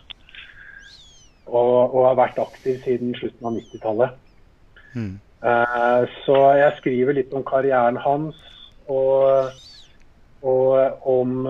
Og, 1.45 1.93
og, 1.93 1.99
har 2.07 2.17
vært 2.17 2.39
aktiv 2.41 2.79
siden 2.81 3.13
slutten 3.19 3.49
av 3.49 3.59
90-tallet. 3.59 4.15
Mm. 4.95 5.11
Uh, 5.43 6.09
så 6.23 6.37
jeg 6.57 6.79
skriver 6.79 7.19
litt 7.19 7.35
om 7.37 7.45
karrieren 7.45 7.99
hans, 8.01 8.39
og, 8.89 9.51
og 10.41 11.05
om, 11.07 11.45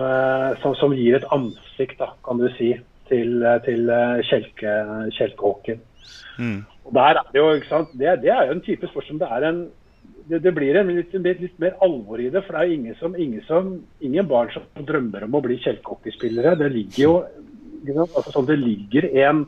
som, 0.62 0.74
som, 0.78 0.92
gir 0.94 1.16
et 1.16 1.26
ansikt, 1.34 1.96
da, 1.98 2.12
kan 2.26 2.38
du 2.38 2.44
si, 2.58 2.74
til, 3.08 3.42
til 3.64 3.88
kjelke, 4.28 4.74
kjelkehockeyen. 5.16 5.80
Mm. 6.38 6.60
Og 6.84 6.92
der 6.94 7.18
er 7.18 7.24
det, 7.32 7.40
jo, 7.40 7.48
ikke 7.56 7.72
sant? 7.72 7.96
Det, 7.96 8.20
det 8.22 8.30
er 8.30 8.46
jo 8.46 8.58
en 8.58 8.62
type 8.66 8.90
sport 8.90 9.08
som 9.08 9.18
det 9.22 9.30
er 9.32 9.48
en 9.48 9.64
det, 10.28 10.38
det, 10.38 10.52
blir 10.56 10.76
en 10.78 10.90
litt, 10.94 11.12
litt, 11.14 11.58
mer 11.62 11.76
alvor 11.84 12.20
i 12.20 12.30
det. 12.32 12.42
For 12.46 12.56
det 12.56 12.62
er 12.62 12.74
ingen, 12.76 12.96
som, 13.00 13.16
ingen, 13.16 13.42
som, 13.48 13.72
ingen 14.04 14.28
barn 14.28 14.52
som 14.54 14.66
drømmer 14.86 15.26
om 15.26 15.38
å 15.38 15.42
bli 15.44 15.58
kjelkehockeyspillere. 15.62 16.56
Det 16.60 16.70
ligger 16.72 17.02
jo 17.02 17.14
altså 18.04 18.30
sånn, 18.32 18.48
det 18.48 18.56
ligger 18.60 19.08
en, 19.26 19.44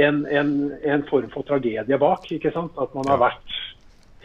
en, 0.00 0.22
en, 0.26 0.52
en, 0.80 1.04
form 1.10 1.28
for 1.34 1.48
tragedie 1.48 2.00
bak. 2.00 2.28
ikke 2.32 2.52
sant? 2.54 2.78
At 2.80 2.94
man 2.96 3.10
har 3.12 3.20
vært, 3.20 3.58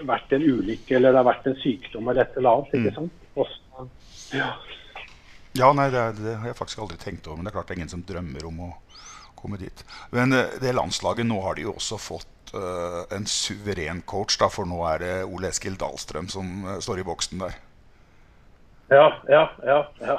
vært 0.08 0.36
en 0.38 0.46
ulykke 0.46 0.98
eller 0.98 1.12
det 1.12 1.22
har 1.22 1.32
vært 1.32 1.52
en 1.52 1.60
sykdom 1.64 2.08
eller 2.08 2.24
et 2.24 2.40
eller 2.40 2.54
annet. 2.54 2.78
ikke 2.78 2.94
mm. 2.94 3.00
sant? 3.02 3.20
Også, 3.44 3.88
ja. 4.38 4.52
ja, 5.58 5.72
nei, 5.76 5.90
det, 5.94 6.06
det, 6.22 6.38
har 6.40 6.52
jeg 6.52 6.60
faktisk 6.60 6.86
aldri 6.86 7.02
tenkt 7.02 7.28
over. 7.28 7.40
Men 7.40 7.48
det 7.48 7.54
er 7.54 7.60
klart 7.60 7.72
det 7.72 7.76
er 7.76 7.84
ingen 7.84 7.96
som 7.96 8.06
drømmer 8.08 8.48
om 8.50 8.64
å 8.70 8.72
komme 9.40 9.60
dit. 9.60 9.84
Men 10.16 10.36
eh, 10.38 10.56
det 10.64 10.76
landslaget, 10.78 11.28
nå 11.28 11.42
har 11.44 11.60
de 11.60 11.68
jo 11.68 11.76
også 11.76 12.00
fått 12.00 12.30
en 12.54 13.26
suveren 13.26 14.04
coach, 14.06 14.38
da, 14.40 14.50
for 14.52 14.70
nå 14.70 14.80
er 14.92 15.04
det 15.04 15.14
Ole 15.26 15.50
Eskil 15.50 15.78
Dahlstrøm 15.80 16.30
som 16.32 16.66
uh, 16.68 16.78
står 16.84 17.02
i 17.02 17.08
boksen 17.08 17.42
der. 17.42 17.58
Ja, 18.94 19.08
ja, 19.30 19.44
ja. 19.66 19.80
ja. 20.04 20.18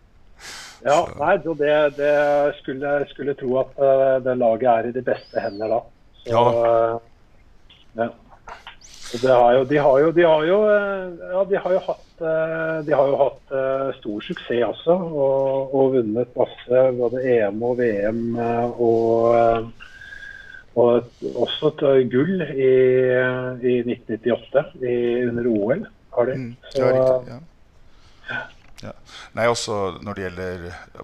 ja 0.88 0.98
nei, 1.18 1.36
det, 1.42 1.76
det 1.98 2.14
skulle, 2.60 2.94
skulle 3.10 3.36
tro 3.38 3.56
at 3.64 3.78
uh, 3.82 4.16
det 4.24 4.36
laget 4.38 4.70
er 4.72 4.90
i 4.90 4.96
de 4.96 5.04
beste 5.06 5.42
hender 5.42 5.74
da. 5.74 5.80
Så, 6.22 6.30
ja. 6.30 6.98
ja. 8.04 8.10
Har 9.10 9.56
jo, 9.56 9.64
de 9.66 9.78
har 9.82 9.98
jo, 9.98 10.10
de 10.14 10.22
har 10.22 10.44
jo, 10.46 10.56
ja, 10.70 11.40
de 11.50 11.56
har 11.58 11.72
jo 11.74 11.78
hatt, 11.82 12.20
de 12.86 12.92
har 12.94 13.08
jo 13.10 13.16
hatt 13.18 13.54
stor 13.96 14.22
suksess 14.22 14.62
også. 14.68 14.94
Og, 14.94 15.74
og 15.74 15.96
vunnet 15.96 16.36
masse, 16.38 16.82
både 16.94 17.24
EM 17.32 17.58
og 17.66 17.80
VM 17.80 18.20
og 18.38 19.72
og 20.78 21.08
også 21.34 21.72
et 21.72 22.10
gull 22.12 22.44
i, 22.46 22.70
i 23.66 23.76
1998 23.82 24.76
i, 24.86 24.96
under 25.28 25.48
OL. 25.50 25.86
Har 26.14 26.30
de. 26.30 26.36
Mm, 26.38 26.56
er 26.76 26.92
riktig, 26.94 27.34
ja. 27.34 28.40
Ja. 28.80 28.92
Nei, 29.36 29.44
også 29.50 29.98
Når 30.00 30.16
det 30.16 30.22
gjelder 30.24 30.62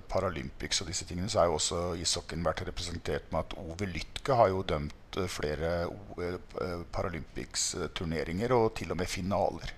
Paralympics 0.08 0.80
og 0.80 0.90
disse 0.90 1.04
tingene, 1.08 1.28
så 1.28 1.42
har 1.42 1.50
jo 1.50 1.58
også 1.58 1.80
ishockeyen 2.00 2.46
vært 2.46 2.62
representert 2.68 3.26
med 3.32 3.42
at 3.42 3.56
Ove 3.60 3.88
Lytke 3.90 4.38
har 4.38 4.48
jo 4.52 4.62
dømt 4.64 5.18
eh, 5.20 5.28
flere 5.28 5.72
eh, 5.84 6.78
Paralympics-turneringer 6.94 8.54
og 8.56 8.70
til 8.78 8.94
og 8.94 9.00
med 9.00 9.10
finaler. 9.12 9.74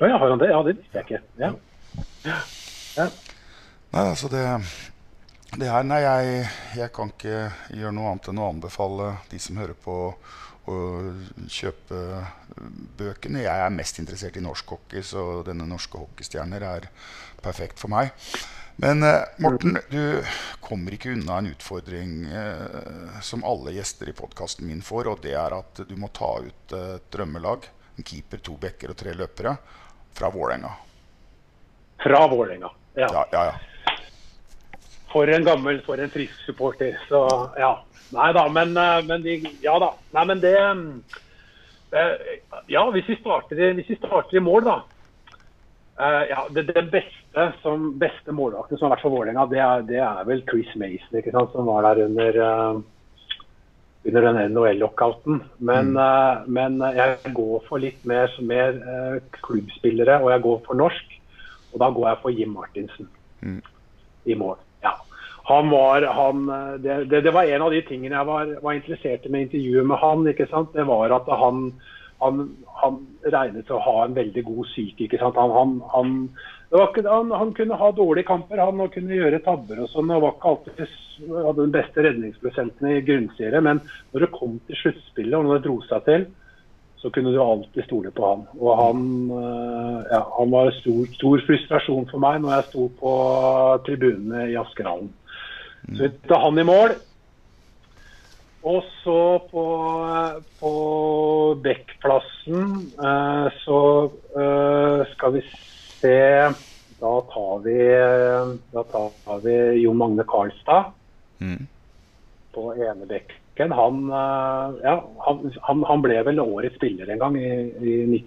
Ja, 0.00 0.16
har 0.16 0.30
han 0.32 0.40
det? 0.40 0.48
Ja, 0.50 0.62
det 0.66 0.78
visste 0.78 0.98
jeg 0.98 1.10
ikke. 1.10 1.20
Ja. 1.38 1.52
ja. 2.96 3.10
Nei, 3.92 4.06
altså 4.08 4.32
det 4.32 4.42
det 5.60 5.68
her, 5.68 5.84
nei, 5.84 6.00
jeg, 6.00 6.46
jeg, 6.78 6.90
kan 6.96 7.10
ikke 7.12 7.50
gjøre 7.76 7.92
noe 7.92 8.12
annet 8.12 8.30
enn 8.30 8.40
å 8.40 8.48
anbefale 8.54 9.08
de 9.28 9.40
som 9.42 9.58
hører 9.60 9.76
på, 9.76 9.96
å 10.70 10.76
kjøpe 11.50 11.98
bøkene. 12.96 13.42
Jeg 13.44 13.64
er 13.64 13.74
mest 13.74 13.98
interessert 14.00 14.38
i 14.38 14.44
norsk 14.44 14.76
hockey, 14.76 15.02
så 15.04 15.42
denne 15.44 15.66
norske 15.68 15.98
hockeystjerner 15.98 16.64
er 16.64 16.86
perfekt 17.42 17.82
for 17.82 17.92
meg. 17.92 18.14
Men 18.80 19.04
eh, 19.04 19.26
Morten, 19.44 19.76
du 19.92 20.22
kommer 20.64 20.94
ikke 20.96 21.12
unna 21.12 21.42
en 21.42 21.50
utfordring 21.50 22.14
eh, 22.30 23.18
som 23.20 23.44
alle 23.44 23.74
gjester 23.76 24.08
i 24.08 24.16
podkasten 24.16 24.70
min 24.70 24.80
får, 24.86 25.10
og 25.10 25.26
det 25.26 25.34
er 25.36 25.58
at 25.58 25.82
du 25.84 25.92
må 26.00 26.08
ta 26.16 26.30
ut 26.40 26.72
et 26.72 26.78
eh, 26.78 27.02
drømmelag. 27.12 27.68
En 27.98 28.08
keeper, 28.08 28.40
to 28.40 28.56
bekker 28.62 28.94
og 28.94 28.96
tre 29.02 29.12
løpere 29.18 29.52
fra 30.16 30.32
Vålerenga. 30.32 30.72
Fra 32.00 32.24
Vålerenga, 32.30 32.72
ja. 32.96 33.10
ja, 33.10 33.26
ja, 33.34 33.44
ja 33.50 33.71
for 35.12 35.28
en 35.28 35.44
gammel, 35.44 35.80
for 35.86 36.00
en 36.00 36.10
frisk 36.10 36.44
supporter. 36.46 36.96
Så 37.08 37.20
ja. 37.60 37.74
Nei 38.12 38.28
da, 38.36 38.46
men, 38.52 38.76
eh, 38.76 39.04
men 39.08 39.22
de, 39.24 39.38
Ja 39.64 39.78
da. 39.80 39.92
Nei, 40.16 40.24
men 40.28 40.40
det 40.42 40.56
eh, 40.60 42.32
Ja, 42.68 42.84
hvis 42.92 43.08
vi 43.08 43.18
starter 43.20 43.60
hvis 43.76 43.92
vi 43.92 44.00
starter 44.00 44.36
i 44.36 44.44
mål, 44.44 44.66
da. 44.68 44.80
Uh, 46.00 46.22
ja, 46.30 46.46
det, 46.50 46.62
det, 46.72 46.86
beste 46.90 47.44
som 47.60 47.90
beste 48.00 48.32
målvakten 48.32 48.78
som 48.78 48.88
har 48.88 48.94
vært 48.94 49.02
for 49.04 49.12
Vålerenga, 49.12 49.44
det, 49.50 49.60
det, 49.90 49.98
er 50.00 50.24
vel 50.26 50.40
Chris 50.48 50.70
Mason, 50.80 51.18
ikke 51.20 51.34
sant, 51.34 51.52
som 51.52 51.68
var 51.68 51.84
der 51.84 52.06
under, 52.06 52.38
under 54.08 54.26
den 54.26 54.40
NHL-lockouten. 54.54 55.42
Men, 55.60 55.92
mm. 55.92 56.00
uh, 56.00 56.48
men, 56.48 56.80
jeg 56.96 57.34
går 57.36 57.68
for 57.68 57.84
litt 57.84 58.00
mer, 58.08 58.32
mer 58.40 58.80
klubbspillere, 59.36 60.16
og 60.24 60.32
jeg 60.32 60.44
går 60.48 60.60
for 60.66 60.80
norsk. 60.80 61.16
Og 61.74 61.80
da 61.84 61.92
går 61.92 62.08
jeg 62.08 62.22
for 62.24 62.40
Jim 62.40 62.56
Martinsen 62.56 63.12
mm. 63.44 63.62
i 64.32 64.40
mål 64.40 64.58
han 65.44 65.70
var, 65.70 66.02
han, 66.02 66.46
det, 66.82 67.04
det, 67.10 67.20
det, 67.20 67.30
var 67.34 67.44
en 67.44 67.62
av 67.66 67.72
de 67.74 67.82
tingene 67.82 68.14
jeg 68.14 68.28
var, 68.28 68.52
var, 68.62 68.76
interessert 68.78 69.26
i 69.26 69.32
med 69.32 69.48
intervjuet 69.48 69.88
med 69.90 69.98
han. 69.98 70.24
Det 70.24 70.84
var 70.86 71.14
at 71.16 71.30
han, 71.40 71.64
han, 72.22 72.42
han 72.78 72.98
regnet 73.26 73.66
til 73.66 73.78
å 73.78 73.82
ha 73.82 73.96
en 74.04 74.14
veldig 74.14 74.44
god 74.46 74.68
syke. 74.70 75.08
ikke 75.08 75.18
sant? 75.18 75.40
Han, 75.42 75.80
kunne 77.58 77.80
ha 77.80 77.88
dårlige 77.96 78.28
kamper 78.28 78.62
han 78.62 78.84
og 78.84 78.94
kunne 78.94 79.18
gjøre 79.18 79.42
tabber 79.42 79.82
og 79.82 79.90
sånn. 79.90 80.12
og 80.14 80.22
var 80.22 80.36
ikke 80.36 80.52
alltid 80.52 80.84
hadde 81.32 81.58
den 81.58 81.74
beste 81.74 82.04
redningsprosenten 82.06 82.92
i 82.92 83.02
grunnserie. 83.06 83.64
Men 83.66 83.82
når 84.12 84.26
det 84.26 84.36
kom 84.36 84.60
til 84.68 84.78
sluttspillet 84.78 85.38
og 85.38 85.48
når 85.48 85.58
det 85.58 85.66
dro 85.66 85.80
seg 85.88 86.06
til, 86.06 86.28
så 87.02 87.10
kunne 87.10 87.32
du 87.34 87.40
alltid 87.42 87.82
stole 87.88 88.12
på 88.14 88.28
han. 88.28 88.44
Og 88.62 88.78
han, 88.78 89.00
ja, 90.06 90.20
han 90.36 90.52
var 90.54 90.70
stor, 90.76 91.02
stor 91.16 91.42
frustrasjon 91.48 92.06
for 92.12 92.22
meg 92.22 92.38
når 92.44 92.54
jeg 92.54 92.68
sto 92.68 92.86
på 93.00 93.14
tribunene 93.88 94.46
i 94.52 94.54
Askerhallen. 94.60 95.10
Så 95.86 96.02
vi 96.02 96.10
tar 96.28 96.40
han 96.40 96.58
i 96.58 96.64
mål. 96.66 96.94
Og 98.62 98.84
så 99.02 99.18
på, 99.50 99.64
på 100.60 100.72
Bekkplassen 101.64 102.68
eh, 102.94 103.48
så 103.64 103.78
eh, 104.38 105.02
skal 105.16 105.34
vi 105.34 105.42
se 105.98 106.18
Da 107.02 107.12
tar 107.32 107.62
vi, 107.64 107.78
da 108.70 108.84
tar 108.92 109.40
vi 109.42 109.56
Jon 109.82 109.98
Magne 109.98 110.22
Karlstad 110.30 110.92
mm. 111.42 111.66
på 112.54 112.68
enebekken. 112.76 113.74
Han, 113.74 114.04
eh, 114.14 114.78
ja, 114.86 114.94
han, 115.26 115.42
han, 115.66 115.82
han, 115.90 116.04
ble 116.06 116.20
vel 116.30 116.44
årets 116.44 116.78
spiller 116.78 117.10
en 117.10 117.24
gang 117.24 117.40
i, 117.42 117.50
i 117.82 118.22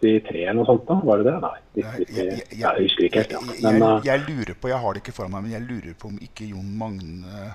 1993 0.00 0.44
eller 0.44 0.58
noe 0.58 0.68
sånt? 0.68 0.86
da, 0.88 0.96
Var 1.04 1.20
det 1.20 1.26
det? 1.28 1.34
Nei, 1.44 1.58
1993. 1.84 2.60
jeg, 2.60 2.84
husker 2.84 3.08
ikke 3.08 3.22
helt. 3.22 3.34
Ja. 3.36 3.40
Men, 3.46 3.60
jeg, 3.60 3.82
uh, 3.82 4.06
jeg, 4.08 4.24
lurer 4.28 4.56
på, 4.56 4.72
jeg 4.72 4.84
har 4.84 4.96
det 4.96 5.02
ikke 5.04 5.16
for 5.16 5.32
meg, 5.32 5.44
men 5.44 5.54
jeg 5.54 5.66
lurer 5.66 5.98
på 6.00 6.10
om 6.10 6.18
ikke 6.28 6.48
Jon 6.50 6.70
Magne 6.80 7.50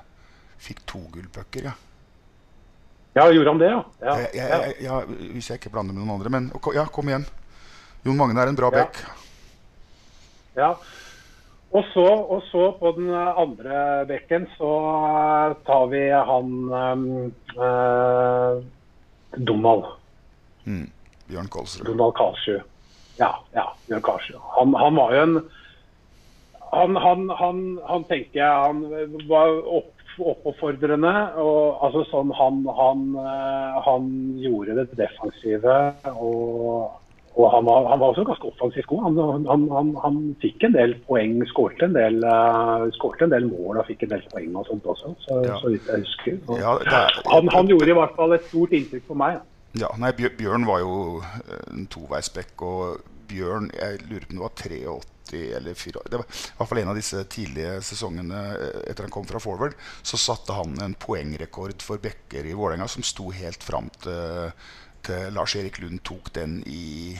fikk 0.65 0.83
to 0.89 1.01
gullpucker. 1.13 1.69
Ja. 1.69 1.75
ja, 3.17 3.27
gjorde 3.33 3.53
han 3.53 3.63
det, 3.63 3.71
ja? 3.73 3.81
ja, 4.37 4.59
ja. 4.81 5.01
Hvis 5.33 5.49
jeg 5.49 5.61
ikke 5.61 5.73
blander 5.73 5.95
med 5.95 6.05
noen 6.05 6.15
andre. 6.17 6.31
Men 6.33 6.51
ja, 6.77 6.85
kom 6.93 7.11
igjen. 7.11 7.27
Jon 8.05 8.19
Magne 8.19 8.41
er 8.41 8.53
en 8.53 8.59
bra 8.59 8.69
back. 8.73 9.01
Ja. 10.55 10.75
Og 11.75 11.83
så, 11.91 12.05
og 12.05 12.43
så 12.47 12.69
på 12.79 12.91
den 12.95 13.09
andre 13.11 14.05
bekken 14.07 14.45
så 14.55 14.71
tar 15.67 15.87
vi 15.91 16.03
han 16.07 16.51
um, 16.71 17.07
uh, 17.57 18.61
Donald. 19.35 19.89
Mm. 20.63 20.87
Bjørn 21.30 21.49
Kolsrud. 21.49 21.88
Donald 21.89 22.15
Karlsrud. 22.17 22.61
Ja, 23.19 23.32
ja, 23.55 23.65
Bjørn 23.88 24.05
Karlsrud. 24.05 24.39
Han, 24.57 24.73
han, 24.80 24.99
var 24.99 25.15
jo 25.15 25.23
en 25.23 25.36
han, 26.76 26.95
han, 26.95 27.30
han, 27.39 27.61
han 27.88 28.07
tenker 28.09 28.41
jeg 28.41 28.65
han 28.67 28.84
var 29.30 29.53
opp, 29.80 29.93
oppfordrende. 30.19 31.13
og 31.41 31.82
altså 31.86 32.03
sånn 32.11 32.34
han, 32.36 32.61
han, 32.78 33.07
han 33.88 34.11
gjorde 34.43 34.78
det 34.82 34.91
defensive. 34.99 35.80
og 36.13 37.01
og 37.36 37.49
han 37.51 37.65
var, 37.67 37.88
han 37.91 37.99
var, 37.99 38.13
også 38.13 38.23
ganske 38.23 38.47
offensivt 38.47 38.88
god. 38.88 39.01
Han, 39.03 39.17
han, 39.47 39.63
han, 39.76 39.89
han, 40.03 40.19
fikk 40.39 40.63
en 40.63 40.76
del 40.76 40.93
poeng, 41.07 41.41
skårte 41.49 41.89
en 41.89 41.97
del, 41.97 42.21
uh, 42.23 42.86
en 42.88 43.34
del 43.34 43.49
mål 43.49 43.82
og 43.82 43.89
fikk 43.89 44.05
en 44.05 44.13
del 44.13 44.23
poeng 44.32 44.55
og 44.55 44.69
sånt 44.69 44.88
også, 44.93 45.11
så, 45.26 45.41
ja. 45.43 45.57
så 45.59 45.73
vidt 45.73 45.89
jeg 45.91 46.05
husker. 46.05 46.38
Ja, 46.61 46.78
er, 46.80 47.19
han, 47.51 47.67
gjorde 47.71 47.91
i 47.91 47.97
hvert 47.99 48.15
fall 48.15 48.38
et 48.38 48.47
stort 48.47 48.76
inntrykk 48.80 49.03
på 49.09 49.19
meg. 49.19 49.41
Ja, 49.41 49.43
nei, 49.99 50.13
Bjørn 50.15 50.67
var 50.67 50.84
jo 50.84 50.95
en 51.71 51.88
toveisbekk, 51.91 52.61
og 52.63 53.11
Bjørn 53.26 53.71
Jeg 53.73 54.03
lurer 54.05 54.28
på 54.28 54.36
om 54.36 54.38
det 54.38 54.43
var 54.45 54.55
83 54.61 55.41
eller 55.57 55.73
4 55.73 56.03
Det 56.05 56.19
var 56.21 56.28
i 56.30 56.57
hvert 56.59 56.69
fall 56.69 56.80
en 56.84 56.91
av 56.91 56.99
disse 56.99 57.23
tidlige 57.34 57.80
sesongene 57.84 58.41
etter 58.86 59.07
han 59.07 59.13
kom 59.13 59.26
fra 59.28 59.41
forward. 59.41 59.73
Så 60.05 60.19
satte 60.21 60.53
han 60.53 60.78
en 60.86 60.93
poengrekord 60.93 61.82
for 61.84 62.01
bekker 62.01 62.45
i 62.45 62.53
Vålerenga 62.53 62.88
som 62.91 63.03
sto 63.03 63.32
helt 63.34 63.65
fram 63.65 63.89
til 64.05 64.53
til 65.05 65.34
Lars-Erik 65.34 65.80
Lund 65.80 66.01
tok 66.05 66.32
den 66.36 66.63
i 66.65 67.17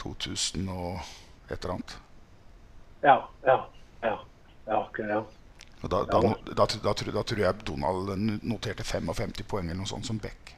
2000 0.00 0.68
og 0.68 1.00
et 1.50 1.56
eller 1.56 1.74
annet. 1.74 1.96
Ja, 3.04 3.16
ja, 3.44 3.56
ja. 4.02 4.18
ja, 4.66 4.80
okay, 4.88 5.08
ja. 5.08 5.22
Og 5.84 5.90
da, 5.92 6.02
da, 6.08 6.20
da, 6.56 6.66
da, 6.84 7.22
tror 7.22 7.40
jeg 7.40 7.66
Donald 7.66 8.14
noterte 8.42 8.84
55 8.84 9.44
poeng 9.48 9.68
eller 9.68 9.82
noe 9.82 9.90
sånt 9.90 10.08
som 10.08 10.20
back. 10.20 10.53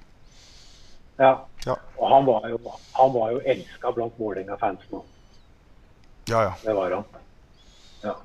Ja. 1.16 1.46
ja. 1.66 1.76
Og 1.96 2.08
han 2.10 2.26
var 2.26 2.48
jo, 2.48 2.58
han 2.92 3.12
var 3.12 3.30
jo 3.32 3.40
elska 3.44 3.92
blant 3.92 4.18
Vålerenga-fansen 4.20 4.98
òg. 4.98 5.04
Ja, 6.28 6.42
ja. 6.42 6.52
Det 6.64 6.74
var 6.74 6.90
han. 6.90 7.04
Ja. 8.02 8.16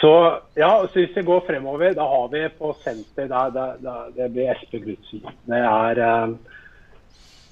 Så 0.00 0.12
ja, 0.54 0.70
så 0.92 0.98
hvis 0.98 1.16
vi 1.16 1.22
går 1.22 1.44
fremover, 1.46 1.94
da 1.94 2.06
har 2.08 2.28
vi 2.28 2.48
på 2.58 2.72
senter 2.84 3.28
Det 4.16 4.28
blir 4.28 4.54
Espen 4.54 4.82
Knutsen. 4.82 5.26
Det 5.44 5.58
er 5.58 6.00
uh, 6.00 6.34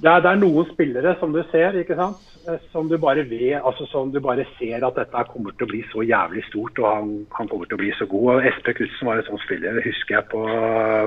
det 0.01 0.09
er, 0.09 0.21
det 0.25 0.31
er, 0.31 0.39
noen 0.41 0.69
spillere 0.71 1.13
som 1.21 1.33
du 1.35 1.41
ser, 1.51 1.77
ikke 1.77 1.97
sant? 1.99 2.21
Eh, 2.49 2.57
som 2.73 2.89
du 2.89 2.97
bare 3.01 3.27
ved, 3.29 3.59
altså 3.59 3.85
som 3.91 4.13
du 4.13 4.17
bare 4.25 4.47
ser 4.57 4.85
at 4.87 4.97
dette 4.97 5.25
kommer 5.29 5.53
til 5.53 5.67
å 5.67 5.71
bli 5.71 5.81
så 5.91 6.05
jævlig 6.07 6.45
stort, 6.47 6.81
og 6.81 6.89
han, 6.89 7.11
han 7.37 7.51
kommer 7.51 7.69
til 7.69 7.77
å 7.77 7.83
bli 7.83 7.91
så 7.99 8.09
god. 8.09 8.31
Og 8.33 8.49
Espe 8.49 8.75
Knutsen 8.79 9.11
var 9.11 9.21
en 9.21 9.29
sånn 9.29 9.43
spiller, 9.45 9.83
husker 9.85 10.17
jeg 10.17 10.29
på, 10.33 10.41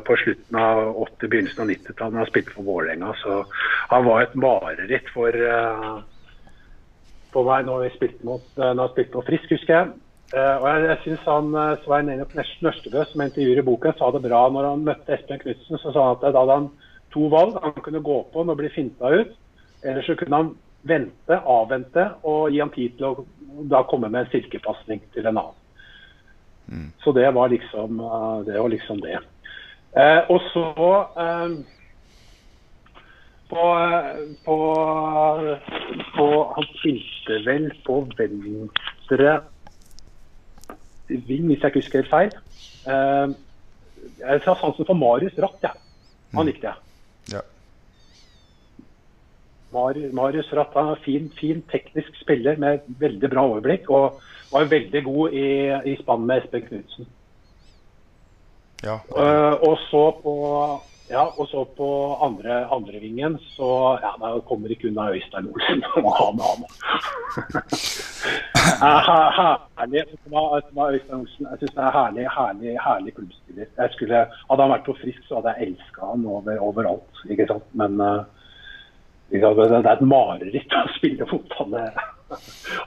på 0.05 0.19
slutten 0.21 0.61
av 0.61 0.83
80-, 1.07 1.31
begynnelsen 1.33 1.65
av 1.65 1.71
90-tallet, 1.73 2.13
da 2.13 2.21
han 2.21 2.29
spilte 2.29 2.53
for 2.53 2.69
Vålerenga. 2.69 3.15
Så 3.23 3.39
han 3.95 4.07
var 4.09 4.21
et 4.21 4.37
mareritt 4.45 5.09
for 5.15 5.41
uh, 5.41 5.97
meg 7.49 7.65
når 7.65 7.85
vi 7.87 7.91
spilte 7.97 8.29
mot, 8.29 8.45
uh, 8.61 8.71
når 8.77 8.93
spilte 8.93 9.15
på 9.17 9.27
Frisk, 9.31 9.57
husker 9.57 9.79
jeg. 9.79 9.93
Og 10.33 10.63
jeg, 10.65 10.85
jeg 10.87 10.97
synes 11.03 11.25
han, 11.29 11.49
Svein 11.83 12.07
Enok 12.09 12.31
Nørstebø, 12.33 13.03
som 13.05 13.21
intervjuer 13.21 13.59
i 13.61 13.65
boken, 13.67 13.93
sa 13.99 14.07
det 14.15 14.23
bra 14.23 14.47
når 14.49 14.65
han 14.65 14.85
møtte 14.87 15.13
Espen 15.13 15.37
Knutsen. 15.41 15.77
Så 15.77 15.91
sa 15.93 16.07
han 16.07 16.15
at 16.17 16.23
da 16.25 16.41
hadde 16.41 16.55
han 16.57 16.71
to 17.13 17.27
valg. 17.31 17.57
Han 17.61 17.81
kunne 17.85 18.03
gå 18.03 18.19
på 18.31 18.43
han 18.43 18.53
og 18.53 18.59
bli 18.59 18.71
finta 18.73 19.09
ut. 19.13 19.35
Eller 19.83 20.01
så 20.01 20.15
kunne 20.19 20.39
han 20.39 20.53
vente, 20.87 21.39
avvente 21.39 22.07
og 22.27 22.51
gi 22.51 22.59
ham 22.59 22.71
tid 22.73 22.97
til 22.97 23.09
å 23.09 23.25
da 23.69 23.83
komme 23.87 24.09
med 24.09 24.25
en 24.25 24.31
silkepasning 24.31 25.03
til 25.13 25.27
en 25.27 25.37
annen. 25.37 25.59
Mm. 26.67 26.89
Så 27.03 27.11
det 27.11 27.27
var 27.35 27.51
liksom 27.51 27.99
eh, 27.99 28.39
det. 28.47 28.59
Var 28.59 28.71
liksom 28.71 29.01
det. 29.03 29.19
Eh, 29.99 30.21
og 30.31 30.41
så 30.49 30.89
eh, 31.21 31.55
på, 33.53 33.65
på, 34.45 34.57
på, 36.15 36.27
Han 36.55 36.69
spilte 36.79 37.41
vel 37.45 37.67
på 37.85 37.99
venstre 38.17 39.35
ving, 41.07 41.45
hvis 41.45 41.61
jeg 41.61 41.69
ikke 41.69 41.81
husker 41.83 42.01
helt 42.01 42.13
feil. 42.13 42.33
Eh, 42.87 43.35
jeg 44.19 44.41
har 44.45 44.57
sansen 44.59 44.87
for 44.87 44.97
Marius 44.97 45.37
Ratt, 45.37 45.59
jeg. 45.61 45.75
Ja. 45.75 45.79
Han 46.33 46.47
mm. 46.47 46.49
likte 46.49 46.71
jeg. 46.71 46.92
Marius 49.73 50.53
Ratt 50.53 50.77
er 50.79 51.01
fin, 51.05 51.27
fin 51.39 51.63
teknisk 51.71 52.15
spiller 52.21 52.59
med 52.61 52.85
veldig 53.01 53.29
bra 53.33 53.47
overblikk. 53.49 53.89
Og 53.89 54.21
var 54.53 54.69
veldig 54.69 55.03
god 55.03 55.33
i, 55.33 55.49
i 55.91 55.97
spann 56.01 56.25
med 56.29 56.43
Espen 56.43 56.65
Knutsen. 56.67 57.11
Ja. 58.83 58.99
Uh, 59.15 59.53
og 59.63 59.77
så 59.89 60.03
på 60.23 60.33
ja, 61.09 61.23
og 61.37 61.47
så 61.47 61.63
på 61.77 61.87
andre, 62.25 62.63
andrevingen 62.71 63.35
så 63.55 63.99
ja, 64.01 64.13
da 64.21 64.39
kommer 64.47 64.71
ikke 64.71 64.87
unna 64.87 65.09
Øystein 65.11 65.49
Olsen. 65.51 65.83
han, 66.19 66.39
han. 66.47 66.63
herlig, 69.79 70.03
Øystein 70.07 71.19
Olsen. 71.19 71.47
Jeg 71.51 71.59
syns 71.59 71.75
det 71.75 71.83
er 71.83 71.97
herlig, 71.97 72.27
herlig, 72.37 72.77
herlig 72.85 73.15
klubbspiller. 73.15 73.67
Jeg 73.77 73.89
skulle, 73.95 74.23
hadde 74.49 74.63
han 74.63 74.73
vært 74.75 74.87
på 74.87 74.97
frisk, 75.01 75.19
så 75.27 75.41
hadde 75.41 75.53
jeg 75.57 75.67
elska 75.67 76.13
han 76.13 76.25
over, 76.25 76.59
overalt. 76.69 77.23
ikke 77.29 77.49
sant? 77.51 77.67
Men 77.73 78.01
uh, 78.01 78.23
det 79.31 79.41
er 79.41 79.91
et 79.93 80.01
mareritt 80.05 80.75
å 80.77 80.83
spille 80.97 81.27
fotball. 81.29 81.77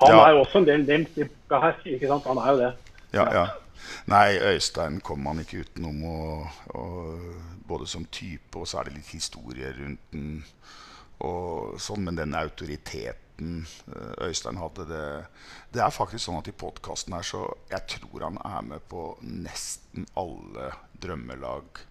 Han 0.01 0.13
ja. 0.13 0.21
er 0.21 0.35
jo 0.35 0.43
også 0.45 0.61
en 0.63 0.69
del 0.69 0.85
nevnt 0.87 1.19
i 1.19 1.27
boka 1.29 1.61
her. 1.63 1.79
ikke 1.85 2.11
sant? 2.11 2.27
Han 2.31 2.41
er 2.43 2.51
jo 2.51 2.61
det. 2.61 2.73
Ja, 3.15 3.27
ja. 3.35 3.47
Nei, 4.11 4.39
Øystein 4.39 5.01
kommer 5.01 5.31
man 5.31 5.43
ikke 5.43 5.65
utenom. 5.65 6.03
Og, 6.05 6.47
og, 6.79 7.21
både 7.67 7.87
som 7.91 8.05
type, 8.15 8.55
og 8.59 8.69
så 8.69 8.81
er 8.81 8.89
det 8.89 8.99
litt 9.01 9.15
historie 9.15 9.73
rundt 9.75 10.03
den. 10.15 10.43
Og 11.27 11.81
sånn, 11.81 12.05
Men 12.05 12.19
den 12.19 12.37
autoriteten 12.37 13.65
eh, 13.65 14.27
Øystein 14.29 14.59
hadde 14.61 14.85
det, 14.91 15.07
det 15.73 15.81
er 15.83 15.95
faktisk 15.95 16.27
sånn 16.27 16.43
at 16.43 16.51
i 16.51 16.57
podkasten 16.57 17.17
her 17.17 17.25
så 17.25 17.47
Jeg 17.71 17.87
tror 17.95 18.27
han 18.27 18.37
er 18.45 18.67
med 18.69 18.85
på 18.91 19.09
nesten 19.25 20.05
alle 20.15 20.71
drømmelag 21.01 21.86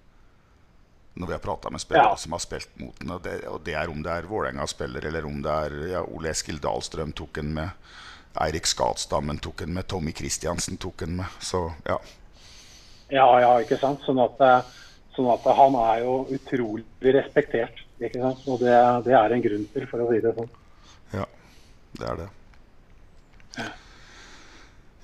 når 1.15 1.27
vi 1.27 1.33
har 1.33 1.43
prata 1.43 1.69
med 1.71 1.81
spillere 1.81 2.11
ja. 2.11 2.17
som 2.19 2.35
har 2.35 2.41
spilt 2.43 2.73
mot 2.79 2.99
den. 2.99 3.11
Og 3.15 3.21
det, 3.23 3.35
og 3.47 3.61
det 3.63 3.75
er 3.79 3.91
om 3.91 4.01
det 4.03 4.11
er 4.11 4.27
Vålerenga-spiller, 4.27 5.07
eller 5.07 5.27
om 5.27 5.39
det 5.43 5.53
er 5.67 5.75
ja, 5.93 6.01
Ole 6.03 6.33
Eskil 6.33 6.59
Dahlstrøm 6.63 7.13
tok 7.15 7.39
en 7.39 7.53
med. 7.55 7.93
Eirik 8.43 8.67
Skatstammen 8.67 9.39
tok 9.39 9.63
en 9.63 9.73
med. 9.77 9.87
Tommy 9.87 10.11
Kristiansen 10.11 10.77
tok 10.81 11.05
en 11.07 11.15
med. 11.21 11.39
Så 11.39 11.69
ja. 11.87 11.99
Ja, 13.13 13.27
ja, 13.39 13.53
ikke 13.63 13.79
sant. 13.79 14.03
Sånn 14.03 14.19
at, 14.19 14.41
eh, 14.43 14.75
sånn 15.15 15.31
at 15.31 15.47
han 15.55 15.77
er 15.85 16.03
jo 16.03 16.17
utrolig 16.35 17.15
respektert. 17.15 17.79
ikke 18.01 18.19
sant? 18.19 18.43
Og 18.51 18.59
det, 18.59 18.75
det, 19.07 19.15
er 19.15 19.35
en 19.35 19.45
grunn 19.45 19.67
til, 19.71 19.87
for 19.87 20.03
å 20.03 20.09
si 20.11 20.19
det 20.25 20.35
sånn. 20.35 20.51
Ja, 21.15 21.29
det 21.95 22.11
er 22.11 22.23
det. 22.25 22.29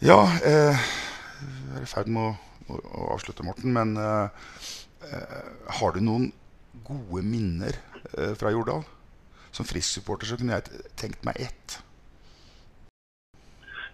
Ja, 0.02 0.20
eh, 0.44 0.86
jeg 1.40 1.78
er 1.78 1.84
i 1.86 1.90
ferd 1.90 2.12
med 2.12 2.26
å, 2.26 2.36
å, 2.68 2.82
å, 2.82 3.08
avslutte, 3.16 3.46
Morten. 3.48 3.72
Men 3.76 3.96
eh, 4.02 4.24
eh, 4.26 4.81
har 5.80 5.96
du 5.96 6.04
noen 6.04 6.30
gode 6.88 7.24
minner 7.26 7.78
eh, 8.18 8.34
fra 8.40 8.52
Jordal? 8.54 8.84
Som 9.52 9.68
Frisk-supporter 9.68 10.30
så 10.30 10.38
kunne 10.40 10.60
jeg 10.60 10.84
tenkt 11.00 11.26
meg 11.28 11.40
ett. 11.44 11.80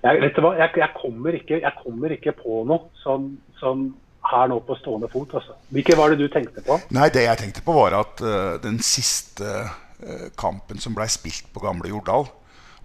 Jeg, 0.04 0.20
vet 0.22 0.36
du 0.38 0.44
hva? 0.46 0.54
Jeg, 0.60 0.76
jeg, 0.78 0.94
kommer 1.00 1.38
ikke, 1.40 1.58
jeg, 1.64 1.74
kommer 1.82 2.14
ikke, 2.14 2.36
på 2.38 2.62
noe 2.70 2.92
som, 3.02 3.32
som 3.58 3.88
her 4.28 4.52
nå 4.52 4.60
på 4.68 4.78
stående 4.78 5.10
fot. 5.10 5.34
Altså. 5.40 5.58
Hvilke 5.74 5.98
var 5.98 6.14
det 6.14 6.20
du 6.22 6.28
tenkte 6.32 6.62
på? 6.66 6.78
Nei, 6.94 7.10
Det 7.14 7.26
jeg 7.26 7.42
tenkte 7.42 7.66
på, 7.66 7.74
var 7.80 7.98
at 7.98 8.22
uh, 8.22 8.60
den 8.62 8.78
siste 8.86 9.66
uh, 9.66 10.28
kampen 10.38 10.82
som 10.84 10.96
ble 10.98 11.10
spilt 11.10 11.50
på 11.54 11.64
gamle 11.66 11.90
Jordal, 11.90 12.30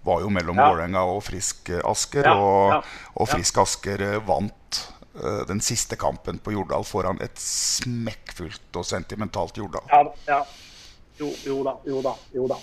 var 0.03 0.25
jo 0.25 0.33
mellom 0.33 0.57
ja. 0.57 0.65
Vålerenga 0.67 1.05
og 1.13 1.21
Frisk 1.23 1.69
Asker. 1.77 2.25
Ja, 2.27 2.33
og, 2.35 2.73
ja, 2.73 2.81
og, 3.13 3.29
Frisk 3.29 3.61
Asker 3.61 4.07
uh, 4.09 4.17
vant 4.25 4.81
den 5.47 5.59
siste 5.61 5.93
kampen 5.99 6.39
på 6.41 6.55
Jordal 6.55 6.85
foran 6.89 7.19
et 7.21 7.37
smekkfullt 7.37 8.79
og 8.79 8.85
sentimentalt 8.87 9.59
Jordal. 9.61 9.85
Ja, 9.91 9.99
ja. 10.25 10.39
Jo, 11.19 11.29
jo 11.45 11.59
da, 11.67 11.75
jo 11.85 12.01
da. 12.01 12.13
Jo 12.33 12.47
da. 12.49 12.57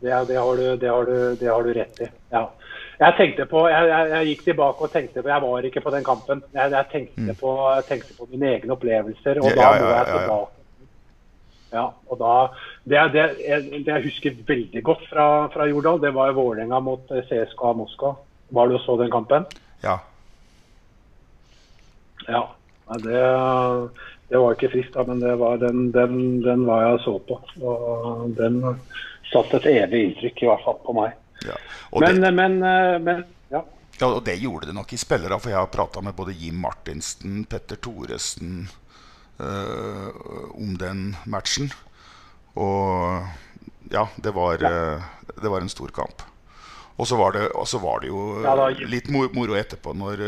Det, 0.00 0.10
det, 0.28 0.36
har, 0.38 0.56
du, 0.56 0.76
det, 0.76 0.88
har, 0.90 1.04
du, 1.04 1.36
det 1.36 1.50
har 1.50 1.62
du 1.62 1.72
rett 1.74 2.00
i. 2.02 2.08
Ja. 2.30 2.44
Jeg 2.98 3.14
tenkte 3.14 3.46
på, 3.46 3.62
jeg, 3.70 3.88
jeg, 3.90 4.10
jeg, 4.10 4.28
gikk 4.32 4.44
tilbake 4.46 4.82
og 4.82 4.90
tenkte 4.90 5.22
på 5.22 5.30
Jeg 5.30 5.42
var 5.44 5.66
ikke 5.68 5.82
på 5.82 5.92
den 5.94 6.06
kampen. 6.06 6.42
Jeg, 6.54 6.70
jeg 6.74 6.88
tenkte, 6.92 7.26
mm. 7.28 7.34
på, 7.38 7.54
tenkte, 7.86 8.14
på, 8.18 8.26
mine 8.32 8.52
egne 8.56 8.74
opplevelser. 8.74 9.42
Og 9.42 9.50
ja, 9.50 9.56
da 9.58 9.68
må 9.78 9.90
jeg 9.92 10.08
tilbake. 10.12 10.54
Ja, 11.68 11.84
og 12.08 12.16
da, 12.16 12.34
det, 12.88 13.00
det, 13.12 13.24
det 13.84 13.92
jeg 13.92 14.04
husker 14.06 14.38
veldig 14.48 14.82
godt 14.86 15.02
fra, 15.10 15.26
fra 15.52 15.66
Jordal, 15.68 16.00
det 16.02 16.14
var 16.16 16.32
Vålerenga 16.32 16.78
mot 16.80 17.10
eh, 17.12 17.26
CSKA 17.28 17.74
Moskva. 17.76 18.14
Var 18.56 18.70
du 18.70 18.78
og 18.78 18.82
så 18.86 18.96
den 19.02 19.12
kampen? 19.12 19.44
Ja. 19.84 19.98
Ja. 22.28 22.44
Det, 23.02 23.22
det 24.28 24.40
var 24.40 24.54
ikke 24.54 24.70
frist, 24.72 24.94
da, 24.94 25.04
men 25.08 25.20
det 25.20 25.34
var 25.40 25.58
den, 25.60 25.88
den, 25.92 26.20
den 26.44 26.64
var 26.68 26.84
jeg 26.86 27.00
så 27.04 27.16
på. 27.28 27.40
Og 27.64 28.30
den 28.38 28.62
satte 29.32 29.60
et 29.60 29.68
evig 29.74 30.04
inntrykk, 30.06 30.44
i 30.44 30.48
hvert 30.50 30.64
fall 30.64 30.78
på 30.84 30.94
meg. 30.96 31.16
Ja. 31.46 31.58
Men, 32.00 32.22
det, 32.22 32.32
men, 32.36 32.58
men, 33.04 33.24
ja. 33.52 33.62
ja. 33.98 34.08
Og 34.08 34.22
det 34.26 34.38
gjorde 34.40 34.70
det 34.70 34.76
nok 34.76 34.92
i 34.92 35.00
spillere, 35.00 35.40
for 35.40 35.52
jeg 35.52 35.60
har 35.60 35.72
prata 35.72 36.04
med 36.04 36.16
både 36.16 36.36
Jim 36.36 36.60
Martinsen, 36.64 37.42
Petter 37.48 37.80
Thoresen 37.80 38.68
øh, 39.40 40.08
om 40.56 40.74
den 40.80 41.12
matchen. 41.26 41.70
Og 42.58 43.22
ja, 43.92 44.08
det 44.16 44.34
var, 44.36 44.64
ja. 44.64 44.98
det 45.36 45.52
var 45.52 45.60
en 45.60 45.72
stor 45.72 45.92
kamp. 45.94 46.27
Og 46.98 47.06
så 47.06 47.16
var 47.18 47.36
det, 47.36 47.44
var 47.54 48.00
det 48.02 48.10
jo 48.10 48.22
ja, 48.42 48.56
da, 48.58 48.68
litt 48.90 49.06
moro 49.14 49.54
etterpå 49.54 49.92
når 49.94 50.22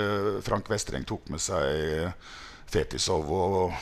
Frank 0.47 0.71
Vestreng 0.71 1.03
tok 1.09 1.27
med 1.35 1.43
seg 1.43 2.15
Fetisov 2.71 3.27
og 3.35 3.75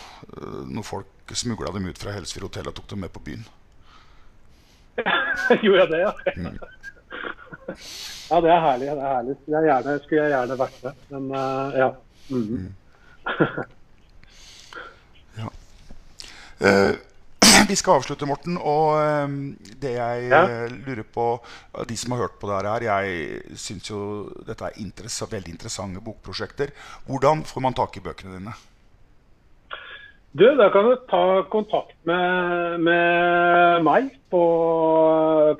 når 0.73 0.87
folk 0.89 1.37
smugla 1.37 1.73
dem 1.75 1.91
ut 1.91 2.01
fra 2.01 2.15
Helsfyr 2.17 2.47
hotell 2.47 2.71
og 2.71 2.77
tok 2.79 2.89
dem 2.95 3.05
med 3.05 3.13
på 3.13 3.21
byen. 3.27 3.45
Gjorde 5.63 5.79
jeg 5.79 5.91
det, 5.93 6.01
ja? 6.01 6.13
Mm. 6.37 6.59
ja, 8.31 8.41
det 8.41 8.51
er 8.53 8.61
herlig. 8.61 8.87
Det 8.87 9.03
er 9.03 9.15
herlig. 9.15 9.37
Jeg 9.47 9.69
gjerne, 9.69 9.97
skulle 10.05 10.23
jeg 10.23 10.35
gjerne 10.35 10.59
vært 10.63 10.79
med, 10.85 11.03
men 11.13 11.29
uh, 11.35 11.77
ja. 11.79 11.91
Mm. 12.29 12.47
Mm. 12.49 12.71
ja. 15.39 15.53
Uh, 16.59 16.95
vi 17.69 17.77
skal 17.77 17.99
avslutte, 17.99 18.29
Morten. 18.29 18.57
Og 18.61 18.97
um, 19.27 19.37
det 19.83 19.95
jeg 19.97 20.31
ja. 20.31 20.43
lurer 20.87 21.05
på 21.05 21.29
De 21.89 21.97
som 21.99 22.15
har 22.15 22.27
hørt 22.27 22.39
på 22.41 22.51
det 22.51 22.63
her, 22.65 22.89
jeg 22.89 23.59
syns 23.59 23.91
jo 23.91 24.01
dette 24.47 24.65
er 24.67 24.81
interess 24.83 25.21
veldig 25.29 25.55
interessante 25.57 26.03
bokprosjekter. 26.05 26.75
Hvordan 27.09 27.45
får 27.49 27.65
man 27.65 27.77
tak 27.77 27.97
i 27.97 28.05
bøkene 28.05 28.39
dine? 28.39 28.57
Du, 30.39 30.45
Da 30.57 30.69
kan 30.71 30.85
du 30.85 30.97
ta 31.09 31.43
kontakt 31.51 31.97
med, 32.07 32.81
med 32.85 33.83
meg 33.83 34.11
på, 34.31 34.43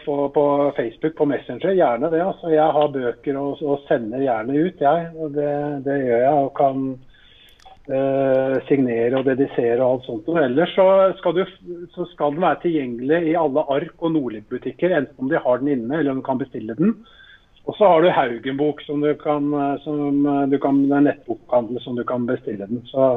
på, 0.05 0.17
på, 0.35 0.45
Facebook, 0.77 1.17
på 1.17 1.27
Messenger. 1.27 1.73
Gjerne 1.73 2.11
det. 2.13 2.21
altså 2.23 2.53
Jeg 2.53 2.77
har 2.77 2.93
bøker 2.95 3.39
og, 3.41 3.63
og 3.63 3.81
sender 3.89 4.23
gjerne 4.23 4.59
ut, 4.59 4.81
jeg. 4.81 5.11
og 5.17 5.33
Det, 5.35 5.53
det 5.89 5.99
gjør 6.05 6.25
jeg. 6.27 6.35
og 6.45 6.53
kan 6.59 6.85
eh, 7.89 8.57
signere 8.69 9.21
og 9.21 9.29
dedisere 9.29 9.79
og 9.81 9.89
alt 9.89 10.09
sånt. 10.09 10.29
Og 10.33 10.41
ellers 10.43 10.75
så 10.77 10.89
skal, 11.21 11.39
du, 11.41 11.87
så 11.95 12.09
skal, 12.13 12.35
den 12.35 12.45
være 12.45 12.63
tilgjengelig 12.67 13.23
i 13.33 13.39
alle 13.39 13.65
Ark- 13.77 14.05
og 14.05 14.15
Nordlyd-butikker, 14.17 14.97
enten 14.97 15.25
om 15.25 15.33
de 15.33 15.41
har 15.45 15.63
den 15.63 15.73
inne 15.77 15.99
eller 15.99 16.15
om 16.15 16.23
du 16.23 16.27
kan 16.29 16.43
bestille 16.43 16.77
den. 16.79 16.95
Og 17.69 17.77
så 17.77 17.89
har 17.91 18.01
du 18.01 18.09
Haugenbok, 18.09 18.81
som 18.87 19.03
du 19.05 19.11
kan, 19.21 19.51
som 19.85 20.23
du 20.49 20.55
kan, 20.57 20.79
det 20.89 20.95
er 20.97 21.05
nettbokhandel 21.05 21.83
som 21.85 21.99
du 21.99 22.05
kan 22.09 22.25
bestille 22.25 22.65
den. 22.71 22.81
Så 22.89 23.11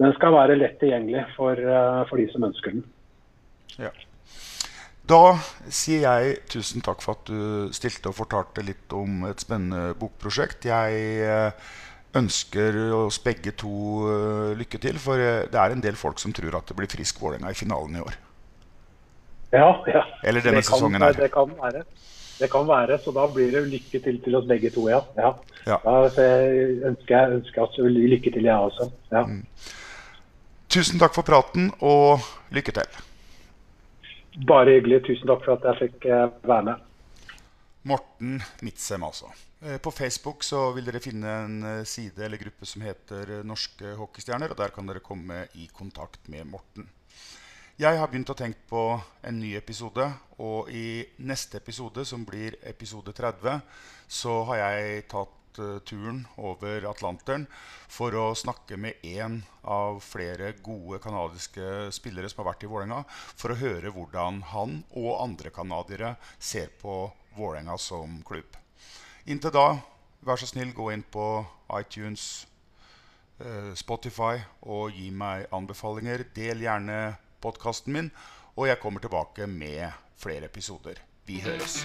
den 0.00 0.14
skal 0.16 0.34
være 0.34 0.56
lett 0.58 0.80
tilgjengelig 0.80 1.26
for, 1.36 1.52
eh, 1.52 2.00
for 2.08 2.20
de 2.20 2.26
som 2.32 2.48
ønsker 2.48 2.76
den. 2.76 2.84
Ja. 3.78 3.92
Da 5.08 5.36
sier 5.68 6.04
jeg 6.06 6.36
tusen 6.52 6.84
takk 6.84 7.02
for 7.02 7.18
at 7.18 7.26
du 7.28 7.72
stilte 7.74 8.12
og 8.12 8.16
fortalte 8.20 8.64
litt 8.64 8.92
om 8.96 9.24
et 9.28 9.42
spennende 9.42 9.96
bokprosjekt. 9.98 10.68
Jeg 10.70 11.00
eh, 11.26 11.72
ønsker 12.18 12.76
oss 12.96 13.18
begge 13.24 13.54
to 13.56 13.72
uh, 14.04 14.52
lykke 14.58 14.80
til. 14.82 14.98
For 15.00 15.20
uh, 15.20 15.46
det 15.50 15.58
er 15.58 15.74
en 15.74 15.84
del 15.84 15.98
folk 15.98 16.20
som 16.22 16.34
tror 16.36 16.58
at 16.58 16.68
det 16.68 16.76
blir 16.78 16.90
frisk 16.90 17.20
Vålerenga 17.22 17.52
i 17.52 17.58
finalen 17.58 17.98
i 17.98 18.04
år. 18.04 18.18
Ja, 19.52 19.68
ja. 19.88 20.06
Eller 20.24 20.44
denne 20.44 20.62
det 20.62 20.68
sesongen 20.68 21.00
kan, 21.00 21.08
her. 21.08 21.18
Det 21.20 21.32
kan 21.32 21.52
være. 21.58 21.84
Det 22.38 22.48
kan 22.50 22.66
være, 22.66 22.96
så 22.98 23.12
da 23.14 23.26
blir 23.30 23.52
det 23.52 23.60
lykke 23.70 24.00
til 24.02 24.16
til 24.24 24.34
oss 24.34 24.46
begge 24.48 24.70
to, 24.74 24.88
ja. 24.90 24.98
ja. 25.16 25.34
ja. 25.66 25.76
Da 25.84 26.24
jeg 26.24 26.80
ønsker 26.88 27.14
jeg 27.14 27.36
ønsker 27.36 27.62
oss 27.62 27.78
lykke 27.78 28.32
til, 28.32 28.48
jeg 28.48 28.56
også. 28.56 28.88
Ja. 29.12 29.22
Mm. 29.28 29.44
Tusen 30.72 30.98
takk 30.98 31.14
for 31.14 31.22
praten, 31.22 31.68
og 31.80 32.24
lykke 32.50 32.72
til. 32.72 32.98
Bare 34.48 34.78
hyggelig. 34.78 35.02
Tusen 35.06 35.28
takk 35.28 35.44
for 35.44 35.60
at 35.60 35.68
jeg 35.68 35.90
fikk 35.90 36.08
uh, 36.08 36.32
være 36.48 36.64
med. 36.70 36.88
Morten 37.84 38.40
Midtsem, 38.62 39.04
altså. 39.04 39.28
Eh, 39.64 39.78
på 39.78 39.90
Facebook 39.90 40.42
så 40.44 40.72
vil 40.74 40.88
dere 40.88 41.00
finne 41.02 41.32
en 41.44 41.60
eh, 41.62 41.84
side 41.86 42.24
eller 42.24 42.40
gruppe 42.40 42.66
som 42.66 42.82
heter 42.82 43.30
eh, 43.30 43.44
Norske 43.46 43.92
hockeystjerner. 43.94 44.50
og 44.50 44.58
Der 44.58 44.72
kan 44.74 44.88
dere 44.88 45.02
komme 45.04 45.44
i 45.54 45.68
kontakt 45.70 46.26
med 46.32 46.48
Morten. 46.50 46.88
Jeg 47.78 47.98
har 47.98 48.10
begynt 48.10 48.30
å 48.30 48.36
tenke 48.38 48.66
på 48.68 48.82
en 49.22 49.38
ny 49.38 49.54
episode. 49.56 50.08
Og 50.42 50.70
i 50.74 51.04
neste 51.22 51.60
episode, 51.62 52.02
som 52.04 52.26
blir 52.26 52.58
episode 52.66 53.14
30, 53.14 53.62
så 54.10 54.34
har 54.50 54.64
jeg 54.64 55.06
tatt 55.14 55.38
turen 55.84 56.22
over 56.40 56.86
Atlanteren 56.88 57.42
for 57.92 58.14
å 58.16 58.30
snakke 58.32 58.78
med 58.80 59.04
en 59.04 59.42
av 59.68 60.00
flere 60.00 60.54
gode 60.64 60.96
canadiske 61.04 61.90
spillere 61.92 62.30
som 62.32 62.40
har 62.40 62.54
vært 62.54 62.64
i 62.64 62.72
Vålerenga, 62.72 63.02
for 63.12 63.52
å 63.52 63.60
høre 63.60 63.92
hvordan 63.92 64.40
han 64.54 64.80
og 64.96 65.20
andre 65.20 65.52
canadiere 65.52 66.14
ser 66.40 66.72
på 66.80 67.04
Vålerenga 67.36 67.76
som 67.76 68.22
klubb. 68.24 68.61
Inntil 69.30 69.52
da, 69.54 69.76
vær 70.26 70.40
så 70.40 70.48
snill, 70.50 70.72
gå 70.74 70.88
inn 70.90 71.04
på 71.06 71.24
iTunes, 71.78 72.44
eh, 73.38 73.70
Spotify 73.78 74.40
og 74.66 74.96
gi 74.98 75.12
meg 75.14 75.46
anbefalinger. 75.54 76.24
Del 76.34 76.64
gjerne 76.64 77.14
podkasten 77.40 77.94
min, 77.94 78.10
og 78.56 78.66
jeg 78.66 78.80
kommer 78.82 79.00
tilbake 79.00 79.46
med 79.46 79.92
flere 80.18 80.50
episoder. 80.50 80.98
Vi 81.26 81.38
høres. 81.38 81.84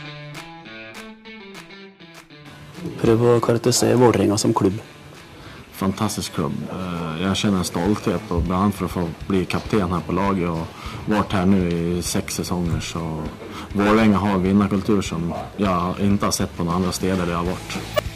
Prøv 2.97 3.21
å 3.21 3.39
karakterisere 3.39 3.99
Vålerenga 4.01 4.37
som 4.37 4.53
klubb. 4.53 4.81
Fantastisk 5.77 6.33
klubb. 6.33 6.57
Eh, 6.71 7.21
jeg 7.21 7.37
kjenner 7.43 7.61
en 7.61 7.69
stolthet, 7.69 8.31
og 8.31 8.49
for 8.73 8.87
å 8.87 8.89
få 8.89 9.09
bli 9.27 9.45
kaptein 9.45 9.93
her 9.93 10.01
på 10.01 10.17
laget 10.17 10.49
og 10.49 10.65
vært 11.05 11.33
her 11.33 11.45
nå 11.45 11.57
i 11.69 12.01
seks 12.01 12.41
sesonger. 12.41 12.81
så 12.81 13.46
Vålerenga 13.73 14.17
har 14.17 14.37
vinnerkultur 14.41 15.01
som 15.01 15.31
jeg 15.57 15.69
ikke 16.07 16.25
har 16.29 16.35
sett 16.35 16.53
på 16.57 16.63
noen 16.63 16.81
andre 16.81 16.93
steder 16.95 17.25
det 17.27 17.35
har 17.35 17.47
vært. 17.47 18.06